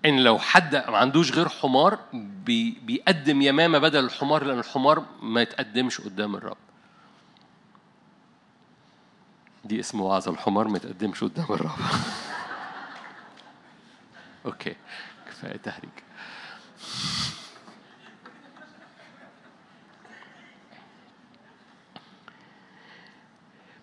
إن 0.05 0.25
لو 0.25 0.39
حد 0.39 0.77
ما 0.77 0.99
عندوش 0.99 1.33
غير 1.33 1.49
حمار 1.49 1.99
بي 2.13 2.71
بيقدم 2.71 3.43
يمامة 3.43 3.79
بدل 3.79 4.05
الحمار 4.05 4.45
لأن 4.45 4.59
الحمار 4.59 5.05
ما 5.23 5.43
يتقدمش 5.43 6.01
قدام 6.01 6.37
الرب. 6.37 6.57
دي 9.65 9.81
اسم 9.81 10.01
وعظة 10.01 10.31
الحمار 10.31 10.69
ما 10.69 10.77
يتقدمش 10.77 11.25
قدام 11.25 11.47
الرب. 11.51 11.71
okay 14.47 14.77
كفاية 15.27 15.57
تهريج 15.57 15.91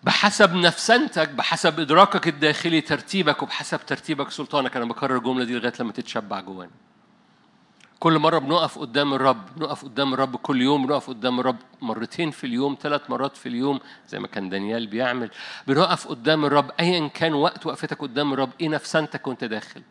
بحسب 0.04 0.54
نفسنتك 0.54 1.28
بحسب 1.28 1.80
إدراكك 1.80 2.28
الداخلي 2.28 2.80
ترتيبك 2.80 3.42
وبحسب 3.42 3.86
ترتيبك 3.86 4.30
سلطانك. 4.30 4.76
أنا 4.76 4.84
بكرر 4.84 5.16
الجملة 5.16 5.44
دي 5.44 5.54
لغاية 5.54 5.72
لما 5.80 5.92
تتشبع 5.92 6.40
جوانا. 6.40 6.70
كل 8.00 8.18
مرة 8.18 8.38
بنقف 8.38 8.78
قدام 8.78 9.14
الرب 9.14 9.46
بنقف 9.56 9.84
قدام 9.84 10.14
الرب 10.14 10.36
كل 10.36 10.62
يوم 10.62 10.86
بنقف 10.86 11.08
قدام 11.08 11.40
الرب 11.40 11.56
مرتين 11.82 12.30
في 12.30 12.44
اليوم 12.46 12.76
ثلاث 12.80 13.10
مرات 13.10 13.36
في 13.36 13.48
اليوم 13.48 13.80
زي 14.08 14.18
ما 14.18 14.26
كان 14.26 14.48
دانيال 14.48 14.86
بيعمل. 14.86 15.30
بنقف 15.66 16.08
قدام 16.08 16.44
الرب 16.44 16.70
أيا 16.80 17.08
كان 17.08 17.34
وقت 17.34 17.66
وقفتك 17.66 18.00
قدام 18.00 18.32
الرب 18.32 18.50
إيه 18.60 18.68
نفسانتك 18.68 19.26
وأنت 19.26 19.44
داخل؟ 19.44 19.82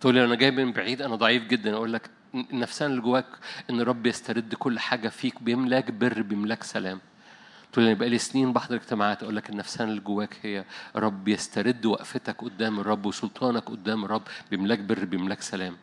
تقول 0.00 0.14
لي 0.14 0.24
أنا 0.24 0.34
جاي 0.34 0.50
من 0.50 0.72
بعيد 0.72 1.02
أنا 1.02 1.16
ضعيف 1.16 1.42
جدا. 1.46 1.74
أقول 1.74 1.92
لك 1.92 2.10
النفسان 2.34 2.90
اللي 2.90 3.02
جواك 3.02 3.26
إن 3.70 3.80
الرب 3.80 4.06
يسترد 4.06 4.54
كل 4.54 4.78
حاجة 4.78 5.08
فيك 5.08 5.42
بيملاك 5.42 5.90
بر 5.90 6.22
بيملاك 6.22 6.62
سلام. 6.62 7.00
تقول 7.72 7.84
لي 7.84 7.94
بقى 7.94 8.08
لي 8.08 8.18
سنين 8.18 8.52
بحضر 8.52 8.74
اجتماعات 8.76 9.22
أقول 9.22 9.36
لك 9.36 9.50
النفسان 9.50 9.88
اللي 9.88 10.00
جواك 10.00 10.36
هي 10.42 10.64
رب 10.96 11.28
يسترد 11.28 11.86
وقفتك 11.86 12.42
قدام 12.44 12.80
الرب 12.80 13.06
وسلطانك 13.06 13.62
قدام 13.70 14.04
الرب 14.04 14.22
بيملاك 14.50 14.78
بر 14.78 15.04
بيملاك 15.04 15.42
سلام. 15.42 15.76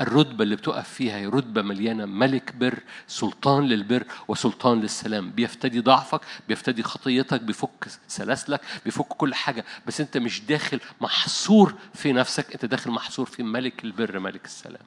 الرتبة 0.00 0.44
اللي 0.44 0.56
بتقف 0.56 0.88
فيها 0.88 1.16
هي 1.16 1.26
رتبة 1.26 1.62
مليانة 1.62 2.06
ملك 2.06 2.54
بر 2.56 2.78
سلطان 3.06 3.64
للبر 3.64 4.04
وسلطان 4.28 4.80
للسلام. 4.80 5.30
بيفتدي 5.30 5.80
ضعفك 5.80 6.20
بيفتدي 6.48 6.82
خطيتك 6.82 7.40
بيفك 7.40 7.86
سلاسلك 8.08 8.60
بيفك 8.84 9.06
كل 9.08 9.34
حاجة. 9.34 9.64
بس 9.86 10.00
أنت 10.00 10.16
مش 10.16 10.40
داخل 10.40 10.80
محصور 11.00 11.74
في 11.94 12.12
نفسك 12.12 12.52
أنت 12.52 12.64
داخل 12.64 12.90
محصور 12.90 13.26
في 13.26 13.42
ملك 13.42 13.84
البر 13.84 14.18
ملك 14.18 14.44
السلام. 14.44 14.82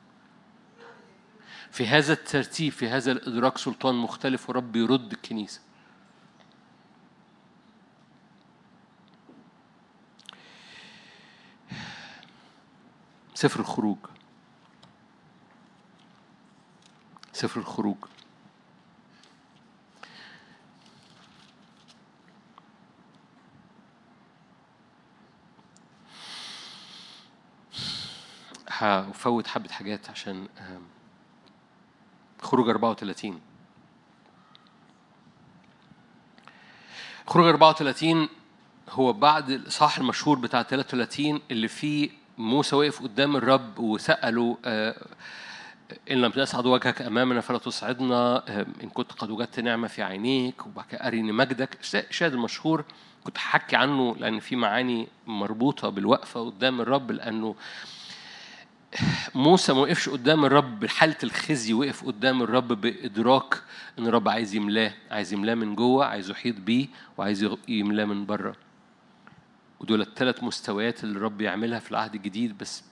في 1.72 1.88
هذا 1.88 2.14
الترتيب 2.14 2.72
في 2.72 2.90
هذا 2.90 3.12
الإدراك 3.12 3.58
سلطان 3.58 3.96
مختلف 3.96 4.50
ورب 4.50 4.76
يرد 4.76 5.12
الكنيسة 5.12 5.60
سفر 13.42 13.60
الخروج. 13.60 13.98
سفر 17.34 17.60
الخروج. 17.60 17.96
هفوت 28.70 29.48
حبة 29.48 29.70
حاجات 29.70 30.10
عشان 30.10 30.48
خروج 32.42 32.70
34 32.70 33.42
خروج 37.28 37.48
34 37.48 38.30
هو 38.90 39.14
بعد 39.14 39.50
الإصحاح 39.50 39.98
المشهور 39.98 40.40
بتاع 40.40 40.64
33 40.64 41.42
اللي 41.52 41.68
فيه 41.68 42.21
موسى 42.42 42.76
وقف 42.76 43.04
قدام 43.04 43.36
الرب 43.36 43.80
وسأله 43.80 44.58
آه 44.66 44.96
إن 46.12 46.22
لم 46.22 46.32
تصعد 46.32 46.66
وجهك 46.66 47.02
أمامنا 47.02 47.42
فلا 47.42 47.58
تصعدنا 47.58 48.44
إن 48.84 48.90
كنت 48.90 49.12
قد 49.12 49.30
وجدت 49.30 49.60
نعمة 49.60 49.88
في 49.88 50.02
عينيك 50.04 50.66
وبعد 50.68 50.86
أرني 50.94 51.32
مجدك. 51.32 51.78
الشاهد 52.10 52.34
المشهور 52.34 52.86
كنت 53.24 53.38
حكي 53.38 53.76
عنه 53.76 54.16
لأن 54.20 54.40
في 54.40 54.56
معاني 54.56 55.08
مربوطة 55.28 55.90
بالوقفة 55.90 56.46
قدام 56.46 56.82
الرب 56.82 57.12
لأنه 57.12 57.56
موسى 59.36 59.74
ما 59.74 59.80
وقفش 59.80 60.10
قدام 60.10 60.46
الرب 60.46 60.80
بحالة 60.80 61.16
الخزي 61.24 61.74
وقف 61.74 62.06
قدام 62.06 62.42
الرب 62.42 62.68
بإدراك 62.68 63.62
إن 64.00 64.08
الرب 64.08 64.30
عايز 64.30 64.56
يملاه 64.56 64.94
عايز 65.12 65.34
يملاه 65.34 65.54
من 65.56 65.76
جوه 65.76 66.06
عايز 66.06 66.30
يحيط 66.30 66.56
بيه 66.60 66.88
وعايز 67.18 67.50
يملاه 67.68 68.06
من 68.06 68.26
بره. 68.26 68.56
ودول 69.82 70.02
الثلاث 70.02 70.44
مستويات 70.44 71.04
اللي 71.04 71.18
الرب 71.18 71.42
يعملها 71.42 71.80
في 71.80 71.92
العهد 71.92 72.16
الجديد 72.16 72.58
بس 72.58 72.84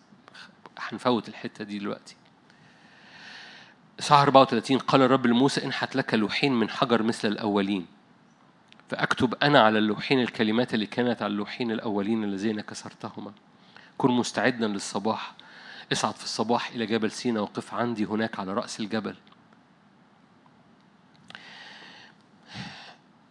هنفوت 0.80 1.30
الحتة 1.30 1.64
دي 1.64 1.80
دلوقتي. 1.80 2.16
إصحاح 4.00 4.20
34 4.20 4.78
قال 4.78 5.02
الرب 5.02 5.26
لموسى 5.28 5.66
انحت 5.66 5.96
لك 5.96 6.14
لوحين 6.14 6.54
من 6.54 6.70
حجر 6.70 7.04
مثل 7.04 7.28
الأولين. 7.28 7.86
فأكتب 8.90 9.36
أنا 9.44 9.62
على 9.62 9.80
اللوحين 9.80 10.22
الكلمات 10.22 10.74
اللي 10.74 10.86
كانت 10.86 11.22
على 11.22 11.32
اللوحين 11.32 11.72
الأولين 11.72 12.24
الذين 12.24 12.62
كسرتهما. 12.62 13.32
كن 13.98 14.12
مستعدا 14.12 14.68
للصباح. 14.68 15.34
اصعد 15.92 16.16
في 16.16 16.24
الصباح 16.24 16.70
إلى 16.70 16.86
جبل 16.86 17.12
سينا 17.12 17.42
وقف 17.42 17.74
عندي 17.74 18.06
هناك 18.06 18.40
على 18.40 18.54
رأس 18.54 18.80
الجبل. 18.80 19.16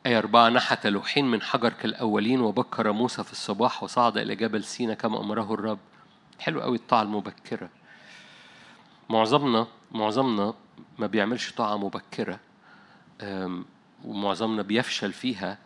آية 0.09 0.19
أربعة 0.19 0.49
نحت 0.49 0.87
لوحين 0.87 1.31
من 1.31 1.43
حجر 1.43 1.73
كالأولين 1.73 2.41
وبكر 2.41 2.93
موسى 2.93 3.25
في 3.25 3.33
الصباح 3.33 3.83
وصعد 3.83 4.19
إلى 4.19 4.37
جبل 4.37 4.65
سينا 4.65 4.95
كما 4.95 5.21
أمره 5.21 5.55
الرب. 5.55 5.79
حلو 6.39 6.61
قوي 6.61 6.77
الطاعة 6.77 7.03
المبكرة. 7.03 7.69
معظمنا 9.11 9.67
معظمنا 9.93 10.55
ما 10.99 11.07
بيعملش 11.07 11.53
طاعة 11.53 11.77
مبكرة. 11.77 12.41
ومعظمنا 14.05 14.63
بيفشل 14.63 15.13
فيها. 15.13 15.59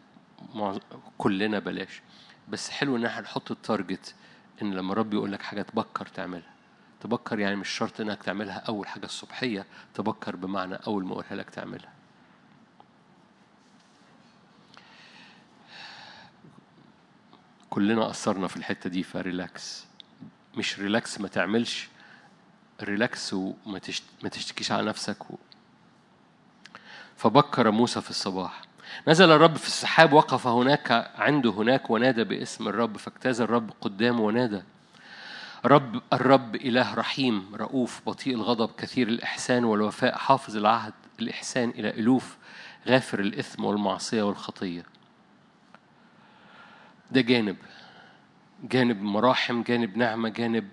كلنا 1.19 1.59
بلاش. 1.59 2.03
بس 2.49 2.71
حلو 2.71 2.97
إن 2.97 3.05
إحنا 3.05 3.21
نحط 3.21 3.51
التارجت 3.51 4.15
إن 4.63 4.75
لما 4.75 4.95
رب 4.95 5.15
يقول 5.15 5.33
لك 5.33 5.43
حاجة 5.43 5.63
تبكر 5.63 6.07
تعملها. 6.07 6.53
تبكر 7.01 7.39
يعني 7.39 7.57
مش 7.57 7.69
شرط 7.69 8.01
إنك 8.01 8.23
تعملها 8.23 8.59
أول 8.69 8.87
حاجة 8.87 9.05
الصبحية 9.05 9.67
تبكر 9.95 10.37
بمعنى 10.37 10.75
أول 10.75 11.05
ما 11.05 11.13
أقولها 11.13 11.35
لك 11.37 11.51
تعملها. 11.51 11.93
كلنا 17.73 18.05
قصرنا 18.05 18.47
في 18.49 18.57
الحتة 18.57 18.91
دي 18.91 19.03
ف 19.03 19.15
relax. 19.15 19.87
مش 20.57 20.79
relax 20.79 21.21
ما 21.21 21.29
تعملش 21.29 21.89
relax 22.83 23.35
وما 23.35 23.81
ما 24.23 24.29
تشتكيش 24.29 24.73
على 24.73 24.87
نفسك 24.87 25.31
و... 25.31 25.35
فبكر 27.17 27.71
موسى 27.71 28.01
في 28.01 28.11
الصباح. 28.11 28.63
نزل 29.09 29.31
الرب 29.31 29.57
في 29.57 29.67
السحاب 29.67 30.13
وقف 30.13 30.47
هناك 30.47 31.11
عنده 31.15 31.51
هناك 31.51 31.91
ونادى 31.91 32.25
باسم 32.25 32.69
الرب. 32.69 32.97
فاجتاز 32.97 33.41
الرب 33.41 33.71
قدامه 33.81 34.21
ونادى. 34.21 34.63
رب 35.65 36.03
الرب 36.13 36.55
إله 36.57 36.95
رحيم 36.95 37.55
رؤوف 37.55 38.01
بطيء 38.07 38.35
الغضب 38.35 38.71
كثير 38.79 39.09
الإحسان 39.09 39.65
والوفاء 39.65 40.19
حافظ 40.19 40.57
العهد 40.57 40.93
الإحسان 41.21 41.71
إلى 41.71 41.91
ألوف 41.91 42.37
غافر 42.89 43.21
الإثم 43.21 43.65
والمعصية 43.65 44.23
والخطية. 44.23 44.92
ده 47.13 47.21
جانب 47.21 47.57
جانب 48.63 49.03
مراحم 49.03 49.63
جانب 49.63 49.97
نعمة 49.97 50.29
جانب 50.29 50.69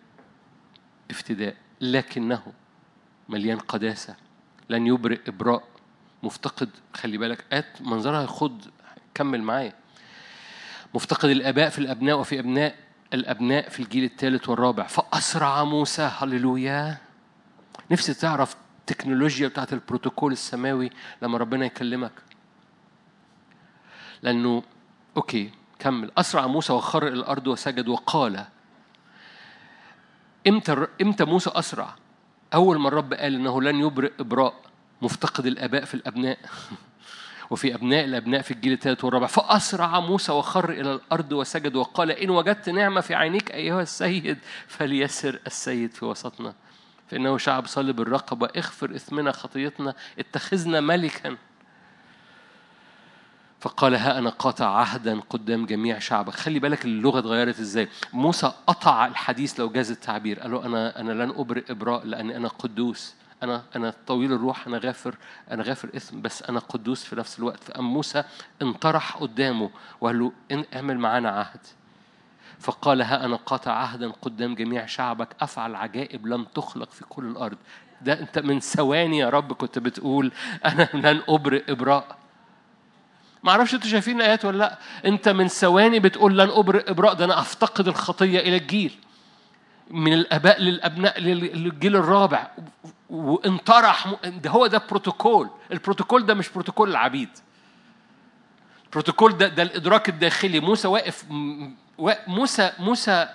افتداء 1.11 1.55
لكنه 1.81 2.43
مليان 3.29 3.59
قداسة 3.59 4.15
لن 4.69 4.87
يبرئ 4.87 5.19
إبراء 5.27 5.63
مفتقد. 6.23 6.69
خلي 6.93 7.17
بالك 7.17 7.45
آت 7.51 7.81
منظرها 7.81 8.25
خد 8.25 8.65
كمل 9.13 9.41
معايا. 9.41 9.73
مفتقد 10.93 11.29
الآباء 11.29 11.69
في 11.69 11.79
الأبناء 11.79 12.19
وفي 12.19 12.39
أبناء 12.39 12.75
الأبناء 13.13 13.69
في 13.69 13.79
الجيل 13.79 14.03
الثالث 14.03 14.49
والرابع. 14.49 14.87
فأسرع 14.87 15.63
موسى 15.63 16.11
هللويا. 16.17 16.97
نفسي 17.91 18.13
تعرف 18.13 18.55
التكنولوجيا 18.79 19.47
بتاعت 19.47 19.73
البروتوكول 19.73 20.31
السماوي 20.31 20.89
لما 21.21 21.37
ربنا 21.37 21.65
يكلمك. 21.65 22.11
لأنه 24.21 24.63
أوكي 25.17 25.51
كمل. 25.79 26.11
أسرع 26.17 26.47
موسى 26.47 26.73
وخر 26.73 27.07
إلى 27.07 27.13
الأرض 27.13 27.47
وسجد 27.47 27.87
وقال 27.87 28.45
إمتى 30.47 30.87
إمتى 31.01 31.25
موسى 31.25 31.51
أسرع؟ 31.53 31.95
أول 32.53 32.79
ما 32.79 32.87
الرب 32.87 33.13
قال 33.13 33.35
إنه 33.35 33.61
لن 33.61 33.79
يبرئ 33.79 34.11
إبراء 34.19 34.53
مفتقد 35.01 35.45
الآباء 35.45 35.85
في 35.85 35.93
الأبناء 35.93 36.37
وفي 37.51 37.75
أبناء 37.75 38.05
الأبناء 38.05 38.41
في 38.41 38.51
الجيل 38.51 38.73
الثالث 38.73 39.03
والرابع. 39.03 39.27
فأسرع 39.27 39.99
موسى 39.99 40.31
وخر 40.31 40.69
إلى 40.69 40.93
الأرض 40.93 41.31
وسجد 41.31 41.75
وقال 41.75 42.11
إن 42.11 42.29
وجدت 42.29 42.69
نعمة 42.69 43.01
في 43.01 43.15
عينيك 43.15 43.51
أيها 43.51 43.81
السيد 43.81 44.37
فليسر 44.67 45.39
السيد 45.47 45.93
في 45.93 46.05
وسطنا 46.05 46.53
فإنه 47.07 47.37
شعب 47.37 47.67
صلب 47.67 48.01
الرقبة 48.01 48.49
اغفر 48.57 48.95
إثمنا 48.95 49.31
خطيتنا 49.31 49.95
اتخذنا 50.19 50.81
ملكا. 50.81 51.37
فقال 53.59 53.95
ها 53.95 54.17
أنا 54.17 54.29
قاطع 54.29 54.65
عهدا 54.65 55.19
قدام 55.19 55.65
جميع 55.65 55.99
شعبك. 55.99 56.33
خلي 56.33 56.59
بالك 56.59 56.85
اللغة 56.85 57.19
اتغيرت 57.19 57.59
إزاي. 57.59 57.87
موسى 58.13 58.51
قطع 58.67 59.05
الحديث 59.05 59.59
لو 59.59 59.69
جاز 59.69 59.91
التعبير. 59.91 60.39
قال 60.39 60.51
له 60.51 60.65
أنا 60.65 60.99
أنا 60.99 61.11
لن 61.11 61.29
أبرئ 61.29 61.71
إبراء 61.71 62.05
لأني 62.05 62.37
أنا 62.37 62.47
قدوس. 62.47 63.15
أنا 63.43 63.63
أنا 63.75 63.93
طويل 64.07 64.33
الروح 64.33 64.67
أنا 64.67 64.77
غافر 64.77 65.15
أنا 65.51 65.63
غافر 65.63 65.89
إثم 65.95 66.21
بس 66.21 66.43
أنا 66.43 66.59
قدوس 66.59 67.03
في 67.03 67.15
نفس 67.15 67.39
الوقت. 67.39 67.63
فأم 67.63 67.93
موسى 67.93 68.23
انطرح 68.61 69.17
قدامه 69.17 69.69
وقال 70.01 70.19
له 70.19 70.31
اعمل 70.75 70.99
معانا 70.99 71.29
عهد. 71.29 71.61
فقال 72.59 73.01
ها 73.01 73.25
أنا 73.25 73.35
قاطع 73.35 73.71
عهدا 73.71 74.11
قدام 74.21 74.55
جميع 74.55 74.85
شعبك. 74.85 75.27
أفعل 75.41 75.75
عجائب 75.75 76.27
لم 76.27 76.43
تخلق 76.43 76.91
في 76.91 77.05
كل 77.05 77.25
الأرض. 77.25 77.57
ده 78.01 78.19
أنت 78.19 78.39
من 78.39 78.59
ثواني 78.59 79.17
يا 79.17 79.29
رب 79.29 79.53
كنت 79.53 79.79
بتقول 79.79 80.31
أنا 80.65 80.89
لن 80.93 81.21
أبرئ 81.29 81.71
إبراء. 81.71 82.19
ما 83.43 83.51
أعرفش 83.51 83.73
أنتوا 83.73 83.89
شايفين 83.89 84.17
الايات 84.17 84.45
ولا 84.45 84.57
لا. 84.57 84.77
انت 85.05 85.29
من 85.29 85.47
ثواني 85.47 85.99
بتقول 85.99 86.37
لن 86.37 86.49
ابرئ 86.49 86.91
إبراء 86.91 87.13
ده 87.13 87.25
أنا 87.25 87.39
أفتقد 87.39 87.87
الخطية 87.87 88.39
إلى 88.39 88.57
الجيل. 88.57 88.95
من 89.91 90.13
الأباء 90.13 90.61
للأبناء 90.61 91.19
للجيل 91.19 91.95
الرابع. 91.95 92.47
وانطرح 93.09 94.15
ده 94.23 94.49
هو 94.49 94.67
ده 94.67 94.81
بروتوكول. 94.89 95.49
البروتوكول 95.71 96.25
ده 96.25 96.33
مش 96.33 96.49
بروتوكول 96.49 96.89
العبيد. 96.89 97.29
البروتوكول 98.85 99.37
ده 99.37 99.47
ده 99.47 99.63
الإدراك 99.63 100.09
الداخلي. 100.09 100.59
موسى 100.59 100.87
واقف 100.87 101.25
موسى 102.27 102.71
موسى 102.79 103.27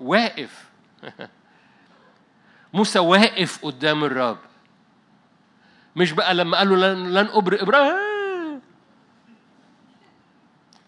واقف. 0.00 0.64
موسى 2.74 2.98
واقف 2.98 3.64
قدام 3.64 4.04
الرب. 4.04 4.38
مش 5.96 6.12
بقى 6.12 6.34
لما 6.34 6.58
قال 6.58 6.68
له 6.80 6.92
لن 6.94 7.28
ابرئ 7.32 7.62
إبراهيم 7.62 8.15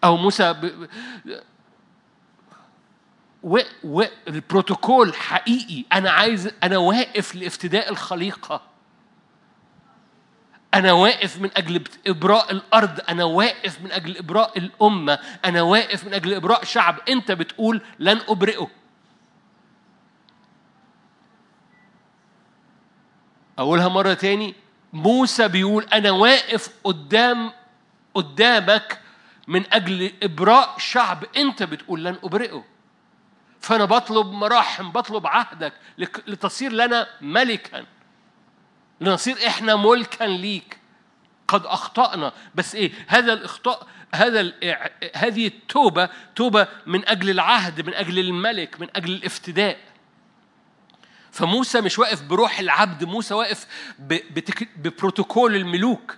أو 0.03 0.17
موسى 0.17 0.53
ب... 0.53 0.87
و... 3.43 3.59
و... 3.83 4.03
البروتوكول 4.27 5.15
حقيقي. 5.15 5.85
أنا 5.93 6.11
عايز 6.11 6.51
أنا 6.63 6.77
واقف 6.77 7.35
لافتداء 7.35 7.89
الخليقة. 7.89 8.61
أنا 10.73 10.91
واقف 10.91 11.41
من 11.41 11.49
أجل 11.57 11.83
إبراء 12.07 12.51
الأرض. 12.51 12.99
أنا 13.09 13.23
واقف 13.23 13.81
من 13.81 13.91
أجل 13.91 14.17
إبراء 14.17 14.57
الأمة. 14.57 15.19
أنا 15.45 15.61
واقف 15.61 16.05
من 16.05 16.13
أجل 16.13 16.33
إبراء 16.33 16.63
شعب. 16.63 16.99
أنت 17.09 17.31
بتقول 17.31 17.81
لن 17.99 18.19
أبرئه. 18.27 18.67
أقولها 23.59 23.87
مرة 23.87 24.13
تاني. 24.13 24.55
موسى 24.93 25.47
بيقول 25.47 25.83
أنا 25.83 26.11
واقف 26.11 26.69
قدام 26.83 27.51
قدامك 28.13 29.01
من 29.49 29.73
أجل 29.73 30.11
إبراء 30.23 30.75
شعب. 30.77 31.25
أنت 31.37 31.63
بتقول 31.63 32.03
لن 32.05 32.17
أبرئه. 32.23 32.65
فأنا 33.59 33.85
بطلب 33.85 34.27
مراحم 34.27 34.91
بطلب 34.91 35.27
عهدك 35.27 35.73
لتصير 36.27 36.71
لنا 36.71 37.07
ملكا. 37.21 37.85
لنصير 39.01 39.47
إحنا 39.47 39.75
ملكا 39.75 40.23
ليك. 40.23 40.79
قد 41.47 41.65
أخطأنا. 41.65 42.33
بس 42.55 42.75
إيه؟ 42.75 42.91
هذا 43.07 43.33
الإخطاء 43.33 43.87
هذا 44.15 44.53
هذه 45.15 45.47
التوبة 45.47 46.09
توبة 46.35 46.67
من 46.85 47.07
أجل 47.09 47.29
العهد 47.29 47.87
من 47.87 47.93
أجل 47.93 48.19
الملك 48.19 48.81
من 48.81 48.87
أجل 48.95 49.11
الافتداء. 49.11 49.77
فموسى 51.31 51.81
مش 51.81 51.99
واقف 51.99 52.21
بروح 52.21 52.59
العبد 52.59 53.03
موسى 53.03 53.33
واقف 53.33 53.67
ببروتوكول 54.75 55.55
الملوك. 55.55 56.17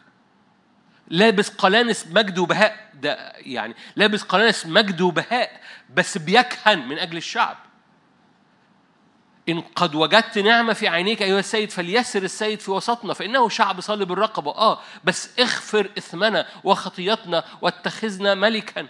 لابس 1.12 1.50
قلانس 1.50 2.08
مجد 2.08 2.38
وبهاء. 2.38 2.90
ده 2.94 3.34
يعني 3.36 3.76
لابس 3.96 4.24
قلانس 4.24 4.66
مجد 4.66 5.02
وبهاء 5.02 5.62
بس 5.94 6.18
بيكهن 6.18 6.88
من 6.88 7.00
أجل 7.00 7.18
الشعب. 7.18 7.58
إن 9.50 9.62
قد 9.62 9.96
وجدت 9.96 10.38
نعمة 10.38 10.74
في 10.74 10.88
عينيك 10.88 11.22
أيها 11.22 11.40
السيد 11.40 11.72
فليسر 11.72 12.24
السيد 12.24 12.60
في 12.60 12.72
وسطنا 12.72 13.14
فإنه 13.14 13.50
شعب 13.50 13.82
صلب 13.82 14.12
الرقبة. 14.12 14.52
آه 14.52 14.80
بس 15.04 15.40
اغفر 15.40 15.92
إثمنا 15.98 16.48
وخطيتنا 16.64 17.44
واتخذنا 17.62 18.36
ملكا 18.36 18.88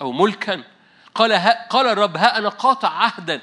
أو 0.00 0.12
ملكا. 0.12 0.64
قال 1.14 1.32
ها 1.32 1.66
قال 1.68 1.86
الرب 1.86 2.16
ها 2.16 2.38
أنا 2.38 2.48
قاطع 2.48 2.88
عهدا. 2.88 3.40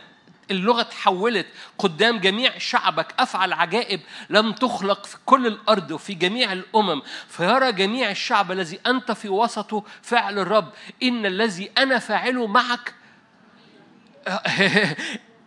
اللغة 0.52 0.82
تحولت 0.82 1.47
قدام 1.78 2.20
جميع 2.20 2.58
شعبك. 2.58 3.14
أفعل 3.20 3.54
عجائب 3.54 4.02
لم 4.30 4.52
تخلق 4.52 5.06
في 5.06 5.18
كل 5.26 5.47
الأرض 5.47 5.91
وفي 5.91 6.14
جميع 6.14 6.54
الأمم. 6.54 7.02
فيرى 7.28 7.72
جميع 7.72 8.12
الشعب 8.12 8.52
الذي 8.52 8.80
أنت 8.88 9.12
في 9.12 9.30
وسطه 9.30 9.84
فعل 10.02 10.39
الرب. 10.39 10.74
إن 11.04 11.26
الذي 11.26 11.72
أنا 11.78 12.00
فاعله 12.00 12.47
معك 12.47 12.93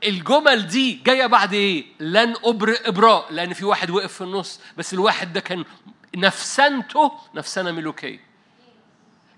الجمل 0.04 0.66
دي 0.66 0.92
جاية 0.92 1.26
بعد 1.26 1.52
إيه؟ 1.52 1.84
لن 2.00 2.34
ابرئ 2.44 2.88
إبراء. 2.88 3.32
لأن 3.32 3.52
في 3.52 3.64
واحد 3.64 3.90
وقف 3.90 4.12
في 4.12 4.20
النص. 4.20 4.60
بس 4.76 4.94
الواحد 4.94 5.32
ده 5.32 5.40
كان 5.40 5.64
نفسنته 6.16 7.12
نفسنه 7.34 7.70
ملوكية. 7.70 8.31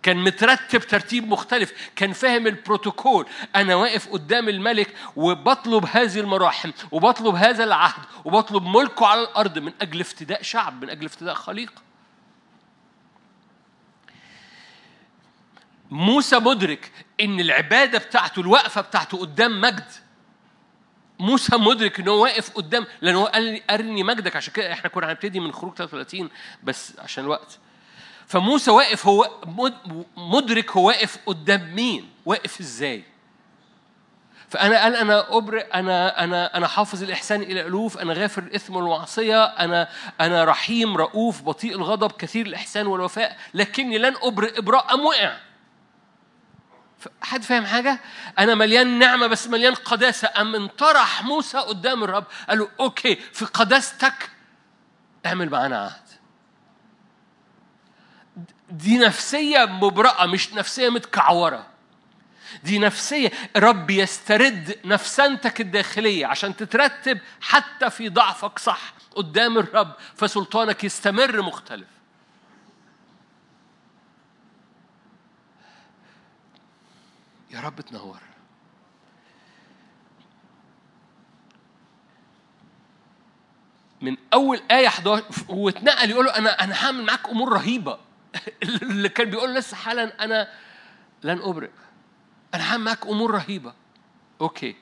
كان 0.04 0.16
مترتب 0.16 0.80
ترتيب 0.80 1.28
مختلف 1.28 1.72
كان 1.96 2.12
فاهم 2.12 2.46
البروتوكول. 2.46 3.26
أنا 3.56 3.74
واقف 3.74 4.08
قدام 4.08 4.48
الملك 4.48 4.94
وبطلب 5.16 5.86
هذه 5.92 6.20
المراحم 6.20 6.70
وبطلب 6.92 7.34
هذا 7.34 7.64
العهد 7.64 8.02
وبطلب 8.24 8.62
ملكه 8.62 9.06
على 9.06 9.20
الأرض 9.20 9.58
من 9.58 9.72
أجل 9.80 10.00
افتداء 10.00 10.42
شعب 10.42 10.82
من 10.84 10.90
أجل 10.90 11.04
افتداء 11.04 11.34
خليقه 11.34 11.82
موسى 15.90 16.38
مدرك 16.38 16.92
إن 17.20 17.40
العبادة 17.40 17.98
بتاعته 17.98 18.40
الوقفة 18.40 18.80
بتاعته 18.80 19.18
قدام 19.18 19.60
مجد. 19.60 19.90
موسى 21.18 21.56
مدرك 21.56 22.00
إن 22.00 22.08
هو 22.08 22.22
واقف 22.22 22.50
قدام 22.50 22.86
لأن 23.00 23.14
هو 23.14 23.24
قال 23.24 23.70
أرني 23.70 24.02
مجدك 24.02 24.36
عشان 24.36 24.52
كده 24.52 24.72
إحنا 24.72 24.90
كنا 24.90 25.10
هنبتدي 25.10 25.40
من 25.40 25.52
خروج 25.52 25.74
33 25.74 26.30
بس 26.62 26.92
عشان 26.98 27.24
الوقت. 27.24 27.58
فموسى 28.34 28.70
واقف 28.70 29.06
هو 29.06 29.30
مد- 29.46 30.04
مدرك 30.16 30.70
هو 30.70 30.86
واقف 30.86 31.18
قدام 31.26 31.74
مين؟ 31.74 32.10
واقف 32.26 32.60
إزاي؟ 32.60 33.04
فأنا 34.48 34.82
قال 34.82 34.96
أنا 34.96 35.36
أبرئ 35.36 35.66
أنا 35.74 36.24
أنا 36.24 36.56
أنا 36.56 36.66
حافظ 36.68 37.02
الإحسان 37.02 37.42
إلى 37.42 37.60
ألوف 37.66 37.98
أنا 37.98 38.12
غافر 38.14 38.42
الاثم 38.42 38.76
والمعصيه 38.76 39.44
أنا 39.44 39.88
أنا 40.20 40.44
رحيم 40.44 40.96
رؤوف 40.96 41.42
بطيء 41.42 41.74
الغضب 41.76 42.12
كثير 42.12 42.46
الإحسان 42.46 42.86
والوفاء 42.86 43.36
لكني 43.54 43.98
لن 43.98 44.14
أبرئ 44.22 44.58
إبراء 44.58 44.94
أم 44.94 45.00
وقع. 45.06 45.36
حد 47.22 47.42
فاهم 47.42 47.66
حاجة؟ 47.66 48.00
أنا 48.38 48.54
مليان 48.54 48.98
نعمة 48.98 49.26
بس 49.26 49.46
مليان 49.48 49.74
قداسة. 49.74 50.28
أم 50.40 50.54
انطرح 50.54 51.22
موسى 51.24 51.58
قدام 51.58 52.04
الرب 52.04 52.24
قال 52.48 52.58
له 52.58 52.68
أوكي 52.80 53.16
في 53.16 53.44
قداستك 53.44 54.30
اعمل 55.26 55.50
معانا 55.50 55.78
عهد. 55.78 56.03
دي 58.74 58.98
نفسية 58.98 59.64
مبرأة 59.64 60.26
مش 60.26 60.52
نفسية 60.54 60.88
متكعورة. 60.88 61.66
دي 62.64 62.78
نفسية 62.78 63.30
رب 63.56 63.90
يسترد 63.90 64.78
نفسنتك 64.84 65.60
الداخلية 65.60 66.26
عشان 66.26 66.56
تترتب 66.56 67.18
حتى 67.40 67.90
في 67.90 68.08
ضعفك 68.08 68.58
صح 68.58 68.94
قدام 69.16 69.58
الرب 69.58 69.92
فسلطانك 70.14 70.84
يستمر 70.84 71.42
مختلف. 71.42 71.88
يا 77.50 77.60
رب 77.60 77.80
تنور. 77.80 78.18
من 84.00 84.16
أول 84.32 84.62
آية 84.70 84.88
11 84.88 85.24
واتنقل 85.48 86.10
يقول 86.10 86.24
له 86.24 86.38
أنا 86.38 86.64
أنا 86.64 86.84
هعمل 86.86 87.04
معاك 87.04 87.28
أمور 87.28 87.52
رهيبة. 87.52 87.98
اللي 88.62 89.08
كان 89.08 89.30
بيقول 89.30 89.54
لسه 89.54 89.76
حالا 89.76 90.24
أنا 90.24 90.48
لن 91.22 91.38
أبرئ. 91.42 91.70
أنا 92.54 92.72
هعمل 92.72 92.84
معاك 92.84 93.06
أمور 93.06 93.30
رهيبة. 93.30 93.74
أوكي. 94.40 94.76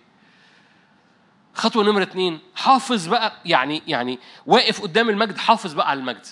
خطوة 1.55 1.85
نمرة 1.85 2.03
اتنين 2.03 2.41
حافظ 2.55 3.07
بقى 3.09 3.33
يعني 3.45 3.83
يعني 3.87 4.19
واقف 4.47 4.83
قدام 4.83 5.11
المجد 5.11 5.37
حافظ 5.39 5.73
بقى 5.73 5.91
على 5.91 6.01
المجد. 6.01 6.27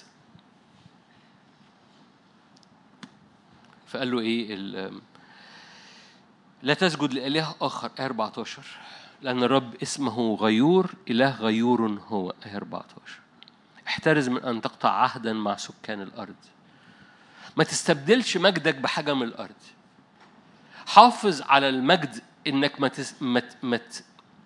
فقال 3.87 4.11
له 4.11 4.21
إيه 4.21 4.55
لا 6.63 6.75
تسجد 6.75 7.13
لإله 7.13 7.55
آخر 7.61 7.91
آية 7.99 8.07
14 8.07 8.63
لأن 9.23 9.43
الرب 9.43 9.75
اسمه 9.83 10.35
غيور 10.35 10.95
إله 11.11 11.31
غيور 11.37 12.01
هو 12.09 12.35
آية 12.47 12.57
14 12.57 13.21
احترز 13.87 14.29
من 14.29 14.43
أن 14.45 14.61
تقطع 14.61 14.91
عهدا 14.91 15.33
مع 15.33 15.57
سكان 15.57 16.03
الأرض. 16.03 16.35
ما 17.57 17.65
تستبدلش 17.65 18.37
مجدك 18.37 18.75
بحاجة 18.75 19.15
من 19.15 19.23
الأرض. 19.23 19.55
حافظ 20.87 21.43
على 21.43 21.69
المجد 21.69 22.23
إنك 22.47 22.81
ما 22.81 22.89
تس... 22.89 23.23
ما 23.23 23.43
ما 23.63 23.81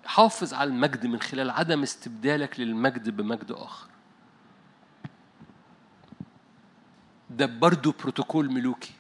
حافظ 0.05 0.55
على 0.55 0.71
المجد 0.71 1.07
من 1.07 1.21
خلال 1.21 1.51
عدم 1.51 1.83
استبدالك 1.83 2.61
للمجد 2.61 3.09
بمجد 3.17 3.53
آخر. 3.53 3.87
ده 7.31 7.47
برضو 7.47 7.93
بروتوكول 7.93 8.53
ملوكي. 8.53 8.93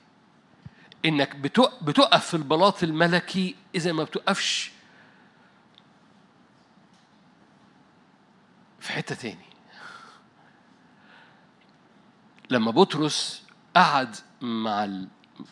إنك 1.04 1.36
بتق- 1.36 1.84
بتقف 1.84 2.26
في 2.26 2.34
البلاط 2.34 2.82
الملكي 2.82 3.56
إذا 3.74 3.92
ما 3.92 4.04
بتقفش 4.04 4.72
في 8.80 8.92
حتة 8.92 9.14
تاني. 9.14 9.44
لما 12.50 12.70
بطرس 12.70 13.43
قعد 13.76 14.16
مع 14.40 14.88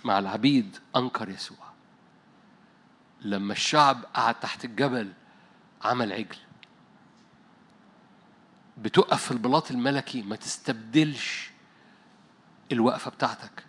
مع 0.05 0.19
العبيد 0.19 0.77
أنكر 0.97 1.29
يسوع. 1.29 1.59
لما 3.21 3.53
الشعب 3.53 4.05
قعد 4.15 4.35
تحت 4.41 4.65
الجبل 4.65 5.13
عمل 5.85 6.13
عجل. 6.13 6.37
بتقف 8.79 9.23
في 9.25 9.31
البلاط 9.31 9.71
الملكي 9.71 10.23
ما 10.23 10.37
تستبدلش 10.37 11.51
الوقفة 12.73 13.11
بتاعتك. 13.11 13.65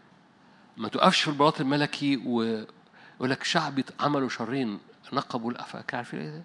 ما 0.77 0.87
تقفش 0.89 1.21
في 1.21 1.27
البلاط 1.27 1.61
الملكي 1.61 2.17
ويقول 2.17 3.29
لك 3.29 3.43
شعبي 3.43 3.85
عملوا 3.99 4.29
شرين 4.29 4.79
نقبوا 5.13 5.51
الأفاك 5.51 5.93
عارفين 5.93 6.19
إيه؟ 6.19 6.43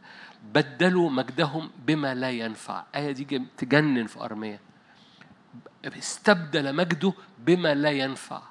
بدلوا 0.52 1.10
مجدهم 1.10 1.70
بما 1.86 2.14
لا 2.14 2.30
ينفع. 2.30 2.84
آية 2.94 3.12
دي 3.12 3.46
تجنن 3.56 4.06
في 4.06 4.20
أرمية 4.20 4.60
استبدل 5.84 6.74
مجده 6.74 7.12
بما 7.38 7.74
لا 7.74 7.90
ينفع. 7.90 8.42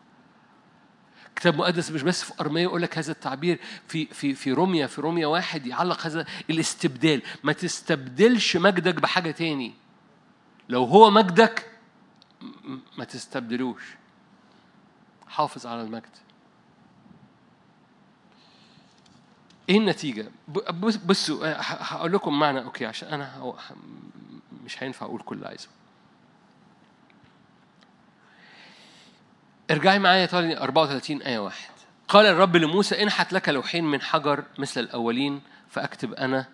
كتاب 1.35 1.55
مقدس 1.55 1.91
مش 1.91 2.01
بس 2.01 2.23
في 2.23 2.33
أرمية 2.41 2.63
يقول 2.63 2.81
لك 2.81 2.97
هذا 2.97 3.11
التعبير 3.11 3.59
في 3.87 4.05
في 4.05 4.33
في 4.33 4.51
روميا 4.51 4.87
في 4.87 5.01
روميا 5.01 5.27
واحد 5.27 5.65
يعلق 5.65 6.05
هذا 6.05 6.25
الاستبدال. 6.49 7.21
ما 7.43 7.53
تستبدلش 7.53 8.57
مجدك 8.57 8.95
بحاجة 8.95 9.31
تاني. 9.31 9.73
لو 10.69 10.83
هو 10.83 11.09
مجدك 11.09 11.71
ما 12.97 13.05
تستبدلوش. 13.05 13.83
حافظ 15.27 15.65
على 15.67 15.81
المجد. 15.81 16.15
إيه 19.69 19.77
النتيجة؟ 19.77 20.31
بصوا 21.05 21.45
هقول 21.61 22.13
لكم 22.13 22.39
معنى. 22.39 22.63
أوكي 22.63 22.85
عشان 22.85 23.09
أنا 23.09 23.53
مش 24.65 24.83
هينفع 24.83 25.05
أقول 25.05 25.21
كل 25.21 25.35
اللي 25.35 25.47
عايزه. 25.47 25.69
ارجعي 29.71 29.99
معايا 29.99 30.25
تاني 30.25 30.57
34 30.57 31.21
آية 31.21 31.39
واحد. 31.39 31.69
قال 32.07 32.25
الرب 32.25 32.55
لموسى 32.55 33.03
انحت 33.03 33.33
لك 33.33 33.49
لوحين 33.49 33.83
من 33.83 34.01
حجر 34.01 34.43
مثل 34.57 34.81
الأولين 34.81 35.41
فأكتب 35.69 36.13
أنا 36.13 36.45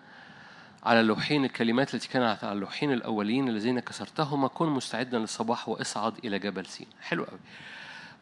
على 0.84 1.00
اللوحين 1.00 1.44
الكلمات 1.44 1.94
التي 1.94 2.08
كانت 2.08 2.44
على 2.44 2.52
اللوحين 2.52 2.92
الأولين 2.92 3.48
الذين 3.48 3.80
كسرتهما 3.80 4.48
كن 4.48 4.68
مستعدا 4.68 5.18
للصباح 5.18 5.68
وإصعد 5.68 6.18
إلى 6.24 6.38
جبل 6.38 6.66
سين 6.66 6.86
حلو 7.00 7.24
قوي 7.24 7.38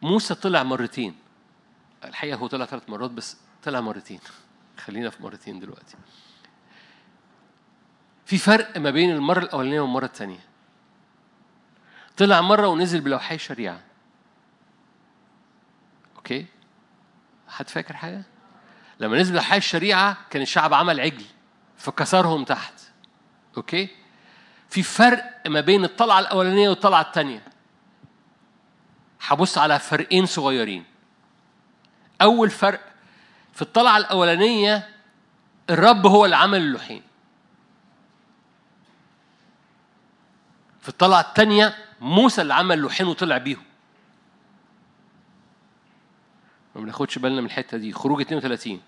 موسى 0.01 0.35
طلع 0.35 0.63
مرتين. 0.63 1.15
الحقيقة 2.03 2.37
هو 2.37 2.47
طلع 2.47 2.65
ثلاث 2.65 2.89
مرات 2.89 3.11
بس 3.11 3.37
طلع 3.63 3.81
مرتين. 3.81 4.19
خلينا 4.85 5.09
في 5.09 5.23
مرتين 5.23 5.59
دلوقتي. 5.59 5.95
في 8.25 8.37
فرق 8.37 8.77
ما 8.77 8.91
بين 8.91 9.11
المرة 9.11 9.39
الأولانية 9.39 9.81
والمرة 9.81 10.05
الثانية 10.05 10.39
طلع 12.17 12.41
مرة 12.41 12.67
ونزل 12.67 13.01
بلوحي 13.01 13.37
شريعة. 13.37 13.92
okay؟ 16.23 16.45
حد 17.47 17.69
فاكر 17.69 17.95
حاجة؟ 17.95 18.23
لما 18.99 19.17
نزل 19.17 19.31
بلوحي 19.33 19.57
الشريعة 19.57 20.17
كان 20.29 20.41
الشعب 20.41 20.73
عمل 20.73 20.99
عجل 20.99 21.25
فكسرهم 21.77 22.43
تحت 22.43 22.73
okay؟ 23.57 23.89
في 24.69 24.83
فرق 24.83 25.47
ما 25.47 25.61
بين 25.61 25.83
الطلعة 25.83 26.19
الأولانية 26.19 26.69
والطلعة 26.69 27.01
الثانية 27.01 27.43
هبص 29.21 29.57
على 29.57 29.79
فرقين 29.79 30.25
صغيرين. 30.25 30.85
أول 32.21 32.49
فرق 32.49 32.81
في 33.53 33.61
الطلعة 33.61 33.97
الأولانية 33.97 34.89
الرب 35.69 36.05
هو 36.07 36.25
اللي 36.25 36.35
عمل 36.35 36.57
اللوحين 36.57 37.03
في 40.81 40.89
الطلعة 40.89 41.21
الثانية 41.21 41.75
موسى 42.01 42.41
اللي 42.41 42.53
عمل 42.53 42.77
اللوحين 42.77 43.07
وطلع 43.07 43.37
بيهم. 43.37 43.63
ما 46.75 46.81
بناخدش 46.81 47.17
بالنا 47.17 47.41
من 47.41 47.47
الحتة 47.47 47.77
دي. 47.77 47.93
خروج 47.93 48.21
32 48.21 48.81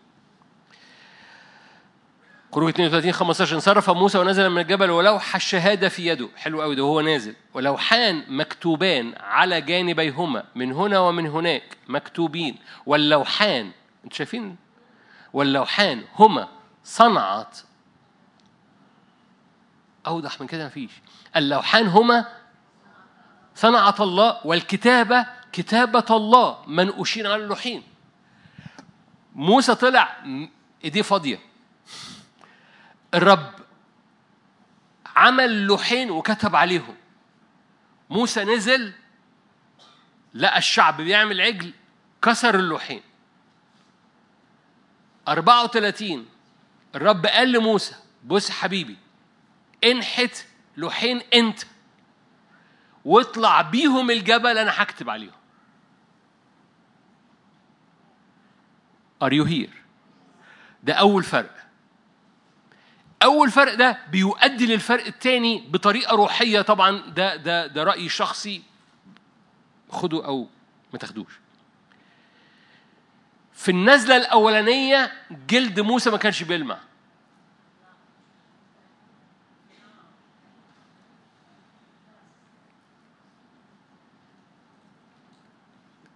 خروج 2.53 2.69
32 2.69 3.11
15 3.11 3.55
انصرف 3.55 3.89
موسى 3.89 4.17
ونزل 4.17 4.49
من 4.49 4.61
الجبل 4.61 4.89
ولوح 4.91 5.35
الشهادة 5.35 5.89
في 5.89 6.07
يده. 6.07 6.29
حلو 6.35 6.61
قوي 6.61 6.75
ده 6.75 6.83
وهو 6.83 7.01
نازل. 7.01 7.35
ولوحان 7.53 8.23
مكتوبان 8.27 9.13
على 9.19 9.61
جانبيهما 9.61 10.43
من 10.55 10.71
هنا 10.71 10.99
ومن 10.99 11.27
هناك 11.27 11.77
مكتوبين. 11.87 12.57
واللوحان 12.85 13.71
أنتوا 14.03 14.17
شايفين؟ 14.17 14.55
واللوحان 15.33 16.03
هما 16.15 16.47
صنعت. 16.83 17.57
أوضح 20.07 20.41
من 20.41 20.47
كده 20.47 20.65
مفيش. 20.65 20.91
اللوحان 21.35 21.87
هما 21.87 22.25
صنعت 23.55 24.01
الله 24.01 24.37
والكتابة 24.45 25.25
كتابة 25.55 26.05
الله 26.09 26.63
منقوشين 26.67 27.25
على 27.27 27.43
اللوحين 27.43 27.83
موسى 29.35 29.75
طلع 29.75 30.23
إيديه 30.83 31.01
فاضية. 31.01 31.39
الرب 33.13 33.53
عمل 35.15 35.65
لوحين 35.65 36.11
وكتب 36.11 36.55
عليهم. 36.55 36.95
موسى 38.09 38.43
نزل 38.43 38.93
لقى 40.33 40.57
الشعب 40.57 41.01
بيعمل 41.01 41.41
عجل 41.41 41.73
كسر 42.21 42.55
اللوحين. 42.55 43.01
34 45.27 46.25
الرب 46.95 47.25
قال 47.25 47.51
لموسى 47.51 47.95
بص 48.23 48.49
حبيبي 48.49 48.97
انحت 49.83 50.45
لوحين 50.77 51.21
انت 51.33 51.59
واطلع 53.05 53.61
بيهم 53.61 54.11
الجبل 54.11 54.57
أنا 54.57 54.71
هكتب 54.83 55.09
عليهم. 55.09 55.34
Are 59.25 59.33
you 59.33 59.45
here؟ 59.45 59.75
ده 60.83 60.93
أول 60.93 61.23
فرق. 61.23 61.55
أول 63.23 63.51
فرق 63.51 63.73
ده 63.73 63.97
بيؤدي 64.11 64.65
للفرق 64.65 65.05
الثاني 65.05 65.67
بطريقة 65.69 66.15
روحية. 66.15 66.61
طبعا 66.61 66.97
ده 67.09 67.35
ده 67.35 67.67
ده 67.67 67.83
رأي 67.83 68.09
شخصي 68.09 68.61
خده 69.89 70.25
أو 70.25 70.47
ما 70.93 70.99
تاخدوش. 70.99 71.39
في 73.53 73.71
النزلة 73.71 74.17
الأولانية 74.17 75.11
جلد 75.49 75.79
موسى 75.79 76.09
ما 76.09 76.17
كانش 76.17 76.43
بيلمع. 76.43 76.77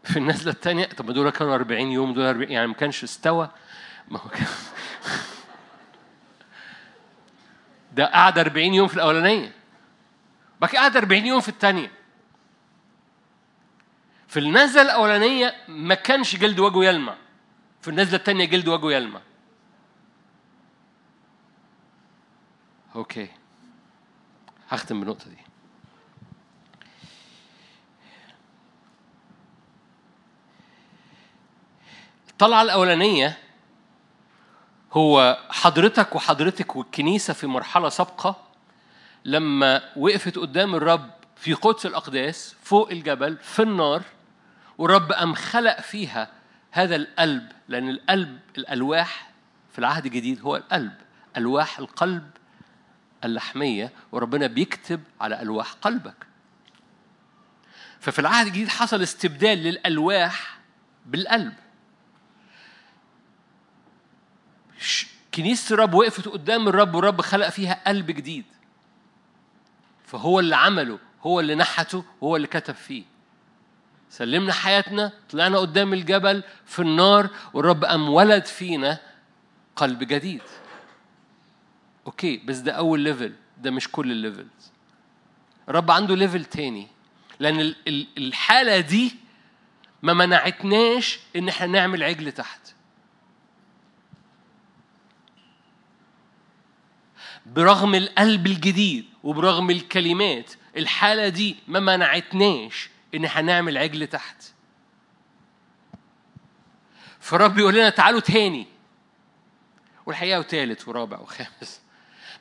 في 0.09 0.19
النزلة 0.19 0.51
الثانية 0.51 0.85
طب 0.85 1.11
دول 1.11 1.29
كانوا 1.29 1.55
40 1.55 1.81
يوم 1.81 2.13
دول 2.13 2.25
40 2.25 2.51
يعني 2.51 2.67
ما 2.67 2.73
كانش 2.73 3.03
استوى. 3.03 3.49
ما 4.07 4.19
هو 4.19 4.29
كان 4.29 4.47
ده 7.95 8.05
قعد 8.05 8.39
40 8.39 8.73
يوم 8.73 8.87
في 8.87 8.93
الأولانية. 8.95 9.51
بعد 10.61 10.75
قعد 10.75 10.97
40 10.97 11.25
يوم 11.25 11.39
في 11.39 11.49
الثانية 11.49 11.91
في 14.27 14.39
النزلة 14.39 14.81
الأولانية 14.81 15.55
ما 15.67 15.95
كانش 15.95 16.35
جلد 16.35 16.59
وجهه 16.59 16.83
يلمع. 16.85 17.15
في 17.81 17.87
النزلة 17.87 18.17
الثانية 18.17 18.45
جلد 18.45 18.67
وجهه 18.67 18.91
يلمع. 18.91 19.21
أوكي. 22.95 23.27
هختم 24.69 24.99
بالنقطة 24.99 25.29
دي. 25.29 25.48
الطلعة 32.39 32.61
الأولانية 32.61 33.37
هو 34.93 35.37
حضرتك 35.49 36.15
وحضرتك 36.15 36.75
والكنيسة 36.75 37.33
في 37.33 37.47
مرحلة 37.47 37.89
سابقة 37.89 38.47
لما 39.25 39.81
وقفت 39.95 40.37
قدام 40.37 40.75
الرب 40.75 41.09
في 41.35 41.53
قدس 41.53 41.85
الأقداس 41.85 42.55
فوق 42.63 42.91
الجبل 42.91 43.37
في 43.37 43.61
النار 43.61 44.01
والرب 44.77 45.11
قام 45.11 45.33
خلق 45.33 45.81
فيها 45.81 46.31
هذا 46.71 46.95
القلب 46.95 47.51
لأن 47.67 47.89
القلب 47.89 48.39
الألواح 48.57 49.31
في 49.71 49.79
العهد 49.79 50.05
الجديد 50.05 50.41
هو 50.41 50.55
القلب 50.55 50.93
ألواح 51.37 51.79
القلب 51.79 52.29
اللحمية 53.23 53.91
وربنا 54.11 54.47
بيكتب 54.47 55.03
على 55.21 55.41
ألواح 55.41 55.71
قلبك. 55.71 56.27
ففي 57.99 58.19
العهد 58.19 58.45
الجديد 58.45 58.67
حصل 58.67 59.01
استبدال 59.01 59.57
للألواح 59.57 60.59
بالقلب. 61.05 61.53
كنيسة 65.33 65.73
الرب 65.73 65.93
وقفت 65.93 66.27
قدام 66.27 66.67
الرب 66.67 66.95
والرب 66.95 67.21
خلق 67.21 67.49
فيها 67.49 67.81
قلب 67.87 68.11
جديد. 68.11 68.45
فهو 70.05 70.39
اللي 70.39 70.55
عمله 70.55 70.99
هو 71.21 71.39
اللي 71.39 71.55
نحته 71.55 72.03
هو 72.23 72.35
اللي 72.35 72.47
كتب 72.47 72.75
فيه. 72.75 73.03
سلمنا 74.09 74.53
حياتنا 74.53 75.11
طلعنا 75.29 75.57
قدام 75.57 75.93
الجبل 75.93 76.43
في 76.65 76.79
النار 76.79 77.29
والرب 77.53 77.85
قام 77.85 78.09
ولد 78.09 78.45
فينا 78.45 78.99
قلب 79.75 80.03
جديد. 80.03 80.41
OK 82.05 82.37
بس 82.37 82.57
ده 82.57 82.71
أول 82.71 82.99
level 82.99 83.33
ده 83.57 83.71
مش 83.71 83.87
كل 83.91 84.11
ال 84.11 84.20
levels 84.20 84.71
الرب 85.69 85.91
عنده 85.91 86.15
ليفل 86.15 86.45
تاني 86.45 86.87
لأن 87.39 87.75
الحالة 88.17 88.79
دي 88.79 89.15
ما 90.01 90.13
منعتناش 90.13 91.19
إن 91.35 91.49
إحنا 91.49 91.67
نعمل 91.67 92.03
عجل 92.03 92.31
تحت. 92.31 92.59
برغم 97.55 97.95
القلب 97.95 98.47
الجديد 98.47 99.05
وبرغم 99.23 99.69
الكلمات 99.69 100.51
الحالة 100.77 101.27
دي 101.29 101.55
ما 101.67 101.79
منعتناش 101.79 102.89
إن 103.15 103.25
هنعمل 103.25 103.77
عجل 103.77 104.07
تحت. 104.07 104.43
فرب 107.19 107.57
يقول 107.57 107.73
لنا 107.73 107.89
تعالوا 107.89 108.19
تاني. 108.19 108.67
والحقيقة 110.05 110.39
وثالث 110.39 110.87
ورابع 110.87 111.19
وخامس. 111.19 111.81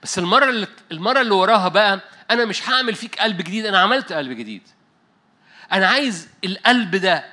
بس 0.03 0.19
المرة 0.19 0.51
اللي 0.51 0.67
المرة 0.93 1.21
اللي 1.21 1.35
وراها 1.35 1.69
بقى 1.69 2.01
أنا 2.31 2.45
مش 2.45 2.69
هعمل 2.69 2.95
فيك 2.95 3.19
قلب 3.19 3.37
جديد 3.39 3.67
أنا 3.67 3.79
عملت 3.79 4.13
قلب 4.13 4.33
جديد. 4.33 4.63
أنا 5.73 5.87
عايز 5.87 6.29
القلب 6.45 6.97
ده 6.97 7.25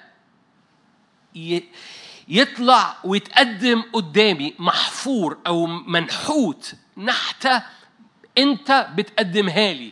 يطلع 2.27 2.97
ويتقدم 3.03 3.83
قدامي 3.93 4.53
محفور 4.59 5.37
أو 5.47 5.65
منحوت 5.65 6.73
نحتة 6.97 7.63
أنت 8.37 8.87
بتقدمها 8.95 9.73
لي. 9.73 9.91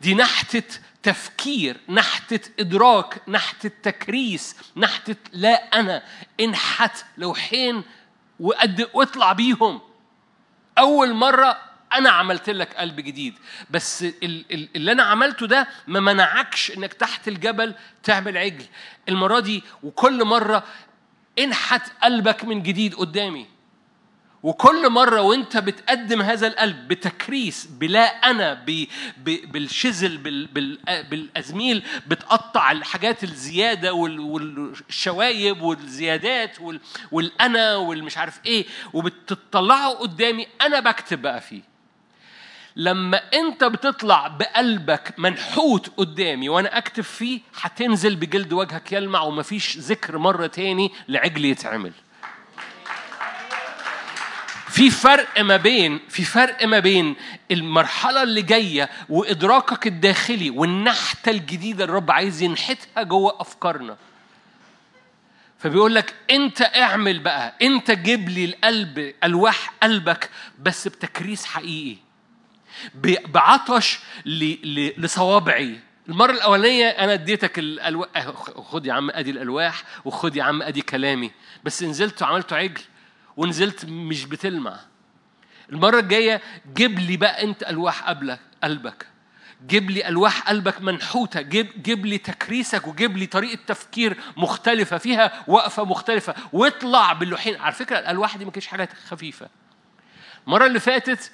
دي 0.00 0.14
نحتة 0.14 0.78
تفكير 1.02 1.80
نحتة 1.88 2.50
إدراك 2.60 3.22
نحتة 3.28 3.70
تكريس 3.82 4.56
نحتة 4.76 5.16
لا 5.32 5.80
أنا 5.80 6.02
انحت 6.40 7.04
لوحين 7.18 7.82
واطلع 8.40 9.32
بيهم. 9.32 9.80
أول 10.78 11.14
مرة 11.14 11.69
أنا 11.94 12.10
عملت 12.10 12.50
لك 12.50 12.74
قلب 12.76 12.96
جديد. 13.00 13.34
بس 13.70 14.04
اللي 14.22 14.92
أنا 14.92 15.02
عملته 15.02 15.46
ده 15.46 15.68
ما 15.86 16.00
منعكش 16.00 16.70
إنك 16.70 16.92
تحت 16.92 17.28
الجبل 17.28 17.74
تعمل 18.02 18.38
عجل. 18.38 18.64
المرة 19.08 19.40
دي 19.40 19.62
وكل 19.82 20.24
مرة 20.24 20.64
انحت 21.38 21.82
قلبك 22.02 22.44
من 22.44 22.62
جديد 22.62 22.94
قدامي. 22.94 23.46
وكل 24.42 24.90
مرة 24.90 25.20
وأنت 25.20 25.56
بتقدم 25.56 26.22
هذا 26.22 26.46
القلب 26.46 26.88
بتكريس 26.88 27.66
بلا 27.66 28.30
أنا 28.30 28.54
ب... 28.54 28.86
ب... 29.16 29.52
بالشزل 29.52 30.18
بال... 30.18 30.46
بال... 30.46 30.78
بالأزميل 31.10 31.82
بتقطع 32.06 32.70
الحاجات 32.72 33.24
الزيادة 33.24 33.92
وال... 33.94 34.20
والشوايب 34.20 35.62
والزيادات 35.62 36.60
وال... 36.60 36.80
والأنا 37.12 37.76
والمش 37.76 38.18
عارف 38.18 38.40
إيه 38.46 38.66
وبتطلعه 38.92 39.90
قدامي. 39.90 40.46
أنا 40.62 40.80
بكتب 40.80 41.22
بقى 41.22 41.40
فيه. 41.40 41.69
لما 42.76 43.20
انت 43.34 43.64
بتطلع 43.64 44.28
بقلبك 44.28 45.14
منحوت 45.18 45.90
قدامي 45.96 46.48
وأنا 46.48 46.78
اكتب 46.78 47.02
فيه 47.04 47.40
هتنزل 47.60 48.16
بجلد 48.16 48.52
وجهك 48.52 48.92
يلمع 48.92 49.20
ومفيش 49.20 49.76
ذكر 49.78 50.18
مرة 50.18 50.46
تاني 50.46 50.92
لعجل 51.08 51.44
يتعمل 51.44 51.92
في 54.68 54.90
فرق 54.90 55.40
ما 55.40 55.56
بين 55.56 56.00
في 56.08 56.22
فرق 56.24 56.64
ما 56.64 56.78
بين 56.78 57.16
المرحلة 57.50 58.22
اللي 58.22 58.42
جاية 58.42 58.90
وإدراكك 59.08 59.86
الداخلي 59.86 60.50
والنحتة 60.50 61.30
الجديدة 61.30 61.84
اللي 61.84 61.92
الرب 61.92 62.10
عايز 62.10 62.42
ينحتها 62.42 63.02
جوه 63.02 63.36
أفكارنا. 63.40 63.96
فبيقول 65.58 65.94
لك 65.94 66.14
أنت 66.30 66.62
اعمل 66.62 67.18
بقى، 67.18 67.54
أنت 67.62 67.90
جيب 67.90 68.28
لي 68.28 68.44
القلب 68.44 69.14
ألواح 69.24 69.72
قلبك 69.82 70.30
بس 70.58 70.88
بتكريس 70.88 71.44
حقيقي. 71.44 71.96
بعطش 73.26 74.00
لصوابعي. 74.98 75.80
المرة 76.08 76.32
الأولانية 76.32 76.88
أنا 76.88 77.12
اديتك 77.12 77.58
الألواح 77.58 78.28
خد 78.56 78.86
يا 78.86 78.92
عم 78.92 79.10
أدي 79.10 79.30
الألواح 79.30 79.82
وخد 80.04 80.36
يا 80.36 80.42
عم 80.42 80.62
أدي 80.62 80.82
كلامي 80.82 81.30
بس 81.64 81.82
نزلت 81.82 82.22
وعملت 82.22 82.52
عجل 82.52 82.80
ونزلت 83.36 83.84
مش 83.84 84.24
بتلمع. 84.24 84.80
المرة 85.72 85.98
الجاية 86.00 86.40
جيب 86.74 86.98
لي 86.98 87.16
بقى 87.16 87.42
أنت 87.42 87.62
ألواح 87.62 88.08
قبلك 88.08 88.40
قلبك. 88.64 89.06
جيب 89.66 89.90
لي 89.90 90.08
ألواح 90.08 90.48
قلبك 90.48 90.80
منحوتة. 90.80 91.40
جيب, 91.40 91.82
جيب 91.82 92.06
لي 92.06 92.18
تكريسك 92.18 92.86
وجيب 92.86 93.16
لي 93.16 93.26
طريقة 93.26 93.58
تفكير 93.66 94.16
مختلفة 94.36 94.98
فيها 94.98 95.44
وقفة 95.46 95.84
مختلفة. 95.84 96.34
واطلع 96.52 97.12
باللوحين. 97.12 97.56
على 97.56 97.72
فكرة 97.72 97.98
الألواح 97.98 98.36
دي 98.36 98.44
ما 98.44 98.50
كانتش 98.50 98.66
حاجة 98.66 98.88
خفيفة. 99.08 99.48
المرة 100.46 100.66
اللي 100.66 100.80
فاتت 100.80 101.32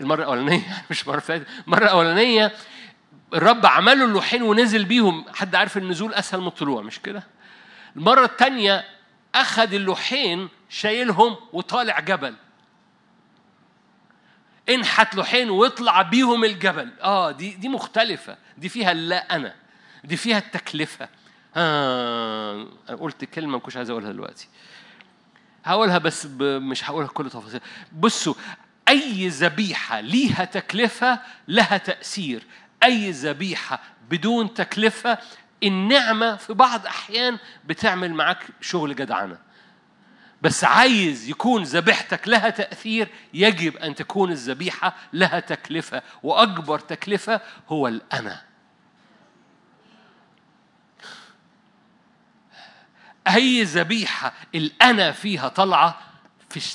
المرة 0.00 0.22
الأولانية 0.22 0.84
مش 0.90 1.08
اللي 1.08 1.20
فاتت 1.20 1.46
المرة 1.66 1.84
الأولانية 1.84 2.52
الرب 3.34 3.66
عملوا 3.66 4.06
اللوحين 4.06 4.42
ونزل 4.42 4.84
بيهم 4.84 5.24
حد 5.34 5.54
عارف 5.54 5.76
النزول 5.76 6.14
أسهل 6.14 6.40
من 6.40 6.46
الطلوع 6.46 6.82
مش 6.82 7.00
كده؟ 7.00 7.22
المرة 7.96 8.24
الثانية 8.24 8.84
أخذ 9.34 9.74
اللوحين 9.74 10.48
شايلهم 10.68 11.36
وطالع 11.52 12.00
جبل. 12.00 12.34
انحت 14.68 15.14
لوحين 15.14 15.50
واطلع 15.50 16.02
بيهم 16.02 16.44
الجبل. 16.44 16.90
آه 17.02 17.30
دي 17.30 17.54
دي 17.54 17.68
مختلفة 17.68 18.36
دي 18.58 18.68
فيها 18.68 18.92
اللا 18.92 19.36
أنا 19.36 19.54
دي 20.04 20.16
فيها 20.16 20.38
التكلفة. 20.38 21.08
آه 21.56 22.66
قلت 23.00 23.24
كلمة 23.24 23.52
ما 23.52 23.58
كنتش 23.58 23.76
عايز 23.76 23.90
أقولها 23.90 24.12
دلوقتي. 24.12 24.48
هقولها 25.64 25.98
بس 25.98 26.26
مش 26.40 26.90
هقولها 26.90 27.08
كل 27.08 27.30
تفاصيل. 27.30 27.60
بصوا 27.92 28.34
أي 28.88 29.28
ذبيحة 29.28 30.00
ليها 30.00 30.44
تكلفة 30.44 31.20
لها 31.48 31.76
تأثير. 31.76 32.46
أي 32.82 33.10
ذبيحة 33.10 33.80
بدون 34.10 34.54
تكلفة 34.54 35.18
النعمة 35.62 36.36
في 36.36 36.54
بعض 36.54 36.86
أحيان 36.86 37.38
بتعمل 37.64 38.14
معاك 38.14 38.46
شغل 38.60 38.96
جدعنة. 38.96 39.38
بس 40.42 40.64
عايز 40.64 41.28
يكون 41.28 41.62
ذبيحتك 41.62 42.28
لها 42.28 42.50
تأثير 42.50 43.08
يجب 43.34 43.76
أن 43.76 43.94
تكون 43.94 44.32
الذبيحة 44.32 44.96
لها 45.12 45.40
تكلفة. 45.40 46.02
وأكبر 46.22 46.78
تكلفة 46.78 47.40
هو 47.68 47.88
الأنا 47.88 48.42
أي 53.28 53.62
ذبيحة 53.62 54.32
الأنا 54.54 55.12
فيها 55.12 55.48
طالعة 55.48 55.98
فيش 56.50 56.74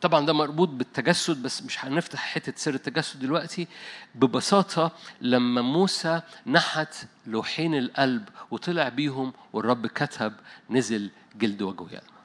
طبعا 0.00 0.26
ده 0.26 0.32
مربوط 0.32 0.68
بالتجسد 0.68 1.42
بس 1.42 1.62
مش 1.62 1.84
هنفتح 1.84 2.18
حتة 2.20 2.52
سر 2.56 2.74
التجسد 2.74 3.20
دلوقتي. 3.20 3.66
ببساطة 4.14 4.92
لما 5.20 5.62
موسى 5.62 6.22
نحت 6.46 6.94
لوحين 7.26 7.74
القلب 7.74 8.28
وطلع 8.50 8.88
بيهم 8.88 9.32
والرب 9.52 9.86
كتب 9.86 10.32
نزل 10.70 11.10
جلد 11.36 11.62
وجهه 11.62 11.86
يلمع 11.86 12.20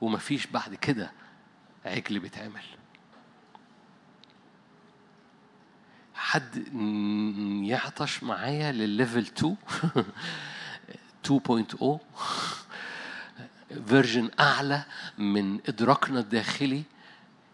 ومفيش 0.00 0.46
بعد 0.46 0.74
كده 0.74 1.12
عجل 1.84 2.18
بيتعمل. 2.18 2.62
حد 6.14 6.74
يعطش 7.64 8.22
معايا 8.22 8.72
للل 8.72 8.89
level 8.89 9.18
2 9.18 9.56
2.0 11.26 11.86
version 13.68 14.30
أعلى 14.40 14.84
من 15.18 15.60
إدراكنا 15.68 16.20
الداخلي 16.20 16.82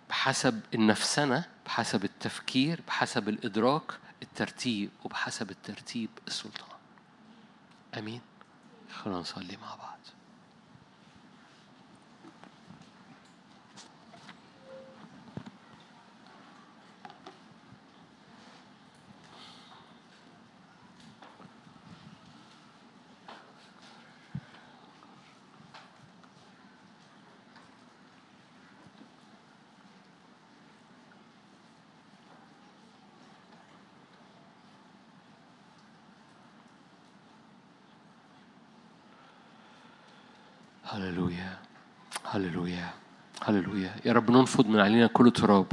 بحسب 0.08 0.60
النفسنة 0.74 1.44
بحسب 1.66 2.04
التفكير 2.04 2.80
بحسب 2.88 3.28
الإدراك 3.28 3.92
الترتيب 4.22 4.90
وبحسب 5.04 5.50
الترتيب 5.50 6.10
السلطان. 6.28 6.78
أمين؟ 7.98 8.20
خلونا 8.92 9.20
نصلي 9.20 9.56
مع 9.56 9.74
بعض 9.74 9.98
هللويا 40.94 41.58
هللويا 42.24 42.90
هللويا 43.42 43.93
يا 44.04 44.12
رب 44.12 44.30
ننفض 44.30 44.66
من 44.66 44.80
علينا 44.80 45.06
كل 45.06 45.30
تراب. 45.30 45.66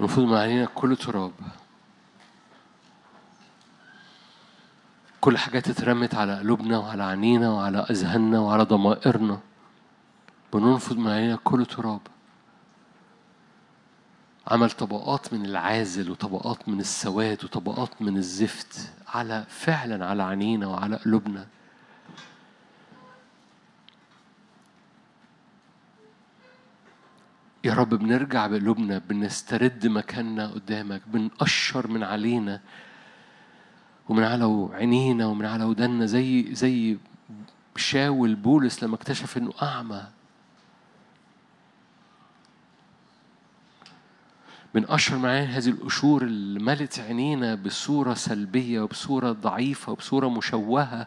ننفض 0.00 0.22
من 0.22 0.34
علينا 0.34 0.64
كل 0.74 0.96
تراب. 0.96 1.32
كل 5.20 5.38
حاجات 5.38 5.68
اترمت 5.68 6.14
على 6.14 6.38
قلوبنا 6.38 6.78
وعلى 6.78 7.02
عينينا 7.04 7.50
وعلى 7.50 7.78
أذهاننا 7.78 8.38
وعلى 8.40 8.62
ضمائرنا. 8.62 9.40
بننفض 10.52 10.96
من 10.96 11.10
علينا 11.10 11.38
كل 11.44 11.66
تراب. 11.66 12.00
عمل 14.48 14.70
طبقات 14.70 15.32
من 15.32 15.46
العازل 15.46 16.10
وطبقات 16.10 16.68
من 16.68 16.80
السواد 16.80 17.44
وطبقات 17.44 18.02
من 18.02 18.16
الزفت 18.16 18.92
على 19.08 19.44
فعلا 19.48 20.06
على 20.06 20.22
عينينا 20.22 20.66
وعلى 20.66 20.96
قلوبنا. 20.96 21.46
يا 27.64 27.74
رب 27.74 27.88
بنرجع 27.88 28.46
بقلوبنا 28.46 28.98
بنسترد 28.98 29.86
مكاننا 29.86 30.46
قدامك 30.46 31.02
بنقشر 31.06 31.88
من 31.88 32.02
علينا 32.02 32.60
ومن 34.08 34.24
على 34.24 34.68
عينينا 34.72 35.26
ومن 35.26 35.44
على 35.44 35.64
ودنا 35.64 36.06
زي 36.06 36.54
زي 36.54 36.98
شاول 37.76 38.34
بولس 38.34 38.82
لما 38.82 38.94
اكتشف 38.94 39.36
إنه 39.36 39.52
أعمى. 39.62 40.02
بنقشر 44.74 45.18
معاه 45.18 45.44
هذه 45.44 45.68
القشور 45.68 46.22
اللي 46.22 46.60
ملت 46.60 46.98
عينينا 46.98 47.54
بصورة 47.54 48.14
سلبية 48.14 48.80
وبصورة 48.80 49.32
ضعيفة 49.32 49.92
وبصورة 49.92 50.28
مشوهة. 50.28 51.06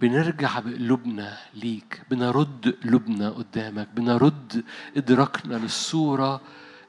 بنرجع 0.00 0.58
بقلوبنا 0.58 1.38
ليك 1.54 2.02
بنرد 2.10 2.74
قلوبنا 2.84 3.30
قدامك 3.30 3.88
بنرد 3.94 4.64
إدراكنا 4.96 5.54
للصورة 5.54 6.40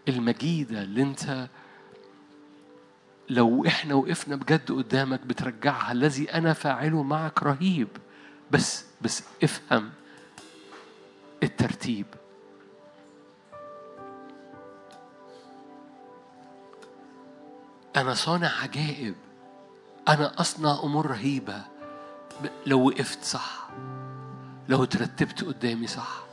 المجيدة 0.07 0.81
اللي 0.81 1.01
أنت 1.01 1.47
لو 3.29 3.65
إحنا 3.65 3.93
وقفنا 3.93 4.35
بجد 4.35 4.71
قدامك 4.71 5.19
بترجعها 5.19 5.91
الذي 5.91 6.33
أنا 6.33 6.53
فاعله 6.53 7.03
معك 7.03 7.43
رهيب. 7.43 7.87
بس 8.51 8.85
بس 9.01 9.23
افهم 9.43 9.89
الترتيب. 11.43 12.05
أنا 17.95 18.13
صانع 18.13 18.51
عجائب. 18.63 19.15
أنا 20.07 20.41
أصنع 20.41 20.79
أمور 20.83 21.05
رهيبة. 21.05 21.76
لو 22.65 22.87
وقفت 22.87 23.23
صح 23.23 23.67
لو 24.69 24.85
ترتبت 24.85 25.43
قدامي 25.43 25.87
صح. 25.87 26.27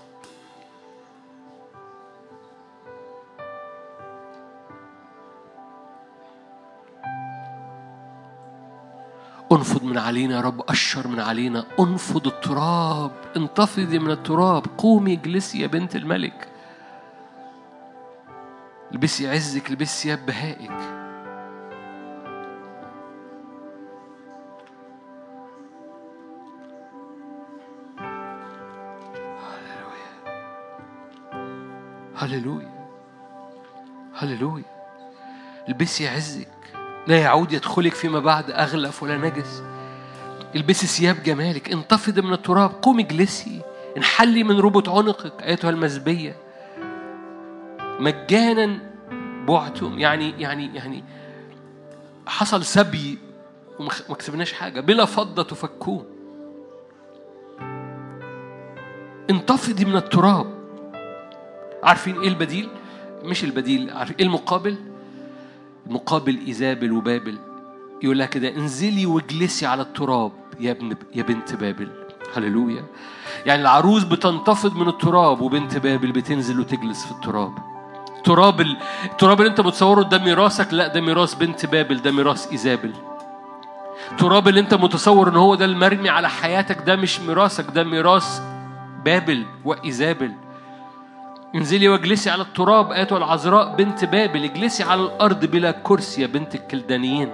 انفض 9.53 9.85
من 9.85 9.99
علينا 9.99 10.37
يا 10.37 10.41
رب 10.41 10.71
أشر 10.71 11.09
من 11.09 11.21
علينا. 11.21 11.65
انفض 11.81 12.27
التراب 12.27 13.13
انتفضي 13.37 13.99
من 13.99 14.11
التراب. 14.11 14.67
قومي 14.79 15.13
اجلسي 15.13 15.61
يا 15.61 15.67
بنت 15.67 15.97
الملك. 15.97 16.49
لبسي 18.93 19.31
عزك 19.31 19.71
لبسي 19.71 20.03
ثياب 20.03 20.27
بهائك. 20.27 21.04
هللويا. 32.25 32.89
هللويا. 34.14 34.64
البسي 35.68 36.09
عزك. 36.09 36.49
لا 37.07 37.18
يعود 37.18 37.53
يدخلك 37.53 37.95
فيما 37.95 38.20
بعد 38.20 38.51
أغلف 38.51 39.03
ولا 39.03 39.16
نجس. 39.16 39.62
البسي 40.57 40.87
ثياب 40.87 41.22
جمالك. 41.22 41.72
انتفضي 41.72 42.22
من 42.22 42.33
التراب. 42.33 42.70
قومي 42.83 43.03
اجلسي. 43.03 43.61
انحلي 43.97 44.45
من 44.45 44.61
ربط 44.61 44.89
عنقك 44.89 45.43
أيتها 45.43 45.70
المزبية 45.70 46.37
مجانا 48.01 48.79
بعتم. 49.49 49.99
يعني 49.99 50.35
يعني 50.39 50.75
يعني 50.75 51.05
حصل 52.27 52.64
سبي 52.64 53.18
وما 53.79 54.16
كسبناش 54.18 54.53
حاجة. 54.53 54.81
بلا 54.81 55.05
فضة 55.05 55.43
تفكون. 55.43 56.05
انتفضي 59.31 59.85
من 59.85 59.97
التراب. 59.97 60.54
عارفين 61.85 62.20
إيه 62.20 62.28
البديل؟ 62.28 62.68
مش 63.24 63.45
البديل 63.45 63.91
عارفين 63.91 64.16
إيه 64.18 64.24
المقابل؟ 64.26 64.76
المقابل 65.87 66.39
ايزابل 66.47 66.93
وبابل 66.93 67.39
يقول 68.03 68.18
لها 68.18 68.26
كده 68.26 68.49
انزلي 68.57 69.07
واجلسي 69.07 69.66
على 69.66 69.82
التراب 69.82 70.32
يا 70.61 70.70
ابن 70.70 70.97
يا 71.14 71.22
بنت 71.22 71.55
بابل. 71.55 71.89
هللويا. 72.37 72.85
يعني 73.47 73.62
العروس 73.62 74.05
بتنتفض 74.05 74.76
من 74.76 74.89
التراب 74.89 75.41
وبنت 75.41 75.76
بابل 75.78 76.12
بتنزل 76.12 76.61
وتجلس 76.61 77.05
في 77.07 77.12
التراب. 77.12 77.53
تراب 78.24 78.61
ال... 78.61 78.76
التراب 79.05 79.41
اللي 79.41 79.51
انت 79.51 79.61
متصوره 79.61 80.03
ده 80.03 80.18
ميراثك؟ 80.18 80.74
لا 80.74 80.87
ده 80.87 81.01
ميراث 81.01 81.35
بنت 81.35 81.66
بابل 81.66 82.03
ده 82.03 82.12
ميراث 82.12 82.53
إيزابل. 82.53 82.93
التراب 84.12 84.49
اللي 84.49 84.61
انت 84.61 84.74
متصور 84.74 85.28
ان 85.28 85.37
هو 85.37 85.55
ده 85.55 85.64
المرمي 85.64 86.09
على 86.09 86.28
حياتك 86.28 86.82
ده 86.87 86.97
مش 86.97 87.20
ميراثك 87.20 87.70
ده 87.74 87.85
ميراث 87.85 88.41
بابل 89.05 89.45
وإيزابل. 89.64 90.32
انزلي 91.55 91.89
واجلسي 91.89 92.31
على 92.31 92.43
التراب 92.43 92.93
ايتها 92.93 93.19
العذراء 93.19 93.77
بنت 93.77 94.05
بابل 94.05 94.45
اجلسي 94.45 94.83
على 94.83 95.01
الأرض 95.01 95.45
بلا 95.45 95.71
كرسي 95.71 96.23
يا 96.23 96.27
بنت 96.27 96.55
الكلدانيين. 96.55 97.33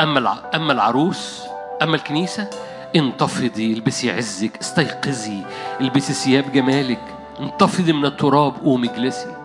أما 0.00 0.38
أما 0.54 0.72
العروس 0.72 1.42
أما 1.82 1.96
الكنيسة 1.96 2.50
انتفضي 2.96 3.72
البسي 3.72 4.10
عزك 4.10 4.58
استيقظي 4.60 5.42
البسي 5.80 6.12
ثياب 6.12 6.52
جمالك 6.52 7.02
انتفضي 7.40 7.92
من 7.92 8.06
التراب 8.06 8.54
قومي 8.64 8.90
اجلسي. 8.90 9.36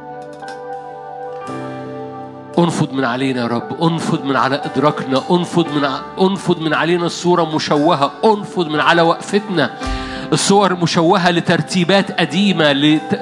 انفض 2.60 2.94
من 2.94 3.06
علينا 3.06 3.42
يا 3.42 3.48
رب 3.48 3.84
انفض 3.84 4.26
من 4.26 4.36
على 4.36 4.56
إدراكنا 4.56 5.24
انفض 5.32 5.68
من 5.68 5.86
انفض 6.22 6.60
من 6.60 6.74
علينا 6.74 7.06
الصورة 7.06 7.56
مشوهة 7.56 8.12
انفض 8.26 8.68
من 8.68 8.80
على 8.80 9.02
وقفتنا. 9.02 9.78
الصور 10.34 10.74
مشوهة 10.74 11.32
لترتيبات 11.32 12.20
قديمة 12.20 12.74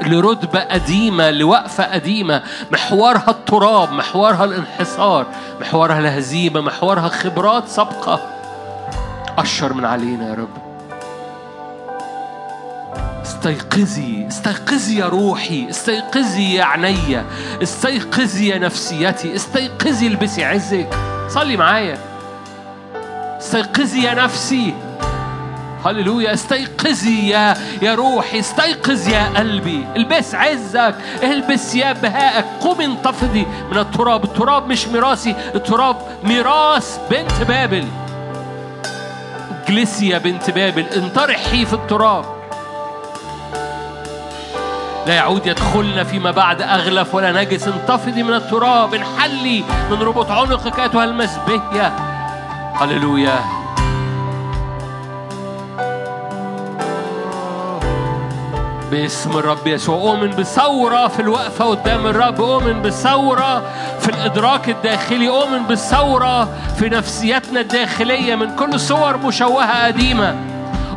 لرتبة 0.01 0.59
قديمة 0.59 1.31
لوقفة 1.31 1.83
قديمة. 1.83 2.43
محورها 2.71 3.29
التراب 3.29 3.91
محورها 3.91 4.45
الانحصار 4.45 5.25
محورها 5.61 5.99
الهزيمة 5.99 6.61
محورها 6.61 7.07
خبرات 7.07 7.67
سابقة. 7.67 8.19
أشر 9.37 9.73
من 9.73 9.85
علينا 9.85 10.29
يا 10.29 10.33
رب. 10.33 10.49
استيقظي 13.21 14.27
استيقظي 14.27 14.97
يا 14.99 15.05
روحي 15.05 15.69
استيقظي 15.69 16.53
يا 16.55 16.63
عينيا 16.63 17.25
استيقظي 17.63 18.47
يا 18.47 18.57
نفسيتي 18.57 19.35
استيقظي 19.35 20.07
البسي 20.07 20.43
عزك. 20.43 20.89
صلي 21.29 21.57
معايا. 21.57 21.97
استيقظي 23.39 24.03
يا 24.03 24.13
نفسي. 24.13 24.73
هللويا 25.85 26.33
استيقظي 26.33 27.29
يا 27.29 27.57
يا 27.81 27.95
روحي 27.95 28.39
استيقظ 28.39 29.07
يا 29.07 29.29
قلبي. 29.37 29.85
البس 29.95 30.35
عزك 30.35 30.95
البس 31.23 31.75
يا 31.75 31.93
بهائك. 31.93 32.45
قومي 32.61 32.85
انتفضي 32.85 33.47
من 33.71 33.77
التراب. 33.77 34.23
التراب 34.23 34.67
مش 34.67 34.87
ميراثي 34.87 35.35
التراب 35.55 35.95
ميراث 36.23 36.99
بنت 37.11 37.43
بابل. 37.47 37.85
اجلسي 39.63 40.07
يا 40.09 40.17
بنت 40.17 40.49
بابل 40.49 40.85
انطرحي 40.95 41.65
في 41.65 41.73
التراب. 41.73 42.25
لا 45.07 45.13
يعود 45.13 45.47
يدخلنا 45.47 46.03
فيما 46.03 46.31
بعد 46.31 46.61
أغلف 46.61 47.15
ولا 47.15 47.43
نجس. 47.43 47.67
انتفضي 47.67 48.23
من 48.23 48.33
التراب 48.33 48.93
انحلي 48.93 49.63
من 49.91 50.01
ربط 50.01 50.31
عنقك 50.31 50.79
أيتها 50.79 51.03
المزبية 51.03 51.93
هللويا. 52.73 53.39
باسم 58.91 59.37
الرب 59.37 59.67
يسوع. 59.67 59.95
أؤمن 59.95 60.29
بثورة 60.29 61.07
في 61.07 61.19
الوقفة 61.19 61.65
قدام 61.65 62.07
الرب. 62.07 62.41
أؤمن 62.41 62.81
بثورة 62.81 63.63
في 63.99 64.09
الإدراك 64.09 64.69
الداخلي. 64.69 65.29
أؤمن 65.29 65.67
بثورة 65.67 66.49
في 66.79 66.89
نفسيتنا 66.89 67.59
الداخلية 67.59 68.35
من 68.35 68.55
كل 68.55 68.79
صور 68.79 69.17
مشوهة 69.17 69.85
قديمة. 69.85 70.35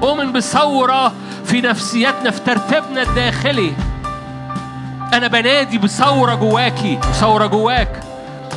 أؤمن 0.03 0.33
بثورة 0.33 1.13
في 1.45 1.61
نفسيتنا 1.61 2.31
في 2.31 2.41
ترتيبنا 2.41 3.03
الداخلي. 3.03 3.73
أنا 5.13 5.27
بنادي 5.27 5.79
بثورة 5.79 6.35
جواكي 6.35 6.99
ثورة 7.21 7.47
جواك. 7.47 8.01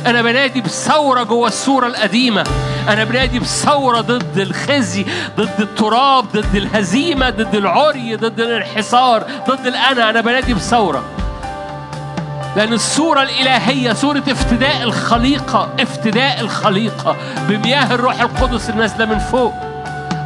أنا 0.06 0.22
بنادي 0.22 0.60
بثورة 0.60 1.22
جوا 1.22 1.48
الصورة 1.48 1.86
القديمة. 1.86 2.44
أنا 2.88 3.04
بنادي 3.04 3.38
بثورة 3.38 4.00
ضد 4.00 4.38
الخزي 4.38 5.06
ضد 5.36 5.60
التراب 5.60 6.24
ضد 6.32 6.54
الهزيمة 6.54 7.30
ضد 7.30 7.54
العري 7.54 8.16
ضد 8.16 8.40
الانحصار 8.40 9.24
ضد 9.48 9.66
الأنا. 9.66 10.10
أنا 10.10 10.20
بنادي 10.20 10.54
بثورة. 10.54 11.02
لأن 12.56 12.72
الصورة 12.72 13.22
الإلهية 13.22 13.92
صورة 13.92 14.22
افتداء 14.28 14.82
الخليقة 14.82 15.68
افتداء 15.80 16.40
الخليقة 16.40 17.16
بمياه 17.48 17.94
الروح 17.94 18.20
القدس 18.20 18.70
النازلة 18.70 19.04
من 19.04 19.18
فوق 19.18 19.52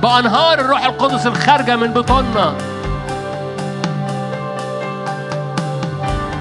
بأنهار 0.03 0.61
الروح 0.61 0.85
القدس 0.85 1.27
الخارجة 1.27 1.77
من 1.77 1.93
بطننا 1.93 2.55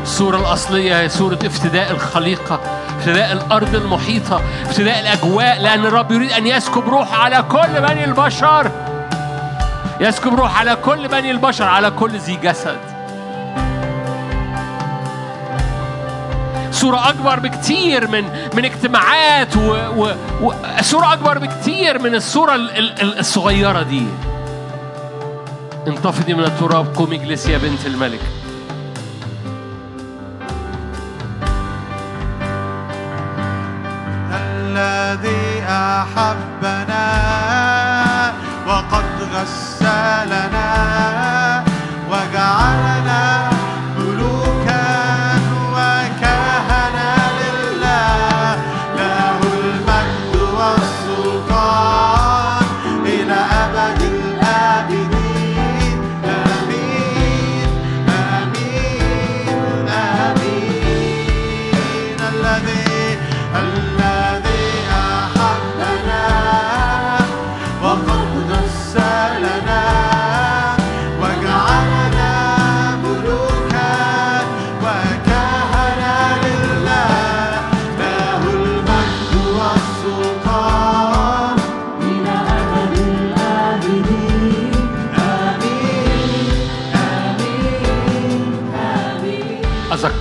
الصورة 0.04 0.38
الأصلية 0.38 1.02
هي 1.02 1.10
صورة 1.10 1.40
افتداء 1.46 1.92
الخليقة. 1.92 2.60
افتداء 2.98 3.32
الأرض 3.32 3.76
المحيطة 3.76 4.42
افتداء 4.62 5.00
الأجواء 5.00 5.62
لأن 5.62 5.86
الرب 5.86 6.12
يريد 6.12 6.32
أن 6.32 6.48
يسكب 6.48 6.90
روح 6.90 7.20
على 7.20 7.44
كل 7.52 7.82
بني 7.82 8.04
البشر. 8.04 8.72
يسكب 10.00 10.34
روح 10.34 10.60
على 10.60 10.76
كل 10.76 11.08
بني 11.08 11.32
البشر 11.32 11.66
على 11.66 11.92
كل 11.92 12.12
ذي 12.18 12.36
جسد. 12.36 12.78
صورة 16.72 17.10
أكبر 17.10 17.40
بكتير 17.40 18.08
من 18.08 18.24
من 18.54 18.66
اجتماعات 18.66 19.58
و, 19.58 19.72
و, 19.96 20.12
و 20.42 20.54
صورة 20.82 21.14
أكبر 21.14 21.38
بكتير 21.38 22.00
من 22.00 22.16
الصورة 22.16 22.56
الصغيرة 23.02 23.82
دي. 23.82 24.04
انتفضي 25.88 26.34
من 26.34 26.44
التراب 26.44 26.96
قومي 26.96 27.16
اجلسي 27.16 27.52
يا 27.52 27.58
بنت 27.58 27.86
الملك. 27.86 28.22
الذي 35.08 35.64
أحبنا. 35.64 37.27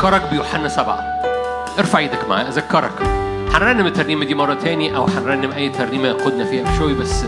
أذكرك 0.06 0.30
بيوحنا 0.30 0.68
سبعة. 0.68 1.00
ارفع 1.78 1.98
إيدك 1.98 2.28
معايا 2.28 2.48
أذكرك. 2.48 2.92
هنرنم 3.54 3.86
الترنيمة 3.86 4.24
دي 4.24 4.34
مرة 4.34 4.54
تاني 4.54 4.96
أو 4.96 5.04
هنرنم 5.04 5.52
أي 5.52 5.68
ترنيمة 5.68 6.08
يقودنا 6.08 6.44
فيها 6.44 6.72
بشوي 6.72 6.94
بس. 6.94 7.24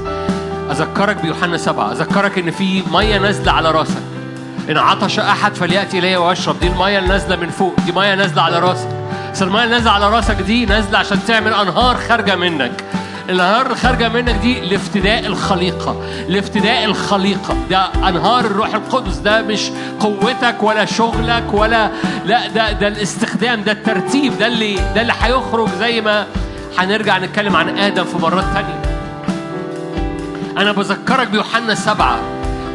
أذكرك 0.70 1.16
بيوحنا 1.16 1.56
سبعة. 1.56 1.92
أذكرك 1.92 2.38
إن 2.38 2.50
في 2.50 2.82
مية 2.92 3.18
نازلة 3.18 3.52
على 3.52 3.70
راسك. 3.70 4.02
إن 4.70 4.76
عطش 4.76 5.18
أحد 5.18 5.54
فليأتي 5.54 5.98
إلي 5.98 6.16
ويشرب 6.16 6.60
دي 6.60 6.66
المية 6.66 6.98
اللي 6.98 7.08
نازلة 7.08 7.36
من 7.36 7.50
فوق. 7.50 7.74
دي 7.86 7.92
مية 7.92 8.14
نازلة 8.14 8.42
على 8.42 8.58
راسك. 8.58 8.88
بس 9.32 9.42
المية 9.42 9.64
اللي 9.64 9.74
نازلة 9.74 9.90
على 9.90 10.10
راسك 10.10 10.36
دي 10.36 10.66
نازلة 10.66 10.98
عشان 10.98 11.24
تعمل 11.24 11.54
أنهار 11.54 11.96
خارجة 11.96 12.36
منك. 12.36 12.84
الانهار 13.28 13.66
اللي 13.66 13.76
خارجة 13.76 14.08
منك 14.08 14.34
دي 14.34 14.60
لافتداء 14.60 15.26
الخليقة 15.26 16.02
لافتداء 16.28 16.84
الخليقة. 16.84 17.56
ده 17.70 17.86
انهار 18.08 18.44
الروح 18.44 18.74
القدس 18.74 19.16
ده 19.16 19.42
مش 19.42 19.70
قوتك 20.00 20.62
ولا 20.62 20.84
شغلك 20.84 21.44
ولا 21.52 21.90
لا 22.24 22.46
ده 22.46 22.72
ده 22.72 22.88
الاستخدام 22.88 23.62
ده 23.64 23.72
الترتيب 23.72 24.38
ده 24.38 24.46
اللي 24.46 24.74
ده 24.74 25.00
اللي 25.00 25.12
هيخرج 25.20 25.68
زي 25.78 26.00
ما 26.00 26.26
هنرجع 26.78 27.18
نتكلم 27.18 27.56
عن 27.56 27.78
آدم 27.78 28.04
في 28.04 28.18
مرات 28.18 28.44
تانية. 28.54 28.82
أنا 30.58 30.72
بذكرك 30.72 31.28
بيوحنا 31.28 31.74
سبعة. 31.74 32.18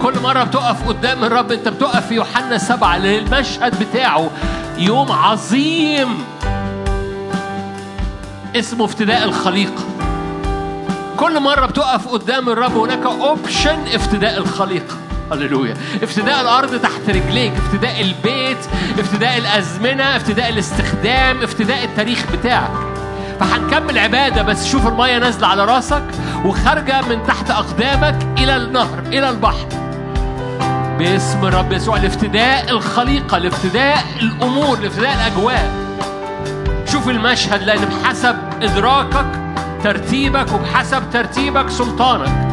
كل 0.01 0.13
مرة 0.23 0.43
بتقف 0.43 0.88
قدام 0.88 1.23
الرب 1.23 1.51
أنت 1.51 1.67
بتقف 1.67 2.07
في 2.07 2.15
يوحنا 2.15 2.57
سبعة 2.57 2.97
للمشهد 2.97 3.84
بتاعه. 3.84 4.30
يوم 4.77 5.11
عظيم. 5.11 6.23
اسمه 8.55 8.85
افتداء 8.85 9.23
الخليقة. 9.23 9.84
كل 11.18 11.40
مرة 11.40 11.65
بتقف 11.65 12.07
قدام 12.07 12.49
الرب 12.49 12.77
هناك 12.77 13.06
اوبشن 13.06 13.80
افتداء 13.95 14.38
الخليقة 14.38 14.95
هللويا. 15.31 15.77
افتداء 16.03 16.41
الأرض 16.41 16.81
تحت 16.81 17.10
رجليك 17.10 17.53
افتداء 17.57 18.02
البيت 18.02 18.57
افتداء 18.99 19.38
الأزمنة 19.38 20.03
افتداء 20.03 20.49
الاستخدام 20.49 21.44
افتداء 21.44 21.84
التاريخ 21.84 22.26
بتاعك. 22.34 22.72
فهنكمل 23.40 23.98
عبادة 23.98 24.41
بس 24.41 24.68
شوف 24.68 24.88
المية 24.88 25.18
نازلة 25.18 25.48
على 25.48 25.65
راسك 25.65 26.03
وخارجة 26.45 27.02
من 27.02 27.23
تحت 27.27 27.52
أقدامك 27.52 28.27
إلى 28.38 28.56
النهر 28.56 28.99
إلى 29.07 29.30
البحر. 29.30 29.68
باسم 30.99 31.45
الرب 31.45 31.72
يسوع 31.73 31.98
لافتداء 31.98 32.69
الخليقة 32.69 33.38
لافتداء 33.38 34.03
الأمور 34.22 34.80
لافتداء 34.80 35.14
الأجواء. 35.14 35.72
شوف 36.91 37.10
المشهد 37.10 37.64
لأن 37.64 37.85
بحسب 37.85 38.35
إدراكك 38.61 39.43
ترتيبك 39.84 40.53
وبحسب 40.53 41.03
ترتيبك 41.14 41.69
سلطانك. 41.69 42.52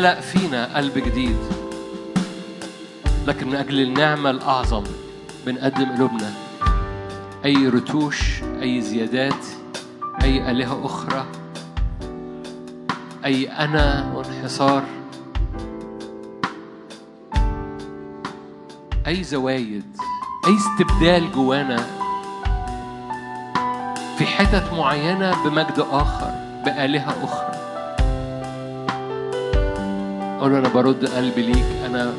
خلق 0.00 0.20
فينا 0.20 0.76
قلب 0.76 0.98
جديد. 0.98 1.36
لكن 3.26 3.48
من 3.48 3.54
أجل 3.54 3.80
النعمة 3.80 4.30
الأعظم 4.30 4.84
بنقدم 5.46 5.92
قلوبنا. 5.96 6.32
أي 7.44 7.68
رتوش 7.68 8.42
أي 8.62 8.80
زيادات 8.80 9.44
أي 10.22 10.50
آلهة 10.50 10.86
أخرى 10.86 11.26
أي 13.24 13.48
أنا 13.48 14.12
وانحصار 14.14 14.82
أي 19.06 19.24
زوايد 19.24 19.96
أي 20.46 20.56
استبدال 20.56 21.32
جوانا 21.32 21.86
في 24.18 24.26
حتت 24.26 24.72
معينة 24.72 25.44
بمجد 25.44 25.84
آخر 25.90 26.30
بآلهة 26.64 27.24
أخرى. 27.24 27.39
أقول 30.40 30.52
له 30.52 30.58
أنا 30.58 30.68
برد 30.68 31.06
قلبي 31.06 31.42
ليك 31.42 31.66
أنا 31.86 32.12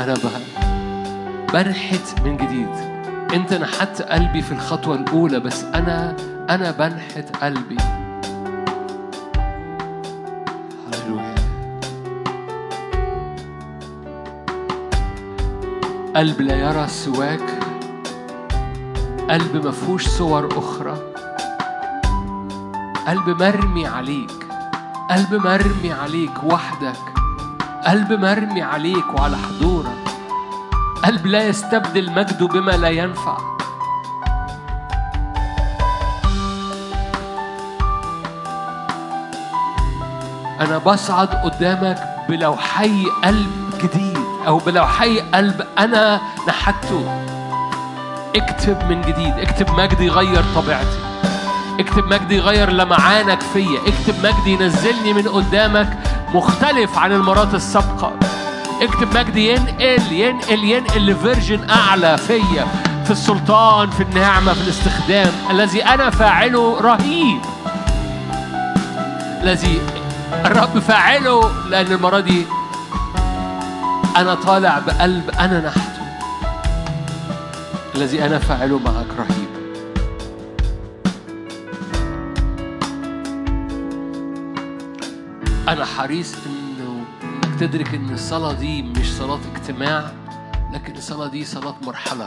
أنا 0.00 0.14
بنحت 1.52 2.20
من 2.24 2.36
جديد. 2.36 2.68
أنت 3.34 3.54
نحت 3.54 4.02
قلبي 4.02 4.42
في 4.42 4.52
الخطوة 4.52 4.94
الأولى 4.94 5.40
بس 5.40 5.64
أنا 5.64 6.16
أنا 6.50 6.70
بنحت 6.70 7.36
قلبي. 7.36 7.76
قلب 16.16 16.40
لا 16.40 16.56
يرى 16.56 16.88
سواك. 16.88 17.58
قلب 19.30 19.64
ما 19.64 19.70
فيهوش 19.70 20.08
صور 20.08 20.48
أخرى. 20.58 20.98
قلب 23.06 23.28
مرمي 23.42 23.86
عليك. 23.86 24.49
قلب 25.10 25.34
مرمي 25.34 25.92
عليك 25.92 26.44
وحدك. 26.44 27.00
قلب 27.86 28.12
مرمي 28.12 28.62
عليك 28.62 29.14
وعلى 29.14 29.36
حضورك. 29.36 30.08
قلب 31.04 31.26
لا 31.26 31.48
يستبدل 31.48 32.12
مجده 32.12 32.46
بما 32.46 32.70
لا 32.70 32.88
ينفع. 32.88 33.38
أنا 40.60 40.78
بصعد 40.78 41.28
قدامك 41.28 41.98
بلوحي 42.28 43.06
قلب 43.24 43.70
جديد 43.82 44.18
أو 44.46 44.58
بلوحي 44.58 45.20
قلب 45.20 45.66
أنا 45.78 46.20
نحته. 46.48 47.26
اكتب 48.36 48.88
من 48.88 49.00
جديد 49.00 49.34
اكتب 49.38 49.70
مجد 49.70 50.00
يغير 50.00 50.44
طبيعتي. 50.54 51.09
اكتب 51.80 52.06
مجد 52.06 52.30
يغير 52.30 52.70
لمعانك 52.70 53.42
فيا. 53.52 53.80
اكتب 53.86 54.26
مجد 54.26 54.46
ينزلني 54.46 55.12
من 55.12 55.28
قدامك 55.28 55.98
مختلف 56.34 56.98
عن 56.98 57.12
المرات 57.12 57.54
السابقة. 57.54 58.12
اكتب 58.82 59.18
مجد 59.18 59.36
ينقل 59.36 60.12
ينقل 60.12 60.64
ينقل 60.64 61.06
لفيرجن 61.06 61.70
أعلى 61.70 62.18
فيا. 62.18 62.66
في 63.04 63.10
السلطان 63.10 63.90
في 63.90 64.02
النعمة 64.02 64.52
في 64.52 64.60
الاستخدام. 64.60 65.32
الذي 65.50 65.84
أنا 65.84 66.10
فاعله 66.10 66.80
رهيب. 66.80 67.40
الذي 69.42 69.80
الرب 70.44 70.78
فاعله 70.78 71.52
لأن 71.68 71.92
المرة 71.92 72.20
دي 72.20 72.46
أنا 74.16 74.34
طالع 74.34 74.78
بقلب 74.78 75.30
أنا 75.30 75.60
نحته. 75.60 76.00
الذي 77.94 78.24
أنا 78.26 78.38
فاعله 78.38 78.78
معك 78.78 79.06
رهيب. 79.18 79.29
أنا 85.70 85.84
حريص 85.84 86.34
إنه 86.46 87.04
إنك 87.22 87.60
تدرك 87.60 87.94
إن 87.94 88.10
الصلاة 88.14 88.52
دي 88.52 88.82
مش 88.82 89.12
صلاة 89.12 89.38
اجتماع 89.54 90.10
لكن 90.72 90.96
الصلاة 90.96 91.26
دي 91.28 91.44
صلاة 91.44 91.74
مرحلة. 91.86 92.26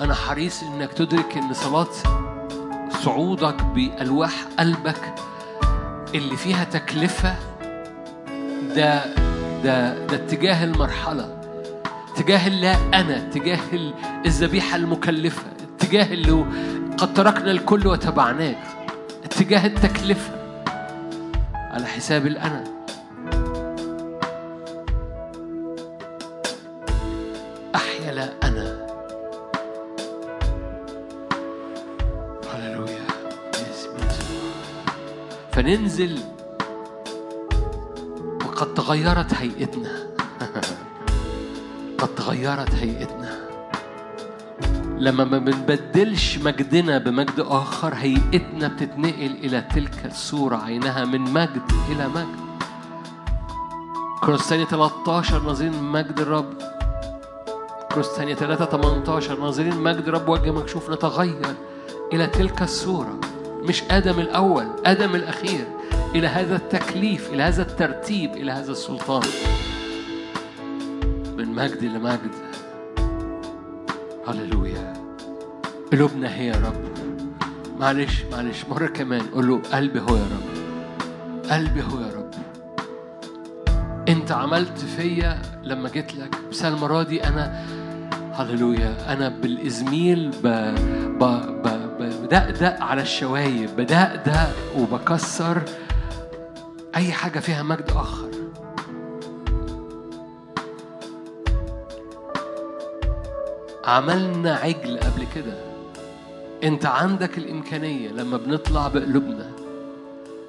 أنا 0.00 0.14
حريص 0.14 0.62
إنك 0.62 0.92
تدرك 0.92 1.36
إن 1.36 1.52
صلاة 1.54 1.86
صعودك 3.04 3.62
بألواح 3.62 4.32
قلبك 4.58 5.14
اللي 6.14 6.36
فيها 6.36 6.64
تكلفة 6.64 7.34
ده 8.76 9.14
ده 9.64 10.06
ده 10.06 10.16
اتجاه 10.16 10.64
المرحلة. 10.64 11.38
اتجاه 12.14 12.46
اللا 12.46 12.76
أنا 13.00 13.16
اتجاه 13.16 13.60
ال- 13.72 13.94
الذبيحة 14.26 14.76
المكلفة 14.76 15.42
اتجاه 15.76 16.12
اللي 16.14 16.44
قد 16.98 17.14
تركنا 17.14 17.50
الكل 17.50 17.86
وتبعناك 17.86 18.58
اتجاه 19.24 19.66
التكلفة. 19.66 20.37
على 21.78 21.86
حساب 21.86 22.26
الأنا. 22.26 22.64
أحيا 27.74 28.12
لا 28.12 28.32
أنا. 28.42 28.86
هللويا. 32.54 33.06
فننزل. 35.52 36.18
وقد 38.46 38.74
تغيرت 38.74 39.34
هيئتنا. 39.34 40.06
قد 41.98 42.14
تغيرت 42.14 42.74
هيئتنا. 42.74 43.47
لما 45.00 45.24
ما 45.24 45.38
بنبدلش 45.38 46.38
مجدنا 46.38 46.98
بمجد 46.98 47.40
آخر 47.40 47.94
هيئتنا 47.94 48.68
بتتنقل 48.68 49.36
إلى 49.44 49.60
تلك 49.74 50.06
الصورة 50.06 50.56
عينها 50.56 51.04
من 51.04 51.20
مجد 51.20 51.62
إلى 51.90 52.08
مجد. 52.08 52.48
كروس 54.22 54.40
ثانية 54.40 54.64
13 54.64 55.42
ناظرين 55.42 55.82
مجد 55.82 56.20
الرب. 56.20 56.54
كروس 57.92 58.06
ثانية 58.06 58.34
3 58.34 58.64
18 58.64 59.40
ناظرين 59.40 59.76
مجد 59.80 60.08
الرب 60.08 60.28
وجه 60.28 60.50
مكشوف 60.50 60.90
نتغير 60.90 61.54
إلى 62.12 62.26
تلك 62.26 62.62
الصورة. 62.62 63.20
مش 63.62 63.82
آدم 63.90 64.20
الأول 64.20 64.66
آدم 64.86 65.14
الأخير. 65.14 65.64
إلى 66.14 66.26
هذا 66.26 66.56
التكليف 66.56 67.32
إلى 67.32 67.42
هذا 67.42 67.62
الترتيب 67.62 68.36
إلى 68.36 68.52
هذا 68.52 68.72
السلطان. 68.72 69.28
من 71.36 71.54
مجد 71.54 71.84
لمجد 71.84 72.47
هللويا 74.28 74.92
قلوبنا 75.92 76.34
هي 76.34 76.46
يا 76.46 76.56
رب. 76.56 76.84
معلش 77.80 78.24
معلش 78.32 78.64
مرة 78.70 78.86
كمان. 78.86 79.20
قول 79.20 79.48
له 79.48 79.62
قلبي 79.72 80.00
هو 80.00 80.16
يا 80.16 80.22
رب. 80.22 80.48
قلبي 81.50 81.82
هو 81.82 82.00
يا 82.00 82.12
رب. 82.16 82.30
انت 84.08 84.32
عملت 84.32 84.78
فيا 84.78 85.42
لما 85.62 85.88
جيت 85.88 86.14
لك. 86.14 86.36
بس 86.50 86.64
المرة 86.64 87.02
دي 87.02 87.24
أنا 87.24 87.64
هللويا 88.32 89.12
أنا 89.12 89.28
بالإزميل 89.28 90.30
ب... 90.44 90.46
ب... 91.18 91.24
ب... 91.62 91.98
بدقدق 92.22 92.82
على 92.82 93.02
الشوايب 93.02 93.70
بدقدق 93.76 94.52
وبكسر 94.78 95.62
أي 96.96 97.12
حاجة 97.12 97.38
فيها 97.38 97.62
مجد 97.62 97.90
أخر. 97.90 98.28
عملنا 103.88 104.54
عجل 104.54 105.00
قبل 105.00 105.26
كده. 105.34 105.54
انت 106.64 106.86
عندك 106.86 107.38
الإمكانية 107.38 108.08
لما 108.08 108.36
بنطلع 108.36 108.88
بقلوبنا 108.88 109.50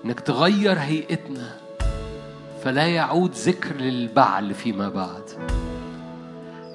إنك 0.05 0.19
تغير 0.19 0.79
هيئتنا 0.79 1.57
فلا 2.63 2.87
يعود 2.87 3.31
ذكر 3.31 3.75
للبعل 3.75 4.53
فيما 4.53 4.89
بعد. 4.89 5.23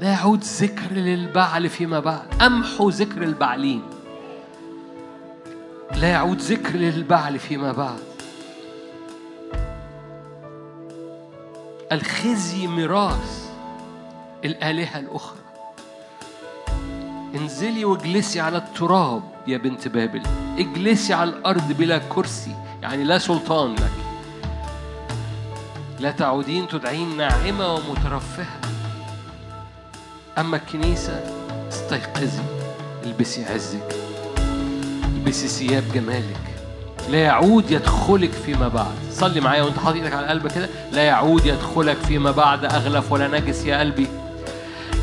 لا 0.01 0.09
يعود 0.09 0.45
ذكر 0.45 0.93
للبعل 0.93 1.69
فيما 1.69 2.01
بعد. 2.01 2.43
أمحو 2.43 2.89
ذكر 2.89 3.23
البعلين. 3.23 3.83
لا 5.97 6.09
يعود 6.09 6.39
ذكر 6.41 6.77
للبعل 6.77 7.39
فيما 7.39 7.73
بعد. 7.73 8.05
الخزي 11.93 12.67
ميراث 12.67 13.51
الآلهة 14.45 14.99
الأخرى. 14.99 15.44
انزلي 17.35 17.85
واجلسي 17.85 18.41
على 18.41 18.59
التراب 18.59 19.23
يا 19.47 19.59
بنت 19.59 19.89
بابل. 19.89 20.23
اجلسي 20.59 21.15
على 21.15 21.31
الأرض 21.31 21.73
بلا 21.73 21.99
كرسي 21.99 22.57
يعني 22.83 23.05
لا 23.05 23.19
سلطان 23.19 23.75
لك. 23.75 23.91
لا 26.01 26.11
تعودين 26.11 26.69
تدعين 26.69 27.17
ناعمة 27.17 27.75
ومترفهة. 27.75 28.61
أما 30.39 30.57
الكنيسة 30.57 31.21
استيقظي 31.69 32.43
البسي 33.05 33.45
عزك 33.45 33.97
البسي 35.05 35.49
ثياب 35.49 35.85
جمالك. 35.95 36.41
لا 37.11 37.19
يعود 37.19 37.71
يدخلك 37.71 38.31
فيما 38.31 38.69
بعد. 38.69 38.95
صلي 39.13 39.41
معايا 39.41 39.63
وانت 39.63 39.79
حاطط 39.79 39.95
إيدك 39.97 40.13
على 40.13 40.27
قلبك 40.27 40.53
كده. 40.53 40.69
لا 40.93 41.03
يعود 41.03 41.47
يدخلك 41.47 41.97
فيما 41.97 42.31
بعد 42.31 42.65
أغلف 42.65 43.13
ولا 43.13 43.41
نجس 43.41 43.65
يا 43.65 43.81
قلبي. 43.81 44.09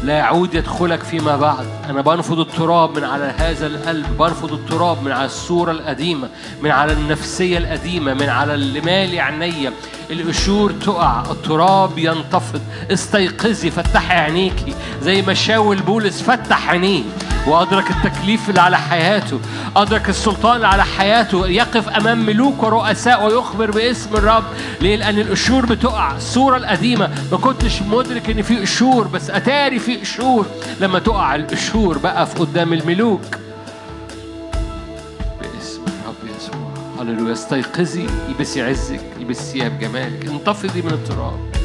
لا 0.03 0.13
يعود 0.13 0.53
يدخلك 0.53 1.03
فيما 1.03 1.37
بعد. 1.37 1.65
أنا 1.89 2.01
بنفض 2.01 2.39
التراب 2.39 2.97
من 2.97 3.03
على 3.03 3.33
هذا 3.37 3.67
القلب 3.67 4.17
بنفض 4.17 4.53
التراب 4.53 5.03
من 5.03 5.11
على 5.11 5.25
الصورة 5.25 5.71
القديمة 5.71 6.29
من 6.61 6.71
على 6.71 6.93
النفسية 6.93 7.57
القديمة 7.57 8.13
من 8.13 8.29
على 8.29 8.53
اللي 8.53 8.81
مالي 8.81 9.19
عينيا 9.19 9.73
القشور 10.09 10.71
تقع 10.71 11.23
التراب 11.31 11.97
ينتفض. 11.97 12.61
استيقظي 12.91 13.71
فتحي 13.71 14.13
عينيكي. 14.13 14.73
زي 15.01 15.21
ما 15.21 15.33
شاول 15.33 15.77
بولس 15.77 16.21
فتح 16.21 16.69
عينيه. 16.69 17.03
وأدرك 17.47 17.91
التكليف 17.91 18.49
اللي 18.49 18.61
على 18.61 18.77
حياته 18.77 19.39
أدرك 19.75 20.09
السلطان 20.09 20.55
اللي 20.55 20.67
على 20.67 20.83
حياته 20.83 21.47
يقف 21.47 21.89
أمام 21.89 22.25
ملوك 22.25 22.63
ورؤساء 22.63 23.25
ويخبر 23.25 23.71
باسم 23.71 24.15
الرب. 24.15 24.43
ليه؟ 24.81 24.95
لأن 24.95 25.19
القشور 25.19 25.65
بتقع 25.65 26.15
الصورة 26.15 26.57
القديمة. 26.57 27.09
ما 27.31 27.37
كنتش 27.37 27.81
مدرك 27.81 28.29
إن 28.29 28.41
في 28.41 28.59
قشور 28.59 29.07
بس 29.07 29.29
أتاري 29.29 29.79
في 29.79 29.95
قشور 29.97 30.45
لما 30.79 30.99
تقع 30.99 31.35
القشور 31.35 31.97
بقى 31.97 32.27
في 32.27 32.39
قدام 32.39 32.73
الملوك. 32.73 33.21
باسم 35.41 35.81
الرب 35.81 36.35
يسوع. 36.37 36.71
هللويا. 36.99 37.33
استيقظي 37.33 38.07
البسي 38.29 38.61
عزك 38.61 39.01
البسي 39.19 39.43
ثياب 39.43 39.79
جمالك. 39.79 40.25
انتفضي 40.25 40.81
من 40.81 40.91
التراب. 40.91 41.60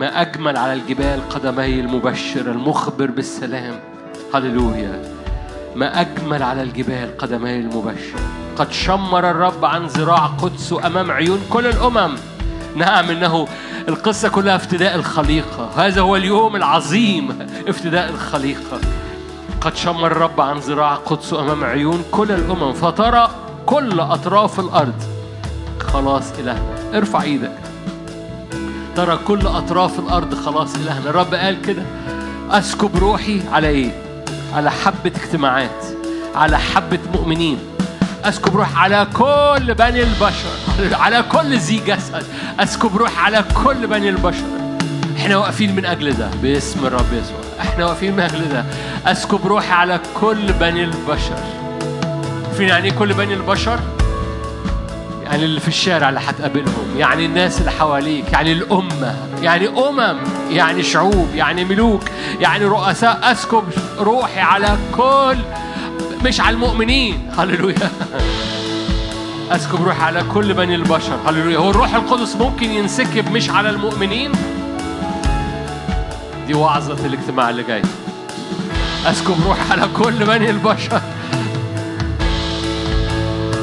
ما 0.00 0.20
أجمل 0.20 0.56
على 0.56 0.72
الجبال 0.72 1.28
قدمي 1.28 1.80
المبشر 1.80 2.40
المخبر 2.40 3.06
بالسلام. 3.06 3.80
هللويا. 4.34 5.02
ما 5.74 6.00
أجمل 6.00 6.42
على 6.42 6.62
الجبال 6.62 7.18
قدمي 7.18 7.56
المبشر. 7.56 8.18
قد 8.56 8.72
شمر 8.72 9.30
الرب 9.30 9.64
عن 9.64 9.86
ذراع 9.86 10.26
قدسه 10.26 10.86
أمام 10.86 11.10
عيون 11.10 11.40
كل 11.50 11.66
الأمم. 11.66 12.16
نعم 12.76 13.10
إنه 13.10 13.48
القصة 13.88 14.28
كلها 14.28 14.56
افتداء 14.56 14.94
الخليقة. 14.94 15.70
هذا 15.76 16.00
هو 16.00 16.16
اليوم 16.16 16.56
العظيم 16.56 17.48
افتداء 17.68 18.10
الخليقة. 18.10 18.80
قد 19.60 19.76
شمر 19.76 20.12
الرب 20.12 20.40
عن 20.40 20.58
ذراع 20.58 20.94
قدسه 20.94 21.40
أمام 21.40 21.64
عيون 21.64 22.04
كل 22.10 22.32
الأمم 22.32 22.72
فترى 22.72 23.30
كل 23.66 24.00
أطراف 24.00 24.60
الأرض. 24.60 25.02
خلاص 25.80 26.32
إلهنا 26.38 26.98
ارفع 26.98 27.22
إيدك. 27.22 27.69
ترى 28.96 29.18
كل 29.26 29.46
أطراف 29.46 29.98
الأرض 29.98 30.34
خلاص 30.34 30.74
إلهنا. 30.74 31.10
الرب 31.10 31.34
قال 31.34 31.62
كده 31.62 31.82
أسكب 32.50 32.96
روحي 32.96 33.42
على 33.52 33.68
إيه؟ 33.68 33.90
على 34.54 34.70
حبة 34.70 35.12
اجتماعات 35.24 35.84
على 36.34 36.58
حبة 36.58 36.98
مؤمنين. 37.14 37.58
أسكب 38.24 38.56
روح 38.56 38.82
على 38.82 39.06
كل 39.14 39.74
بني 39.74 40.02
البشر 40.02 40.50
على 40.92 41.24
كل 41.32 41.56
ذي 41.56 41.82
جسد. 41.86 42.24
أسكب 42.60 42.96
روح 42.96 43.24
على 43.24 43.44
كل 43.64 43.86
بني 43.86 44.08
البشر. 44.08 44.46
إحنا 45.16 45.36
واقفين 45.36 45.76
من 45.76 45.84
أجل 45.84 46.16
ده. 46.16 46.28
باسم 46.42 46.86
الرب 46.86 47.12
يسوع. 47.12 47.40
إحنا 47.60 47.84
واقفين 47.84 48.12
من 48.12 48.20
أجل 48.20 48.48
ده. 48.48 48.64
أسكب 49.06 49.46
روحي 49.46 49.72
على 49.72 50.00
كل 50.20 50.52
بني 50.52 50.84
البشر. 50.84 51.38
عارفين 52.46 52.68
يعني 52.68 52.84
إيه 52.88 52.98
كل 52.98 53.12
بني 53.14 53.34
البشر؟ 53.34 53.80
يعني 55.30 55.44
اللي 55.44 55.60
في 55.60 55.68
الشارع 55.68 56.08
اللي 56.08 56.20
هتقابلهم 56.20 56.96
يعني 56.96 57.26
الناس 57.26 57.60
اللي 57.60 57.70
حواليك 57.70 58.32
يعني 58.32 58.52
الأمة 58.52 59.16
يعني 59.42 59.68
أمم 59.68 60.18
يعني 60.50 60.82
شعوب 60.82 61.28
يعني 61.34 61.64
ملوك 61.64 62.02
يعني 62.40 62.64
رؤساء. 62.64 63.20
أسكب 63.22 63.64
روحي 63.98 64.40
على 64.40 64.78
كل 64.96 65.36
مش 66.24 66.40
على 66.40 66.54
المؤمنين. 66.54 67.30
هللويا. 67.38 67.90
أسكب 69.50 69.82
روحي 69.82 70.02
على 70.02 70.22
كل 70.34 70.54
بني 70.54 70.74
البشر. 70.74 71.18
هللويا. 71.26 71.58
هو 71.58 71.70
الروح 71.70 71.94
القدس 71.94 72.36
ممكن 72.36 72.70
ينسكب 72.70 73.32
مش 73.32 73.50
على 73.50 73.70
المؤمنين؟ 73.70 74.32
دي 76.46 76.54
وعظة 76.54 77.06
الاجتماع 77.06 77.50
اللي 77.50 77.62
جاي. 77.62 77.82
أسكب 79.06 79.36
روحي 79.46 79.72
على 79.72 79.88
كل 79.96 80.24
بني 80.24 80.50
البشر. 80.50 81.02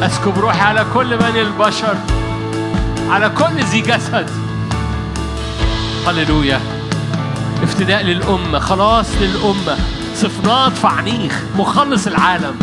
أسكب 0.02 0.40
روحي 0.40 0.60
على 0.60 0.86
كل 0.94 1.18
بني 1.18 1.42
البشر 1.42 1.96
على 3.10 3.30
كل 3.30 3.64
ذي 3.64 3.82
جسد. 3.82 4.30
هللويا. 6.08 6.60
افتداء 7.64 8.04
للأمة 8.04 8.60
خلاص 8.60 9.06
للأمة. 9.22 9.78
صفنات 10.16 10.72
فعنيخ 10.72 11.44
مخلص 11.58 12.08
العالم. 12.08 12.56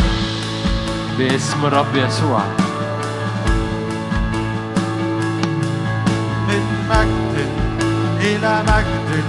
باسم 1.19 1.67
الرب 1.67 1.97
يسوع. 1.97 2.41
من 6.49 6.63
مجد 6.91 7.49
إلى 8.21 8.63
مجد 8.63 9.25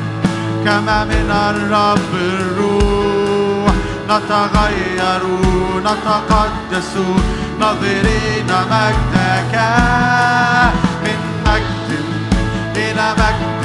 كما 0.66 1.04
من 1.04 1.32
الرب 1.32 2.16
الروح 2.16 3.76
نتغير 4.10 5.24
نتقدس. 5.80 6.94
ناظرين 7.60 8.50
مجدك. 8.72 9.56
من 11.04 11.20
مجد 11.48 11.90
إلى 12.76 13.14
مجد 13.22 13.64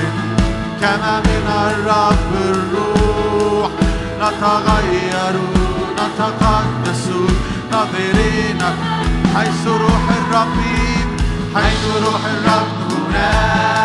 كما 0.81 1.21
من 1.21 1.47
الرب 1.67 2.33
الروح. 2.55 3.71
نتغير 4.21 5.37
نتقدس 5.99 7.09
ناظرين 7.73 8.62
حيث 9.37 9.67
روح 9.67 10.05
الرب 10.21 10.59
حيث 11.55 11.85
روح 12.05 12.21
الرب 12.25 12.93
هناك 12.93 13.80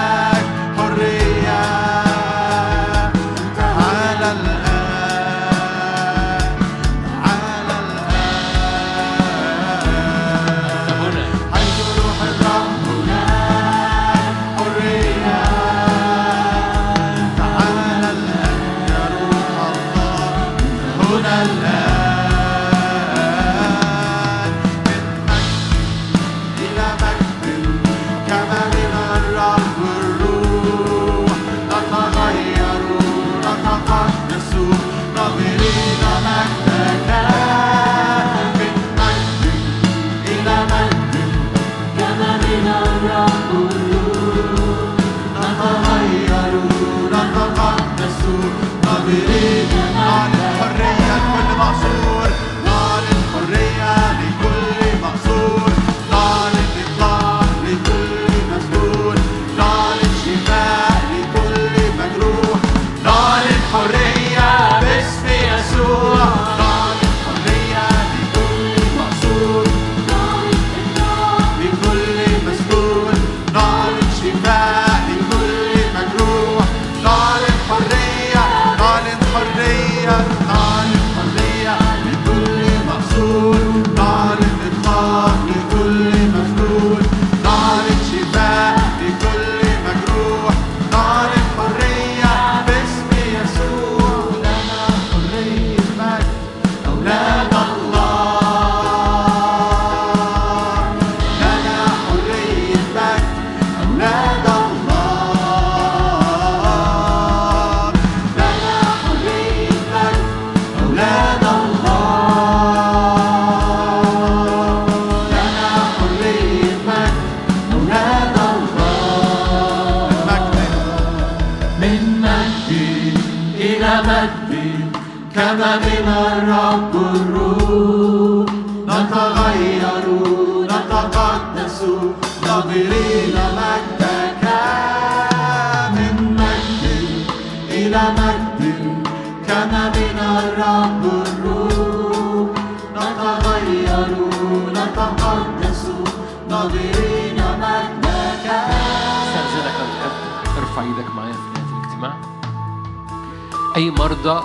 مرضى 154.06 154.44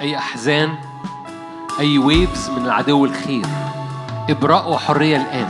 أي 0.00 0.18
أحزان 0.18 0.74
أي 1.80 1.98
ويفز 1.98 2.50
من 2.50 2.64
العدو 2.64 3.04
الخير. 3.04 3.46
إبراء 4.30 4.70
وحرية 4.70 5.16
الآن. 5.16 5.48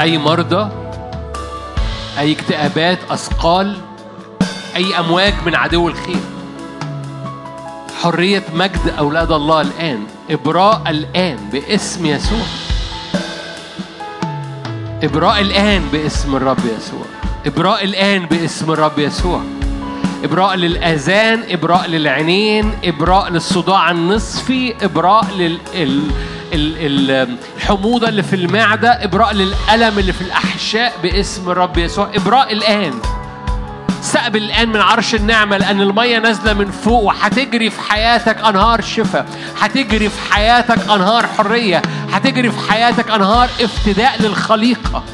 أي 0.00 0.18
مرضى 0.18 0.70
أي 2.18 2.32
اكتئابات 2.32 2.98
أثقال 3.10 3.80
أي 4.76 4.98
أمواج 4.98 5.34
من 5.46 5.54
عدو 5.54 5.88
الخير. 5.88 6.20
حرية 8.02 8.44
مجد 8.54 8.94
أولاد 8.98 9.32
الله 9.32 9.60
الآن. 9.60 10.06
إبراء 10.30 10.82
الآن 10.86 11.36
باسم 11.52 12.06
يسوع. 12.06 12.46
إبراء 15.02 15.40
الآن 15.40 15.88
باسم 15.92 16.36
الرب 16.36 16.64
يسوع. 16.78 17.06
إبراء 17.46 17.84
الآن 17.84 18.26
باسم 18.26 18.70
الرب 18.70 18.98
يسوع. 18.98 19.57
إبراء 20.24 20.54
للآذان 20.56 21.42
إبراء 21.50 21.86
للعينين 21.88 22.72
إبراء 22.84 23.30
للصداع 23.30 23.90
النصفي 23.90 24.74
إبراء 24.82 25.24
لل 25.38 25.58
ال... 25.74 26.02
ال... 26.52 26.76
ال... 27.10 27.36
الحموضة 27.56 28.08
اللي 28.08 28.22
في 28.22 28.36
المعدة 28.36 29.04
إبراء 29.04 29.32
للألم 29.32 29.98
اللي 29.98 30.12
في 30.12 30.20
الأحشاء 30.20 30.92
باسم 31.02 31.50
الرب 31.50 31.78
يسوع. 31.78 32.10
إبراء 32.14 32.52
الآن. 32.52 32.92
استقبل 34.02 34.42
الآن 34.42 34.68
من 34.68 34.80
عرش 34.80 35.14
النعمة 35.14 35.56
لأن 35.56 35.80
المية 35.80 36.18
نازلة 36.18 36.52
من 36.52 36.70
فوق 36.70 37.02
وهتجري 37.02 37.70
في 37.70 37.80
حياتك 37.80 38.36
أنهار 38.44 38.80
شفاء 38.80 39.26
هتجري 39.60 40.08
في 40.08 40.32
حياتك 40.32 40.78
أنهار 40.90 41.26
حرية 41.26 41.82
هتجري 42.12 42.50
في 42.50 42.70
حياتك 42.72 43.10
أنهار 43.10 43.48
افتداء 43.60 44.22
للخليقة. 44.22 45.04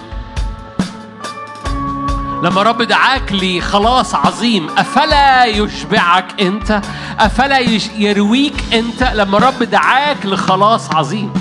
لما 2.45 2.63
رب 2.63 2.83
دعاك 2.83 3.33
لخلاص 3.33 4.15
عظيم. 4.15 4.69
أفلا 4.79 5.45
يشبعك 5.45 6.41
أنت؟ 6.41 6.81
أفلا 7.19 7.59
يرويك 7.99 8.75
أنت؟ 8.75 9.03
لما 9.03 9.39
رب 9.39 9.63
دعاك 9.63 10.27
لخلاص 10.27 10.91
عظيم. 10.91 11.33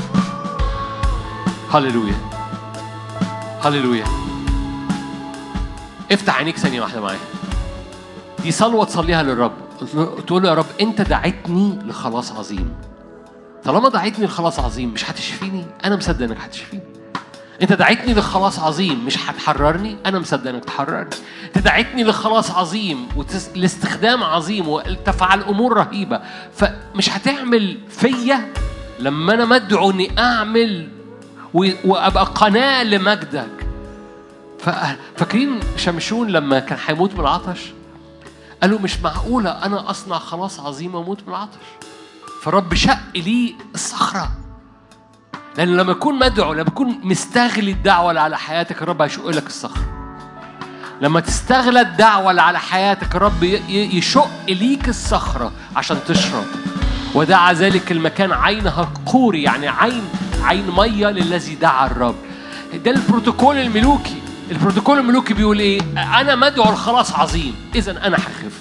هللويا. 1.74 2.16
هللويا. 3.64 4.06
افتح 6.12 6.38
عينيك 6.38 6.58
ثانية 6.58 6.82
واحدة 6.82 7.02
معايا. 7.02 7.20
دي 8.44 8.52
صلوة 8.52 8.86
تصليها 8.86 9.24
للرب. 9.24 9.54
تقول 10.28 10.44
له 10.44 10.50
يا 10.50 10.54
رب 10.54 10.66
أنت 10.82 11.02
دعيتني 11.02 11.80
لخلاص 11.86 12.32
عظيم. 12.32 12.74
طالما 13.64 13.90
دعيتني 13.90 14.26
لخلاص 14.26 14.60
عظيم 14.60 14.90
مش 14.90 15.10
هتشفيني؟ 15.10 15.66
أنا 15.86 15.96
مصدق 15.96 16.24
إنك 16.24 16.38
هتشفيني. 16.42 16.93
أنت 17.62 17.74
دعيتني 17.74 18.14
لخلاص 18.14 18.60
عظيم 18.60 19.06
مش 19.06 19.18
هتحررني 19.30 19.98
أنا 20.06 20.20
مصدق 20.20 20.50
إنك 20.50 20.66
تحررني. 20.66 21.10
أنت 21.46 21.58
دعيتني 21.58 22.04
لخلاص 22.04 22.52
عظيم 22.52 23.08
ولاستخدام 23.56 24.24
عظيم 24.24 24.68
وتفعل 24.68 25.42
أمور 25.44 25.74
رهيبة. 25.78 26.22
فمش 26.56 27.10
هتعمل 27.10 27.78
فيا 27.90 28.54
لما 29.00 29.34
أنا 29.34 29.46
مدعو 29.46 29.92
إني 29.92 30.20
أعمل 30.20 30.90
و- 31.54 31.70
وأبقى 31.86 32.26
قناة 32.26 32.84
لمجدك. 32.84 33.50
فاكرين 35.18 35.60
شمشون 35.78 36.28
لما 36.28 36.60
كان 36.60 36.78
هيموت 36.86 37.14
من 37.14 37.20
العطش؟ 37.20 37.60
قالوا 38.62 38.80
مش 38.80 39.00
معقولة 39.00 39.50
أنا 39.50 39.90
أصنع 39.90 40.20
خلاص 40.20 40.60
عظيم 40.60 40.96
وأموت 40.96 41.22
من 41.28 41.30
العطش. 41.30 41.56
فالرب 42.42 42.74
شق 42.74 43.00
لي 43.16 43.56
الصخرة. 43.76 44.32
لأن 45.58 45.78
لما 45.78 45.92
يكون 45.92 46.20
مدعو 46.20 46.54
لما 46.54 46.66
يكون 46.68 47.00
مستغلي 47.04 47.72
الدعوة 47.72 48.10
اللي 48.10 48.22
على 48.22 48.38
حياتك 48.38 48.82
الرب 48.82 49.02
هيشق 49.02 49.28
لك 49.28 49.48
الصخرة 49.48 49.84
لما 51.02 51.20
تستغلى 51.20 51.82
الدعوة 51.82 52.32
اللي 52.32 52.42
على 52.42 52.60
حياتك 52.60 53.16
الرب 53.16 53.44
يشق 53.70 54.30
ليك 54.50 54.90
الصخرة 54.90 55.52
عشان 55.76 55.98
تشرب. 56.08 56.46
ودعا 57.16 57.54
ذلك 57.54 57.92
المكان 57.92 58.32
عينها 58.32 58.92
قوري 59.06 59.44
يعني 59.44 59.68
عين 59.68 60.04
عين 60.44 60.72
مية 60.78 61.08
للذي 61.08 61.56
دعا 61.56 61.86
الرب. 61.86 62.16
ده 62.86 62.92
البروتوكول 62.92 63.58
الملوكي. 63.58 64.22
البروتوكول 64.52 65.00
الملوكي 65.00 65.34
بيقول 65.34 65.60
إيه؟ 65.60 65.82
أنا 65.98 66.36
مدعو 66.36 66.74
لخلاص 66.74 67.16
عظيم 67.16 67.56
اذا 67.76 68.08
أنا 68.08 68.18
هخف. 68.18 68.60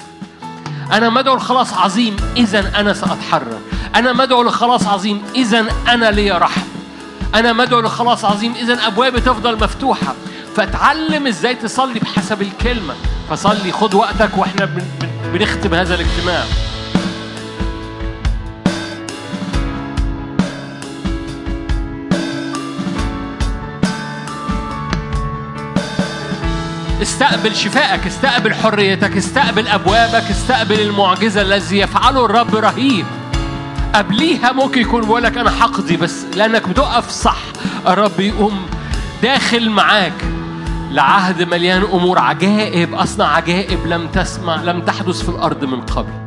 أنا 0.93 1.11
مدعو 1.11 1.37
لخلاص 1.37 1.75
عظيم 1.75 2.17
اذا 2.37 2.81
أنا 2.81 2.93
سأتحرر. 2.93 3.61
أنا 3.95 4.13
مدعو 4.13 4.43
لخلاص 4.43 4.87
عظيم 4.87 5.23
اذا 5.35 5.67
أنا 5.89 6.11
لي 6.11 6.31
رحم 6.31 6.72
أنا 7.35 7.53
مدعو 7.53 7.81
لخلاص 7.81 8.25
عظيم 8.25 8.55
اذا 8.55 8.87
أبوابي 8.87 9.21
تفضل 9.21 9.55
مفتوحة. 9.55 10.15
فاتعلم 10.57 11.27
إزاي 11.27 11.55
تصلي 11.55 12.01
بحسب 12.01 12.43
الكلمة. 12.43 12.95
فصلي 13.31 13.73
خد 13.73 13.95
وقتك 13.95 14.39
بن- 14.65 14.87
بنختم 15.33 15.75
هذا 15.75 15.95
الاجتماع. 15.95 16.45
استقبل 27.03 27.57
شفائك 27.57 28.07
استقبل 28.07 28.55
حريتك 28.55 29.17
استقبل 29.17 29.69
أبوابك 29.69 30.31
استقبل 30.31 30.81
المعجزة 30.81 31.41
الذي 31.43 31.79
يفعله 31.79 32.25
الرب 32.25 32.55
رهيب. 32.57 33.07
قبليها 33.95 34.53
ممكن 34.53 34.81
يكون 34.81 35.01
بيقول 35.03 35.23
لك 35.23 35.37
أنا 35.39 35.65
هقضي 35.65 35.97
بس 35.97 36.25
لأنك 36.37 36.69
بتقف 36.69 37.11
صح. 37.11 37.39
الرب 37.87 38.21
يقوم 38.21 38.67
داخل 39.23 39.71
معاك 39.71 40.25
لعهد 40.91 41.43
مليان 41.43 41.83
أمور. 41.83 42.19
عجائب 42.19 42.95
أصنع 42.95 43.27
عجائب 43.27 43.87
لم 43.87 44.07
تسمع 44.09 44.63
لم 44.63 44.81
تحدث 44.83 45.23
في 45.23 45.29
الأرض 45.29 45.65
من 45.65 45.81
قبل. 45.81 46.22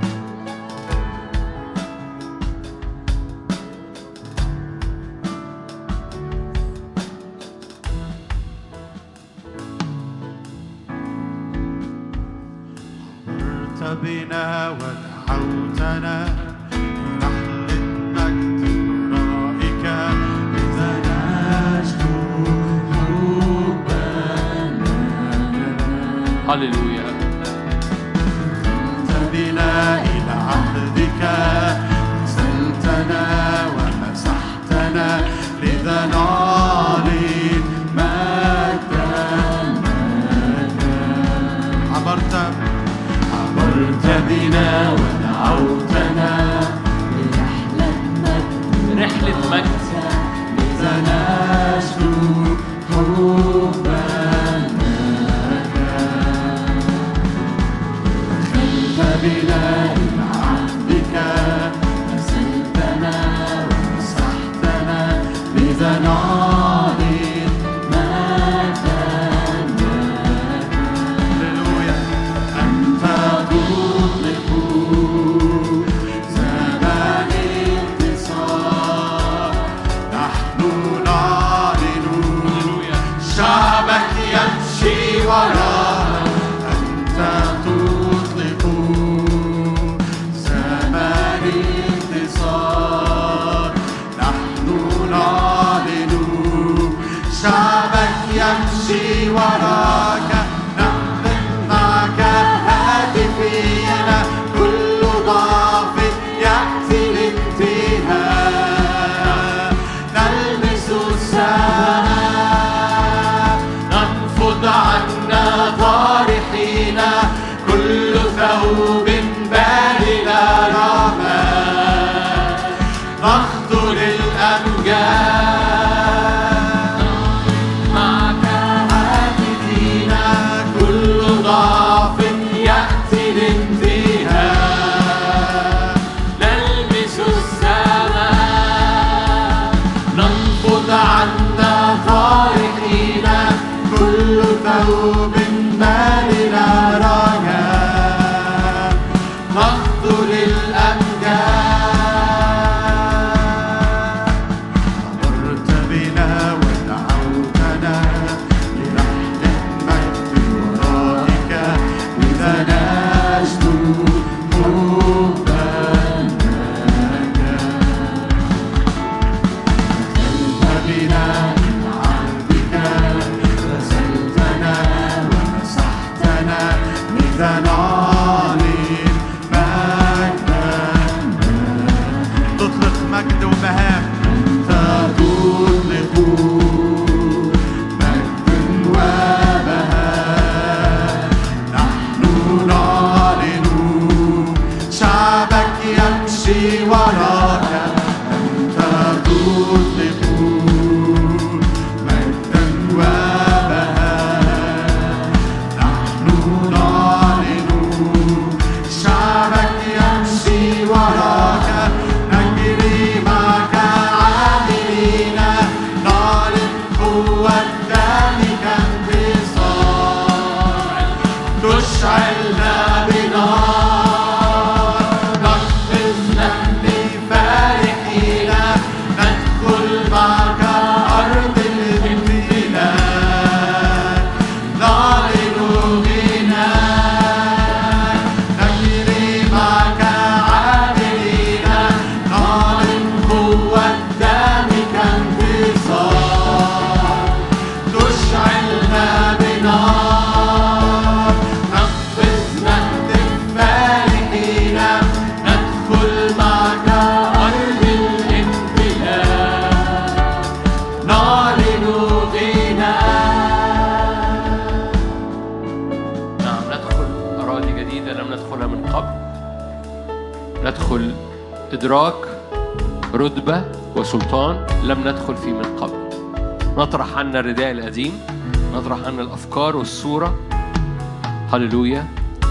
هللويا. 281.55 282.07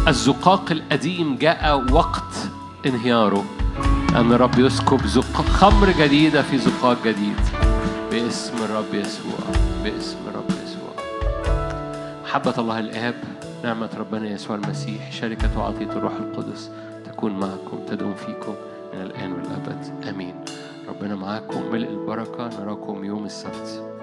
الزقاق 0.09 0.71
القديم 0.71 1.37
جاء 1.37 1.93
وقت 1.93 2.35
انهياره. 2.87 3.45
أن 4.17 4.33
الرب 4.33 4.59
يسكب 4.59 5.07
زق 5.07 5.43
خمر 5.43 5.91
جديدة 5.91 6.43
في 6.43 6.59
زقاق 6.59 6.97
جديد. 7.05 7.41
باسم 8.11 8.55
الرب 8.65 8.95
يسوع 8.95 9.39
باسم 9.85 10.17
الرب 10.29 10.51
يسوع. 10.51 10.95
محبة 12.25 12.55
الله 12.59 12.79
الآب 12.79 13.15
نعمة 13.65 13.91
ربنا 13.99 14.31
يسوع 14.31 14.57
المسيح 14.57 15.13
شركة 15.13 15.59
وعطية 15.59 15.93
الروح 15.93 16.13
القدس 16.13 16.71
تكون 17.05 17.33
معكم 17.33 17.79
تدوم 17.89 18.15
فيكم 18.15 18.55
من 18.95 19.01
الآن 19.01 19.33
والأبد. 19.33 20.09
آمين. 20.09 20.35
ربنا 20.89 21.15
معاكم 21.15 21.63
ملء 21.73 21.89
البركة 21.89 22.51
نراكم 22.61 23.05
يوم 23.05 23.25
السبت. 23.25 23.94